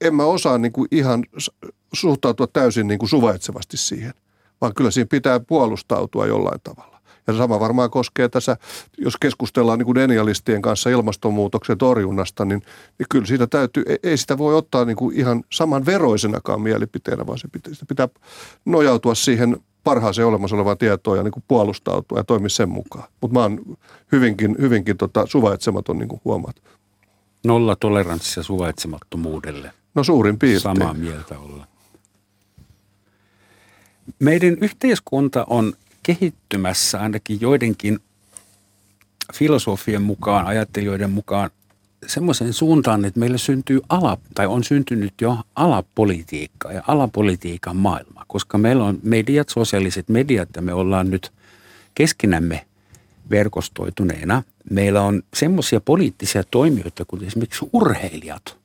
en 0.00 0.14
mä 0.14 0.24
osaa 0.24 0.58
niin 0.58 0.72
kuin 0.72 0.88
ihan 0.90 1.24
suhtautua 1.92 2.46
täysin 2.46 2.86
niin 2.86 2.98
kuin 2.98 3.08
suvaitsevasti 3.08 3.76
siihen– 3.76 4.12
vaan 4.60 4.74
kyllä 4.74 4.90
siinä 4.90 5.08
pitää 5.10 5.40
puolustautua 5.40 6.26
jollain 6.26 6.60
tavalla. 6.64 7.00
Ja 7.26 7.36
sama 7.36 7.60
varmaan 7.60 7.90
koskee 7.90 8.28
tässä, 8.28 8.56
jos 8.98 9.16
keskustellaan 9.16 9.78
niin 9.78 9.86
kuin 9.86 9.94
denialistien 9.94 10.62
kanssa 10.62 10.90
ilmastonmuutoksen 10.90 11.78
torjunnasta, 11.78 12.44
niin, 12.44 12.62
niin 12.98 13.06
kyllä 13.10 13.26
siitä 13.26 13.46
täytyy, 13.46 13.84
ei 14.02 14.16
sitä 14.16 14.38
voi 14.38 14.54
ottaa 14.54 14.84
niin 14.84 14.96
kuin 14.96 15.16
ihan 15.16 15.44
saman 15.52 15.86
veroisenakaan 15.86 16.60
mielipiteenä, 16.60 17.26
vaan 17.26 17.38
se 17.38 17.48
pitää, 17.48 17.74
sitä 17.74 17.86
pitää 17.88 18.08
nojautua 18.64 19.14
siihen 19.14 19.56
parhaaseen 19.84 20.28
olemassa 20.28 20.56
olevaan 20.56 20.78
tietoon 20.78 21.16
ja 21.16 21.22
niin 21.22 21.32
kuin 21.32 21.44
puolustautua 21.48 22.18
ja 22.18 22.24
toimia 22.24 22.48
sen 22.48 22.68
mukaan. 22.68 23.04
Mutta 23.20 23.34
mä 23.34 23.42
oon 23.42 23.60
hyvinkin, 24.12 24.56
hyvinkin 24.60 24.96
tota, 24.96 25.26
suvaitsematon, 25.26 25.98
niin 25.98 26.08
kuin 26.08 26.20
huomaat. 26.24 26.56
Nolla 27.44 27.76
toleranssia 27.76 28.42
suvaitsemattomuudelle. 28.42 29.72
No 29.94 30.04
suurin 30.04 30.38
piirtein. 30.38 30.76
Samaa 30.76 30.94
mieltä 30.94 31.38
olla. 31.38 31.66
Meidän 34.18 34.56
yhteiskunta 34.60 35.46
on 35.48 35.72
kehittymässä 36.02 37.00
ainakin 37.00 37.40
joidenkin 37.40 37.98
filosofien 39.34 40.02
mukaan, 40.02 40.46
ajattelijoiden 40.46 41.10
mukaan 41.10 41.50
semmoiseen 42.06 42.52
suuntaan, 42.52 43.04
että 43.04 43.20
meillä 43.20 43.38
syntyy 43.38 43.80
ala, 43.88 44.18
tai 44.34 44.46
on 44.46 44.64
syntynyt 44.64 45.14
jo 45.20 45.38
alapolitiikka 45.54 46.72
ja 46.72 46.82
alapolitiikan 46.86 47.76
maailma, 47.76 48.24
koska 48.28 48.58
meillä 48.58 48.84
on 48.84 48.98
mediat, 49.02 49.48
sosiaaliset 49.48 50.08
mediat 50.08 50.48
ja 50.56 50.62
me 50.62 50.74
ollaan 50.74 51.10
nyt 51.10 51.32
keskenämme 51.94 52.66
verkostoituneena. 53.30 54.42
Meillä 54.70 55.02
on 55.02 55.22
semmoisia 55.34 55.80
poliittisia 55.80 56.42
toimijoita 56.50 57.04
kuin 57.04 57.24
esimerkiksi 57.24 57.68
urheilijat. 57.72 58.56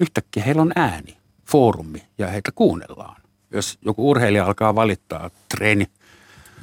Yhtäkkiä 0.00 0.42
heillä 0.42 0.62
on 0.62 0.72
ääni, 0.76 1.16
foorumi 1.46 2.02
ja 2.18 2.26
heitä 2.26 2.50
kuunnellaan 2.54 3.19
jos 3.50 3.78
joku 3.82 4.10
urheilija 4.10 4.44
alkaa 4.44 4.74
valittaa 4.74 5.30
treeni 5.48 5.86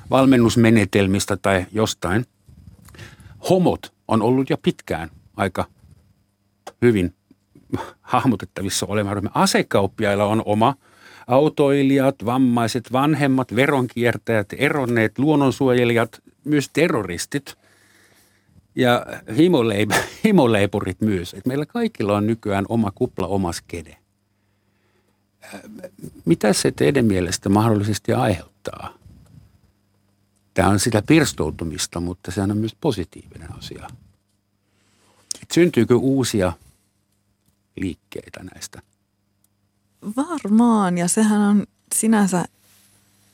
valmennusmenetelmistä 0.09 1.37
tai 1.37 1.65
jostain. 1.71 2.25
Homot 3.49 3.93
on 4.07 4.21
ollut 4.21 4.49
jo 4.49 4.57
pitkään 4.57 5.09
aika 5.37 5.65
hyvin 6.81 7.13
hahmotettavissa 8.01 8.85
oleva 8.85 9.09
Asekauppiailla 9.33 10.25
on 10.25 10.41
oma 10.45 10.75
autoilijat, 11.27 12.15
vammaiset, 12.25 12.91
vanhemmat, 12.91 13.55
veronkiertäjät, 13.55 14.47
eronneet, 14.57 15.19
luonnonsuojelijat, 15.19 16.21
myös 16.43 16.69
terroristit 16.73 17.57
ja 18.75 19.05
himoleipurit 20.23 21.01
myös. 21.01 21.33
Et 21.33 21.45
meillä 21.45 21.65
kaikilla 21.65 22.17
on 22.17 22.27
nykyään 22.27 22.65
oma 22.69 22.91
kupla, 22.95 23.27
oma 23.27 23.51
skede 23.51 23.97
mitä 26.25 26.53
se 26.53 26.71
teidän 26.71 27.05
mielestä 27.05 27.49
mahdollisesti 27.49 28.13
aiheuttaa? 28.13 28.93
Tämä 30.53 30.69
on 30.69 30.79
sitä 30.79 31.01
pirstoutumista, 31.07 31.99
mutta 31.99 32.31
sehän 32.31 32.51
on 32.51 32.57
myös 32.57 32.75
positiivinen 32.81 33.57
asia. 33.57 33.87
Et 35.41 35.51
syntyykö 35.53 35.95
uusia 35.95 36.53
liikkeitä 37.75 38.43
näistä? 38.43 38.81
Varmaan, 40.15 40.97
ja 40.97 41.07
sehän 41.07 41.41
on 41.41 41.67
sinänsä 41.95 42.45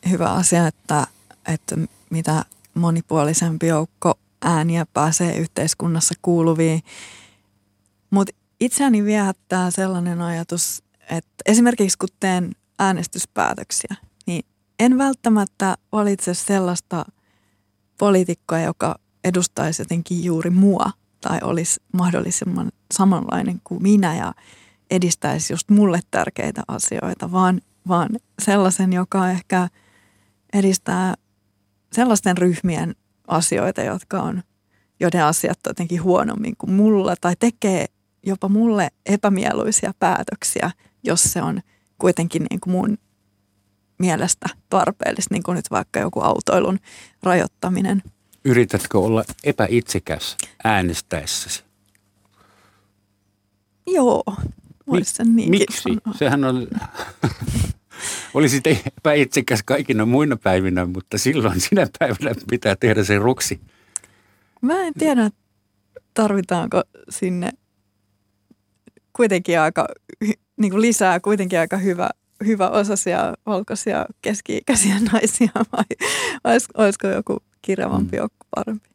hyvä 0.09 0.33
asia, 0.33 0.67
että, 0.67 1.07
että 1.47 1.75
mitä 2.09 2.45
monipuolisempi 2.73 3.67
joukko 3.67 4.19
ääniä 4.41 4.85
pääsee 4.93 5.37
yhteiskunnassa 5.37 6.13
kuuluviin. 6.21 6.83
Mutta 8.09 8.33
itseäni 8.59 9.05
viehättää 9.05 9.71
sellainen 9.71 10.21
ajatus, 10.21 10.83
että 11.09 11.33
esimerkiksi 11.45 11.97
kun 11.97 12.09
teen 12.19 12.51
äänestyspäätöksiä, 12.79 13.95
niin 14.25 14.45
en 14.79 14.97
välttämättä 14.97 15.77
valitse 15.91 16.33
sellaista 16.33 17.05
poliitikkoa, 17.97 18.59
joka 18.59 18.95
edustaisi 19.23 19.81
jotenkin 19.81 20.23
juuri 20.23 20.49
mua 20.49 20.91
tai 21.21 21.39
olisi 21.43 21.81
mahdollisimman 21.93 22.71
samanlainen 22.93 23.61
kuin 23.63 23.83
minä 23.83 24.15
ja 24.15 24.33
edistäisi 24.91 25.53
just 25.53 25.69
mulle 25.69 25.99
tärkeitä 26.11 26.61
asioita, 26.67 27.31
vaan, 27.31 27.61
vaan 27.87 28.09
sellaisen, 28.41 28.93
joka 28.93 29.29
ehkä 29.29 29.69
edistää 30.53 31.13
sellaisten 31.93 32.37
ryhmien 32.37 32.95
asioita, 33.27 33.81
jotka 33.81 34.21
on, 34.21 34.43
joiden 34.99 35.23
asiat 35.23 35.59
jotenkin 35.67 36.03
huonommin 36.03 36.53
kuin 36.57 36.73
mulla 36.73 37.15
tai 37.21 37.35
tekee 37.39 37.85
jopa 38.25 38.49
mulle 38.49 38.89
epämieluisia 39.05 39.93
päätöksiä– 39.99 40.71
jos 41.03 41.23
se 41.23 41.41
on 41.41 41.61
kuitenkin 41.97 42.45
niin 42.49 42.59
kuin 42.59 42.71
mun 42.71 42.97
mielestä 43.99 44.49
tarpeellista, 44.69 45.33
niin 45.33 45.43
kuin 45.43 45.55
nyt 45.55 45.71
vaikka 45.71 45.99
joku 45.99 46.19
autoilun 46.19 46.79
rajoittaminen. 47.23 48.03
Yritätkö 48.45 48.99
olla 48.99 49.23
epäitsekäs 49.43 50.37
äänestäessäsi? 50.63 51.63
Joo, 53.87 54.23
voisi 54.87 55.13
sen 55.13 55.35
niinkin 55.35 55.59
Miksi? 55.59 55.81
Sanoa. 55.81 56.17
Sehän 56.17 56.43
on, 56.43 56.67
olisi 58.33 58.61
epäitsekäs 58.97 59.63
kaikina 59.63 60.05
muina 60.05 60.37
päivinä, 60.37 60.85
mutta 60.85 61.17
silloin 61.17 61.61
sinä 61.61 61.87
päivänä 61.99 62.35
pitää 62.49 62.75
tehdä 62.75 63.03
se 63.03 63.19
ruksi. 63.19 63.61
Mä 64.61 64.81
en 64.81 64.93
tiedä, 64.93 65.31
tarvitaanko 66.13 66.83
sinne 67.09 67.49
kuitenkin 69.13 69.59
aika 69.59 69.87
niin 70.57 70.71
kuin 70.71 70.81
lisää 70.81 71.19
kuitenkin 71.19 71.59
aika 71.59 71.77
hyvä, 71.77 72.09
hyvä 72.45 72.69
osasia 72.69 73.33
valkoisia 73.45 74.05
keski-ikäisiä 74.21 74.95
naisia 75.11 75.49
vai 75.55 76.09
olisiko, 76.43 76.83
olisiko 76.83 77.07
joku 77.07 77.37
kirjavampi 77.61 78.17
mm. 78.17 78.23
joku 78.23 78.35
parempi? 78.55 78.93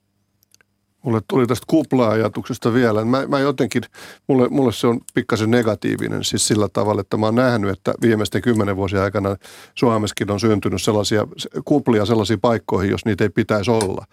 Mulle 1.02 1.20
tuli 1.28 1.46
tästä 1.46 1.64
kupla-ajatuksesta 1.66 2.74
vielä. 2.74 3.04
Mä, 3.04 3.26
mä 3.26 3.38
jotenkin, 3.38 3.82
mulle, 4.26 4.48
mulle 4.48 4.72
se 4.72 4.86
on 4.86 5.00
pikkasen 5.14 5.50
negatiivinen 5.50 6.24
siis 6.24 6.48
sillä 6.48 6.68
tavalla, 6.68 7.00
että 7.00 7.16
mä 7.16 7.26
oon 7.26 7.34
nähnyt, 7.34 7.70
että 7.70 7.94
viimeisten 8.02 8.42
kymmenen 8.42 8.76
vuosien 8.76 9.02
aikana 9.02 9.36
Suomessakin 9.74 10.30
on 10.30 10.40
syntynyt 10.40 10.82
sellaisia 10.82 11.26
kuplia 11.64 12.06
sellaisiin 12.06 12.40
paikkoihin, 12.40 12.90
jos 12.90 13.04
niitä 13.04 13.24
ei 13.24 13.30
pitäisi 13.30 13.70
olla 13.70 14.04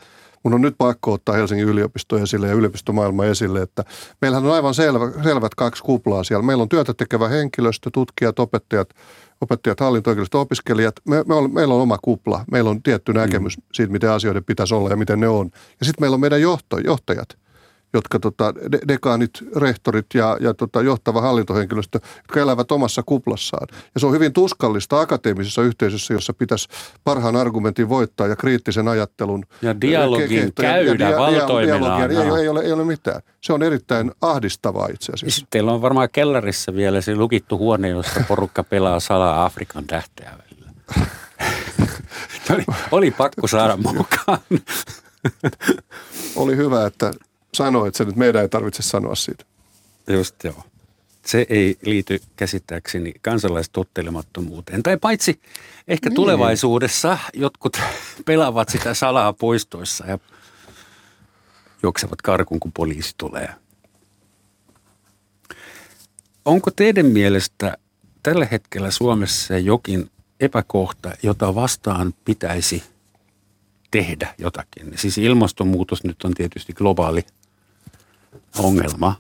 mun 0.46 0.54
on 0.54 0.62
nyt 0.62 0.76
pakko 0.78 1.14
ottaa 1.14 1.36
Helsingin 1.36 1.68
yliopisto 1.68 2.18
esille 2.18 2.48
ja 2.48 2.54
yliopistomaailma 2.54 3.26
esille, 3.26 3.62
että 3.62 3.84
meillähän 4.22 4.46
on 4.46 4.54
aivan 4.54 4.74
selvä, 4.74 5.24
selvät 5.24 5.56
kaksi 5.56 5.84
kuplaa 5.84 6.24
siellä. 6.24 6.46
Meillä 6.46 6.62
on 6.62 6.70
työtä 6.70 6.93
tekevä 6.93 7.28
henkilöstö, 7.28 7.89
tutkijat, 7.93 8.39
opettajat, 8.39 8.89
opettajat, 9.41 9.80
hallinto 9.80 10.12
opiskelijat. 10.34 10.96
Me, 11.08 11.24
me 11.28 11.36
on, 11.36 11.54
meillä 11.54 11.74
on 11.74 11.82
oma 11.82 11.98
kupla, 12.02 12.46
meillä 12.52 12.70
on 12.70 12.84
tietty 12.84 13.14
näkemys 13.14 13.58
mm. 13.58 13.64
siitä, 13.74 13.91
miten 13.91 14.12
asioiden 14.12 14.43
pitäisi 14.43 14.76
olla 14.76 14.89
ja 14.89 14.98
miten 14.98 15.20
ne 15.20 15.28
on. 15.28 15.50
Ja 15.80 15.86
sitten 15.86 16.04
meillä 16.04 16.16
on 16.16 16.22
meidän 16.22 16.41
johto, 16.41 16.78
johtajat– 16.78 17.28
jotka 17.96 18.20
tota, 18.20 18.54
de- 18.72 18.80
dekaanit, 18.88 19.32
rehtorit 19.56 20.06
ja, 20.14 20.38
ja 20.41 20.54
tota, 20.54 20.82
johtava 20.82 21.22
hallintohenkilöstö, 21.22 22.00
jotka 22.18 22.39
elävät 22.39 22.72
omassa 22.72 23.04
kuplassaan. 23.06 23.68
Ja 23.93 24.00
se 24.00 24.06
on 24.06 24.14
hyvin 24.14 24.34
tuskallista 24.34 25.00
akateemisessa 25.00 25.62
yhteisössä, 25.62 26.14
jossa 26.14 26.34
pitäisi 26.34 26.68
parhaan 27.04 27.36
argumentin 27.36 27.89
voittaa 27.89 28.28
ja 28.28 28.36
kriittisen 28.36 28.88
ajattelun. 28.88 29.46
Ja 29.62 29.82
dialogin 29.82 30.43
ke- 30.48 30.52
käydä 30.62 31.10
ja 31.10 31.12
dia- 31.12 31.20
valtoimenaan. 31.20 32.12
Ei, 32.12 32.18
ei, 32.18 32.50
ole, 32.50 32.62
ei 32.62 32.72
ole 32.72 32.84
mitään. 32.84 33.22
Se 33.41 33.54
on 33.54 33.64
erittäin 33.64 34.12
ahdistavaa 34.22 34.88
itse 34.88 35.12
asiassa. 35.12 35.36
Sitten 35.36 35.48
teillä 35.50 35.72
on 35.72 35.82
varmaan 35.82 36.10
kellarissa 36.12 36.76
vielä 36.76 37.02
se 37.02 37.16
lukittu 37.16 37.58
huone, 37.58 37.89
jossa 37.89 38.24
porukka 38.28 38.64
pelaa 38.64 39.00
salaa 39.00 39.46
Afrikan 39.46 39.86
tähteä 39.86 40.32
välillä. 40.32 40.72
oli, 42.54 42.66
oli 42.91 43.12
pakko 43.12 43.48
saada 43.48 43.78
mukaan. 43.78 44.39
oli 46.36 46.58
hyvä, 46.58 46.86
että 46.86 47.12
sanoit 47.56 47.95
sen, 47.95 48.08
että 48.08 48.20
meidän 48.20 48.41
ei 48.41 48.49
tarvitse 48.49 48.84
sanoa 48.84 49.16
siitä. 49.16 49.45
Just 50.08 50.43
joo. 50.43 50.64
Se 51.26 51.45
ei 51.49 51.78
liity 51.82 52.22
käsittääkseni 52.36 53.14
kansalaistottelemattomuuteen. 53.22 54.84
Tai 54.84 54.97
paitsi 54.97 55.41
ehkä 55.88 56.10
niin. 56.10 56.16
tulevaisuudessa 56.16 57.18
jotkut 57.34 57.78
pelaavat 58.26 58.70
sitä 58.70 58.93
salaa 58.93 59.34
poistoissa 59.34 60.06
ja 60.06 60.20
juoksevat 61.84 62.22
karkun, 62.22 62.60
kun 62.60 62.72
poliisi 62.72 63.14
tulee. 63.18 63.49
Onko 66.45 66.72
teidän 66.72 67.06
mielestä 67.06 67.78
tällä 68.24 68.47
hetkellä 68.51 68.91
Suomessa 68.91 69.58
jokin 69.58 70.12
epäkohta, 70.39 71.12
jota 71.24 71.56
vastaan 71.56 72.14
pitäisi 72.26 72.84
tehdä 73.91 74.36
jotakin? 74.38 74.91
Siis 74.95 75.18
ilmastonmuutos 75.18 76.03
nyt 76.03 76.24
on 76.24 76.34
tietysti 76.34 76.74
globaali 76.74 77.26
ongelma. 78.58 79.16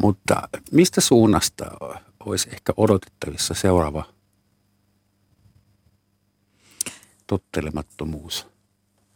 Mutta 0.00 0.48
mistä 0.72 1.00
suunnasta 1.00 1.64
olisi 2.26 2.48
ehkä 2.52 2.72
odotettavissa 2.76 3.54
seuraava 3.54 4.04
tottelemattomuus? 7.26 8.46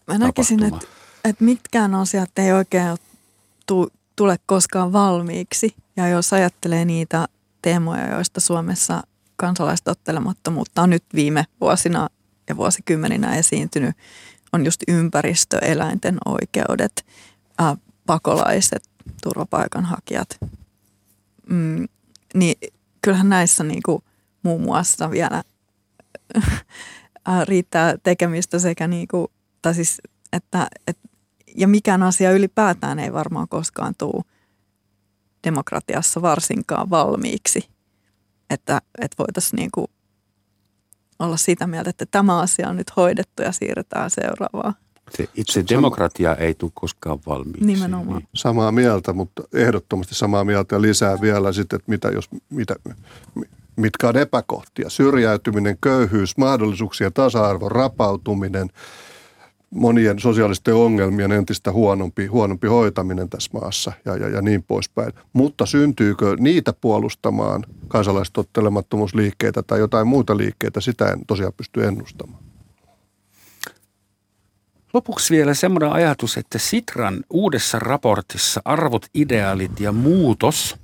Mä 0.06 0.18
näkisin, 0.18 0.62
että, 0.62 0.86
että 1.24 1.44
mitkään 1.44 1.94
asiat 1.94 2.38
ei 2.38 2.52
oikein 2.52 2.98
tu, 3.66 3.92
tule 4.16 4.38
koskaan 4.46 4.92
valmiiksi. 4.92 5.74
Ja 5.96 6.08
jos 6.08 6.32
ajattelee 6.32 6.84
niitä 6.84 7.28
teemoja, 7.62 8.10
joista 8.10 8.40
Suomessa 8.40 9.02
kansalaistottelemattomuutta 9.36 10.82
on 10.82 10.90
nyt 10.90 11.04
viime 11.14 11.44
vuosina 11.60 12.08
ja 12.48 12.56
vuosikymmeninä 12.56 13.36
esiintynyt, 13.36 13.96
on 14.52 14.64
just 14.64 14.82
ympäristö, 14.88 15.58
eläinten 15.58 16.18
oikeudet, 16.24 17.06
pakolaiset, 18.10 18.90
turvapaikanhakijat. 19.22 20.28
Mm, 21.50 21.88
niin 22.34 22.54
kyllähän 23.02 23.28
näissä 23.28 23.64
niin 23.64 23.82
kuin 23.84 24.02
muun 24.42 24.62
muassa 24.62 25.10
vielä 25.10 25.42
riittää 27.44 27.94
tekemistä 28.02 28.58
sekä 28.58 28.88
niin 28.88 29.08
kuin, 29.08 29.26
tai 29.62 29.74
siis, 29.74 29.98
että, 30.32 30.66
et, 30.86 30.98
ja 31.56 31.68
mikään 31.68 32.02
asia 32.02 32.32
ylipäätään 32.32 32.98
ei 32.98 33.12
varmaan 33.12 33.48
koskaan 33.48 33.94
tule 33.98 34.24
demokratiassa 35.44 36.22
varsinkaan 36.22 36.90
valmiiksi. 36.90 37.68
Että, 38.50 38.80
että 39.00 39.14
voitaisiin 39.18 39.58
niin 39.58 39.70
kuin 39.74 39.86
olla 41.18 41.36
sitä 41.36 41.66
mieltä, 41.66 41.90
että 41.90 42.06
tämä 42.10 42.40
asia 42.40 42.68
on 42.68 42.76
nyt 42.76 42.96
hoidettu 42.96 43.42
ja 43.42 43.52
siirretään 43.52 44.10
seuraavaan. 44.10 44.74
Se 45.16 45.28
itse 45.34 45.64
demokratia 45.68 46.36
ei 46.36 46.54
tule 46.54 46.70
koskaan 46.74 47.18
valmiiksi. 47.26 47.66
Nimenomaan. 47.66 48.18
Niin. 48.18 48.28
Samaa 48.34 48.72
mieltä, 48.72 49.12
mutta 49.12 49.42
ehdottomasti 49.54 50.14
samaa 50.14 50.44
mieltä 50.44 50.74
ja 50.74 50.82
lisää 50.82 51.20
vielä 51.20 51.52
sitten, 51.52 51.76
että 51.76 51.90
mitä 51.90 52.08
jos, 52.08 52.28
mitä, 52.50 52.76
mitkä 53.76 54.08
on 54.08 54.16
epäkohtia. 54.16 54.90
Syrjäytyminen, 54.90 55.78
köyhyys, 55.80 56.36
mahdollisuuksien 56.36 57.12
tasa-arvon 57.12 57.72
rapautuminen, 57.72 58.68
monien 59.70 60.18
sosiaalisten 60.18 60.74
ongelmien 60.74 61.32
entistä 61.32 61.72
huonompi, 61.72 62.26
huonompi 62.26 62.66
hoitaminen 62.66 63.28
tässä 63.28 63.50
maassa 63.52 63.92
ja, 64.04 64.16
ja, 64.16 64.28
ja 64.28 64.42
niin 64.42 64.62
poispäin. 64.62 65.12
Mutta 65.32 65.66
syntyykö 65.66 66.36
niitä 66.38 66.72
puolustamaan 66.72 67.64
kansalaistottelemattomuusliikkeitä 67.88 69.62
tai 69.62 69.78
jotain 69.78 70.06
muuta 70.06 70.36
liikkeitä, 70.36 70.80
sitä 70.80 71.06
en 71.06 71.26
tosiaan 71.26 71.52
pysty 71.56 71.84
ennustamaan. 71.84 72.49
Lopuksi 74.94 75.34
vielä 75.34 75.54
semmoinen 75.54 75.92
ajatus, 75.92 76.36
että 76.36 76.58
Sitran 76.58 77.24
uudessa 77.30 77.78
raportissa 77.78 78.60
Arvot, 78.64 79.06
ideaalit 79.14 79.80
ja 79.80 79.92
muutos 79.92 80.76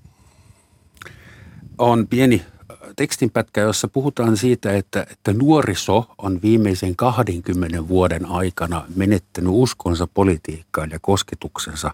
on 1.79 2.07
pieni 2.09 2.43
äh, 2.45 2.79
tekstinpätkä, 2.97 3.61
jossa 3.61 3.89
puhutaan 3.89 4.37
siitä, 4.37 4.77
että, 4.77 5.07
että 5.11 5.33
nuoriso 5.33 6.07
on 6.19 6.43
viimeisen 6.43 6.97
20 6.97 7.89
vuoden 7.89 8.27
aikana 8.27 8.85
menettänyt 8.97 9.53
uskonsa 9.53 10.07
politiikkaan 10.15 10.91
ja 10.91 10.99
kosketuksensa 11.03 11.91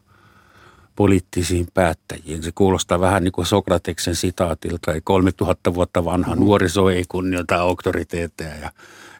poliittisiin 1.02 1.66
päättäjiin. 1.74 2.42
Se 2.42 2.52
kuulostaa 2.54 3.00
vähän 3.00 3.24
niin 3.24 3.32
kuin 3.32 3.46
Sokrateksen 3.46 4.16
sitaatilta, 4.16 4.90
että 4.90 5.00
3000 5.04 5.74
vuotta 5.74 6.04
vanha 6.04 6.34
nuoriso 6.34 6.90
ei 6.90 7.04
kunnioita 7.08 7.56
auktoriteetteja 7.56 8.54
ja 8.54 8.72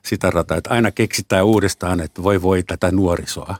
sitä 0.04 0.30
rataa, 0.30 0.56
että 0.56 0.70
aina 0.70 0.90
keksitään 0.90 1.44
uudestaan, 1.44 2.00
että 2.00 2.22
voi 2.22 2.42
voi 2.42 2.62
tätä 2.62 2.90
nuorisoa. 2.90 3.56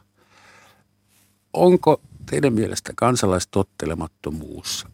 Onko 1.53 2.01
teidän 2.31 2.53
mielestä 2.53 2.93
kansalaistottelemattomuus 2.97 4.87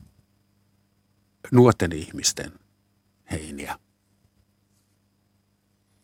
nuorten 1.52 1.92
ihmisten 1.92 2.52
heiniä? 3.30 3.78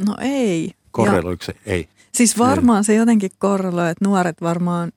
No 0.06 0.16
ei. 0.20 0.70
Korreloiko 0.90 1.44
se? 1.44 1.54
Ei. 1.66 1.88
Siis 2.14 2.38
varmaan 2.38 2.80
ei. 2.80 2.84
se 2.84 2.94
jotenkin 2.94 3.30
korreloi, 3.38 3.90
että 3.90 4.04
nuoret 4.04 4.40
varmaan 4.40 4.92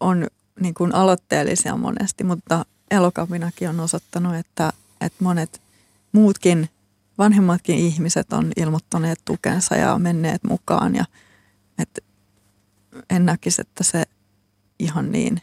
on 0.00 0.26
niin 0.60 0.74
kuin 0.74 0.94
aloitteellisia 0.94 1.76
monesti, 1.76 2.24
mutta 2.24 2.64
elokapinakin 2.90 3.68
on 3.68 3.80
osoittanut, 3.80 4.34
että, 4.34 4.72
että 5.00 5.24
monet 5.24 5.62
muutkin 6.12 6.68
vanhemmatkin 7.18 7.78
ihmiset 7.78 8.32
on 8.32 8.52
ilmoittaneet 8.56 9.20
tukensa 9.24 9.76
ja 9.76 9.98
menneet 9.98 10.44
mukaan. 10.44 10.94
Ja, 10.94 11.04
et 11.78 12.04
en 13.10 13.26
näkisi, 13.26 13.60
että 13.60 13.84
se 13.84 14.02
ihan 14.78 15.12
niin 15.12 15.40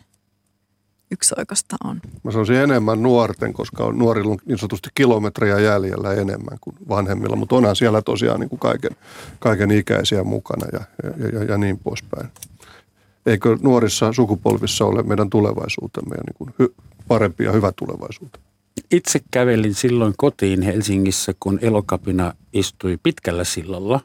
yksioikosta 1.12 1.76
on. 1.84 2.02
Mä 2.24 2.32
sanoisin 2.32 2.56
enemmän 2.56 3.04
nuorten, 3.04 3.54
koska 3.54 3.84
on 3.84 3.98
nuorilla 3.98 4.32
on 4.32 4.38
niin 4.46 4.58
sanotusti 4.58 4.90
kilometrejä 4.96 5.60
jäljellä 5.60 6.14
enemmän 6.14 6.58
kuin 6.62 6.76
vanhemmilla, 6.90 7.36
mutta 7.36 7.56
onhan 7.56 7.76
siellä 7.76 8.02
tosiaan 8.02 8.40
niin 8.40 8.50
kuin 8.50 8.60
kaiken, 8.60 8.92
kaiken 9.40 9.72
ikäisiä 9.72 10.24
mukana 10.24 10.68
ja, 10.74 10.80
ja, 11.04 11.28
ja, 11.28 11.44
ja 11.44 11.58
niin 11.58 11.80
poispäin. 11.80 12.30
Eikö 13.26 13.58
nuorissa 13.62 14.14
sukupolvissa 14.14 14.86
ole 14.86 15.04
meidän 15.04 15.30
tulevaisuutemme 15.30 16.16
ja 16.16 16.24
niin 16.26 16.36
kuin 16.38 16.54
hy, 16.60 16.74
parempi 17.08 17.44
ja 17.44 17.52
hyvä 17.52 17.72
tulevaisuutta? 17.76 18.40
Itse 18.92 19.20
kävelin 19.32 19.74
silloin 19.74 20.14
kotiin 20.18 20.62
Helsingissä, 20.62 21.34
kun 21.40 21.60
elokapina 21.62 22.34
istui 22.54 22.98
pitkällä 23.04 23.44
sillalla. 23.44 24.00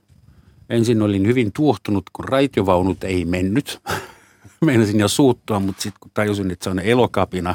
Ensin 0.70 1.02
olin 1.02 1.26
hyvin 1.26 1.52
tuohtunut, 1.52 2.04
kun 2.12 2.24
raitiovaunut 2.24 3.04
ei 3.04 3.24
mennyt. 3.24 3.80
Meinasin 4.64 5.00
jo 5.00 5.08
suuttua, 5.08 5.60
mutta 5.60 5.82
sitten 5.82 6.00
kun 6.00 6.10
tajusin, 6.14 6.50
että 6.50 6.64
se 6.64 6.70
on 6.70 6.78
elokapina, 6.78 7.54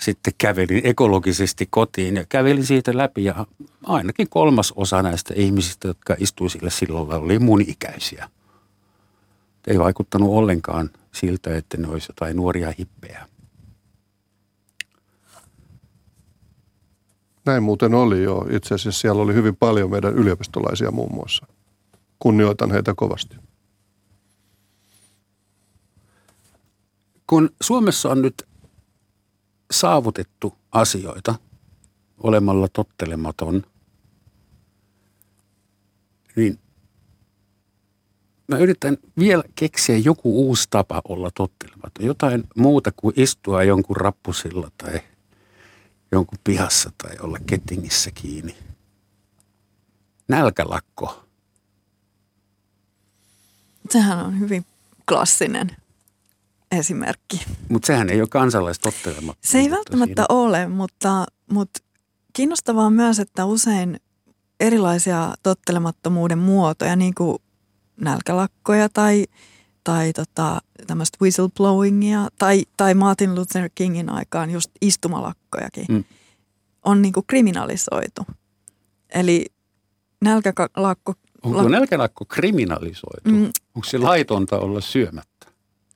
sitten 0.00 0.32
kävelin 0.38 0.80
ekologisesti 0.84 1.66
kotiin 1.70 2.16
ja 2.16 2.24
kävelin 2.28 2.66
siitä 2.66 2.96
läpi. 2.96 3.24
Ja 3.24 3.46
ainakin 3.84 4.28
kolmas 4.28 4.72
osa 4.76 5.02
näistä 5.02 5.34
ihmisistä, 5.36 5.88
jotka 5.88 6.16
istui 6.18 6.50
sillä 6.50 6.70
sillalla, 6.70 7.16
oli 7.16 7.38
mun 7.38 7.60
ikäisiä. 7.60 8.28
Ei 9.66 9.78
vaikuttanut 9.78 10.30
ollenkaan 10.30 10.90
siltä, 11.14 11.56
että 11.56 11.76
ne 11.76 11.88
olisivat 11.88 12.08
jotain 12.08 12.36
nuoria 12.36 12.72
hippejä. 12.78 13.28
Näin 17.44 17.62
muuten 17.62 17.94
oli 17.94 18.22
jo. 18.22 18.46
Itse 18.50 18.74
asiassa 18.74 19.00
siellä 19.00 19.22
oli 19.22 19.34
hyvin 19.34 19.56
paljon 19.56 19.90
meidän 19.90 20.14
yliopistolaisia 20.14 20.90
muun 20.90 21.14
muassa. 21.14 21.46
Kunnioitan 22.18 22.70
heitä 22.70 22.94
kovasti. 22.96 23.36
Kun 27.26 27.50
Suomessa 27.62 28.08
on 28.08 28.22
nyt 28.22 28.48
saavutettu 29.70 30.54
asioita 30.72 31.34
olemalla 32.18 32.68
tottelematon, 32.68 33.62
niin 36.36 36.58
mä 38.52 38.58
yritän 38.58 38.96
vielä 39.18 39.44
keksiä 39.54 39.98
joku 39.98 40.46
uusi 40.46 40.66
tapa 40.70 41.02
olla 41.08 41.30
tottelematon. 41.34 42.06
Jotain 42.06 42.44
muuta 42.56 42.90
kuin 42.96 43.20
istua 43.20 43.62
jonkun 43.62 43.96
rappusilla 43.96 44.70
tai 44.78 45.00
jonkun 46.12 46.38
pihassa 46.44 46.90
tai 47.02 47.16
olla 47.20 47.38
kettingissä 47.46 48.10
kiinni. 48.10 48.56
Nälkälakko. 50.28 51.24
Sehän 53.90 54.26
on 54.26 54.40
hyvin 54.40 54.66
klassinen 55.08 55.76
esimerkki. 56.72 57.44
Mutta 57.68 57.86
sehän 57.86 58.10
ei 58.10 58.20
ole 58.20 58.28
kansalaistottelemattomuutta. 58.28 59.48
Se 59.48 59.58
ei 59.58 59.70
välttämättä 59.70 60.22
siinä. 60.22 60.38
ole, 60.40 60.68
mutta, 60.68 61.26
mutta 61.50 61.80
kiinnostavaa 62.32 62.86
on 62.86 62.92
myös, 62.92 63.20
että 63.20 63.44
usein 63.44 64.00
erilaisia 64.60 65.34
tottelemattomuuden 65.42 66.38
muotoja, 66.38 66.96
niin 66.96 67.14
kuin 67.14 67.38
nälkälakkoja 68.00 68.88
tai, 68.88 69.26
tai 69.84 70.12
tota, 70.12 70.60
tämmöistä 70.86 71.18
whistleblowingia 71.22 72.28
tai, 72.38 72.64
tai 72.76 72.94
Martin 72.94 73.34
Luther 73.34 73.70
Kingin 73.74 74.08
aikaan 74.08 74.50
just 74.50 74.70
istumalakkojakin 74.80 75.86
mm. 75.88 76.04
on 76.84 77.02
niin 77.02 77.12
kuin 77.12 77.26
kriminalisoitu. 77.26 78.26
Eli 79.14 79.46
nälkälakko... 80.20 81.14
Onko 81.42 81.68
nälkälakko 81.68 82.24
kriminalisoitu? 82.24 83.30
Mm. 83.30 83.50
Onko 83.74 83.88
se 83.88 83.98
laitonta 83.98 84.58
olla 84.58 84.80
syömättä? 84.80 85.46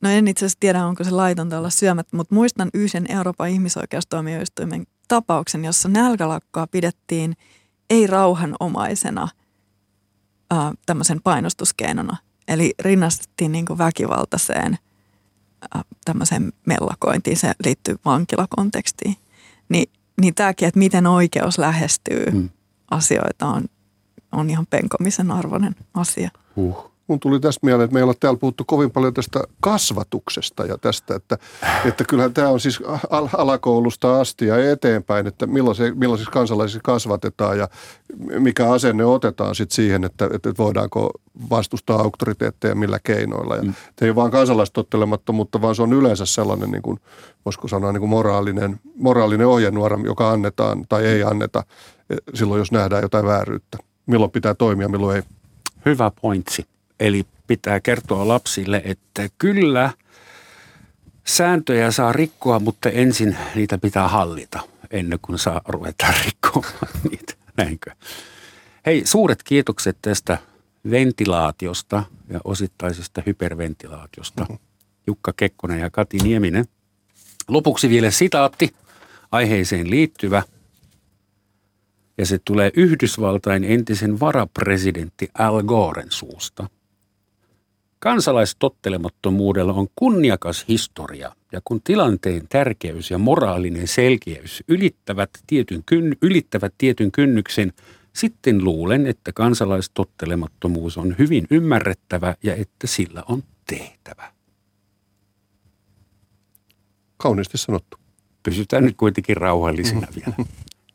No 0.01 0.11
en 0.11 0.29
itse 0.29 0.45
asiassa 0.45 0.61
tiedä, 0.61 0.87
onko 0.87 1.05
se 1.05 1.11
laitonta 1.11 1.59
olla 1.59 1.71
syömättä, 1.71 2.17
mutta 2.17 2.35
muistan 2.35 2.71
yhden 2.75 3.13
Euroopan 3.13 3.49
ihmisoikeustuomioistuimen 3.49 4.87
tapauksen, 5.09 5.65
jossa 5.65 5.89
nälkälakkoa 5.89 6.67
pidettiin 6.67 7.37
ei-rauhanomaisena– 7.91 9.29
äh, 10.53 10.73
tämmöisen 10.87 11.21
painostuskeinona. 11.23 12.17
Eli 12.49 12.75
rinnastettiin 12.79 13.53
niin 13.53 13.67
kuin 13.67 13.79
väkivaltaiseen 13.79 14.79
äh, 15.77 15.85
tämmöiseen 16.05 16.53
mellakointiin, 16.67 17.37
se 17.37 17.53
liittyy 17.65 17.97
vankilakontekstiin. 18.05 19.17
Ni, 19.69 19.85
niin 20.21 20.35
tämäkin, 20.35 20.69
että 20.69 20.79
miten 20.79 21.07
oikeus 21.07 21.59
lähestyy 21.59 22.25
hmm. 22.31 22.49
asioita 22.91 23.47
on, 23.47 23.65
on 24.33 24.51
ihan 24.51 24.67
penkomisen 24.67 25.31
arvoinen 25.31 25.77
asia. 25.95 26.31
Huh. 26.57 26.91
Mun 27.09 27.21
tuli 27.21 27.41
tästä 27.41 27.67
mieleen, 27.67 27.85
että 27.85 27.95
me 27.95 28.01
ei 28.01 28.05
ole 28.05 28.15
täällä 28.21 28.39
puhuttu 28.39 28.65
kovin 28.65 28.91
paljon 28.91 29.15
tästä 29.15 29.41
kasvatuksesta 29.61 30.65
ja 30.65 30.79
tästä, 30.79 31.15
että, 31.15 31.39
että 31.85 32.05
kyllähän 32.05 32.35
tämä 32.35 32.49
on 32.49 32.61
siis 32.61 32.83
al- 33.11 33.29
alakoulusta 33.37 34.21
asti 34.21 34.47
ja 34.47 34.71
eteenpäin, 34.71 35.27
että 35.27 35.47
millaisia, 35.47 35.95
millaisiksi 35.95 36.33
kansalaisiksi 36.33 36.81
kasvatetaan 36.85 37.59
ja 37.59 37.69
mikä 38.39 38.73
asenne 38.73 39.05
otetaan 39.05 39.55
sitten 39.55 39.75
siihen, 39.75 40.05
että, 40.05 40.29
että 40.33 40.53
voidaanko 40.59 41.11
vastustaa 41.51 42.01
auktoriteetteja 42.01 42.75
millä 42.75 42.99
keinoilla. 43.05 43.57
Ja 43.57 43.63
mm. 43.63 43.75
ei 44.01 44.09
ole 44.09 44.17
vaan 44.17 44.31
kansalaistottelemattomuutta, 44.31 45.63
vaan 45.63 45.75
se 45.75 45.83
on 45.83 45.93
yleensä 45.93 46.27
sellainen, 46.27 46.71
niin 46.71 46.83
kuin, 46.83 47.01
voisiko 47.45 47.69
sanoa, 47.69 47.93
niin 47.93 48.01
kuin 48.01 48.11
moraalinen, 48.11 48.81
moraalinen 48.97 49.47
ohjenuora, 49.47 49.99
joka 50.05 50.31
annetaan 50.31 50.85
tai 50.89 51.07
ei 51.07 51.23
anneta 51.23 51.63
e, 52.11 52.17
silloin, 52.35 52.59
jos 52.59 52.73
nähdään 52.73 53.03
jotain 53.03 53.27
vääryyttä. 53.27 53.79
Milloin 54.07 54.31
pitää 54.31 54.55
toimia, 54.55 54.89
milloin 54.89 55.17
ei. 55.17 55.23
Hyvä 55.87 56.13
pointsi. 56.21 56.67
Eli 57.01 57.27
pitää 57.47 57.81
kertoa 57.81 58.29
lapsille, 58.29 58.83
että 58.85 59.29
kyllä 59.39 59.93
sääntöjä 61.25 61.91
saa 61.91 62.13
rikkoa, 62.13 62.59
mutta 62.59 62.91
ensin 62.91 63.37
niitä 63.55 63.79
pitää 63.79 64.09
hallita 64.09 64.61
ennen 64.91 65.19
kuin 65.23 65.39
saa 65.39 65.61
ruveta 65.69 66.07
rikkomaan 66.25 66.93
niitä. 67.11 67.35
Näinkö? 67.57 67.91
Hei, 68.87 69.07
suuret 69.07 69.43
kiitokset 69.43 69.97
tästä 70.03 70.39
ventilaatiosta 70.91 72.03
ja 72.29 72.41
osittaisesta 72.45 73.23
hyperventilaatiosta. 73.27 74.43
Mm-hmm. 74.43 74.59
Jukka 75.07 75.33
Kekkonen 75.37 75.81
ja 75.81 75.91
Kati 75.91 76.19
Nieminen. 76.19 76.65
Lopuksi 77.49 77.89
vielä 77.89 78.11
sitaatti 78.11 78.75
aiheeseen 79.33 79.91
liittyvä. 79.91 80.43
Ja 82.19 82.27
se 82.27 82.39
tulee 82.45 82.71
Yhdysvaltain 82.77 83.65
entisen 83.65 84.21
varapresidentti 84.21 85.29
Al 85.39 85.63
Goren 85.63 86.11
suusta. 86.11 86.69
Kansalaistottelemattomuudella 88.07 89.73
on 89.73 89.87
kunniakas 89.97 90.65
historia, 90.69 91.37
ja 91.53 91.61
kun 91.65 91.81
tilanteen 91.85 92.49
tärkeys 92.49 93.11
ja 93.11 93.19
moraalinen 93.19 93.89
selkeys 93.89 94.65
ylittävät 94.69 95.31
tietyn, 95.47 95.83
kyn, 95.87 96.17
ylittävät 96.23 96.75
tietyn 96.79 97.13
kynnyksen, 97.13 97.73
sitten 98.13 98.65
luulen, 98.65 99.07
että 99.07 99.33
kansalaistottelemattomuus 99.33 100.99
on 100.99 101.15
hyvin 101.19 101.47
ymmärrettävä 101.51 102.35
ja 102.43 102.55
että 102.55 102.87
sillä 102.87 103.23
on 103.29 103.43
tehtävä. 103.67 104.33
Kauniisti 107.17 107.59
sanottu. 107.59 107.97
Pysytään 108.43 108.85
nyt 108.85 108.97
kuitenkin 108.97 109.37
rauhallisina 109.37 110.07
vielä. 110.17 110.49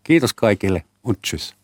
Kiitos 0.04 0.34
kaikille. 0.34 0.84
Tschüss. 1.08 1.61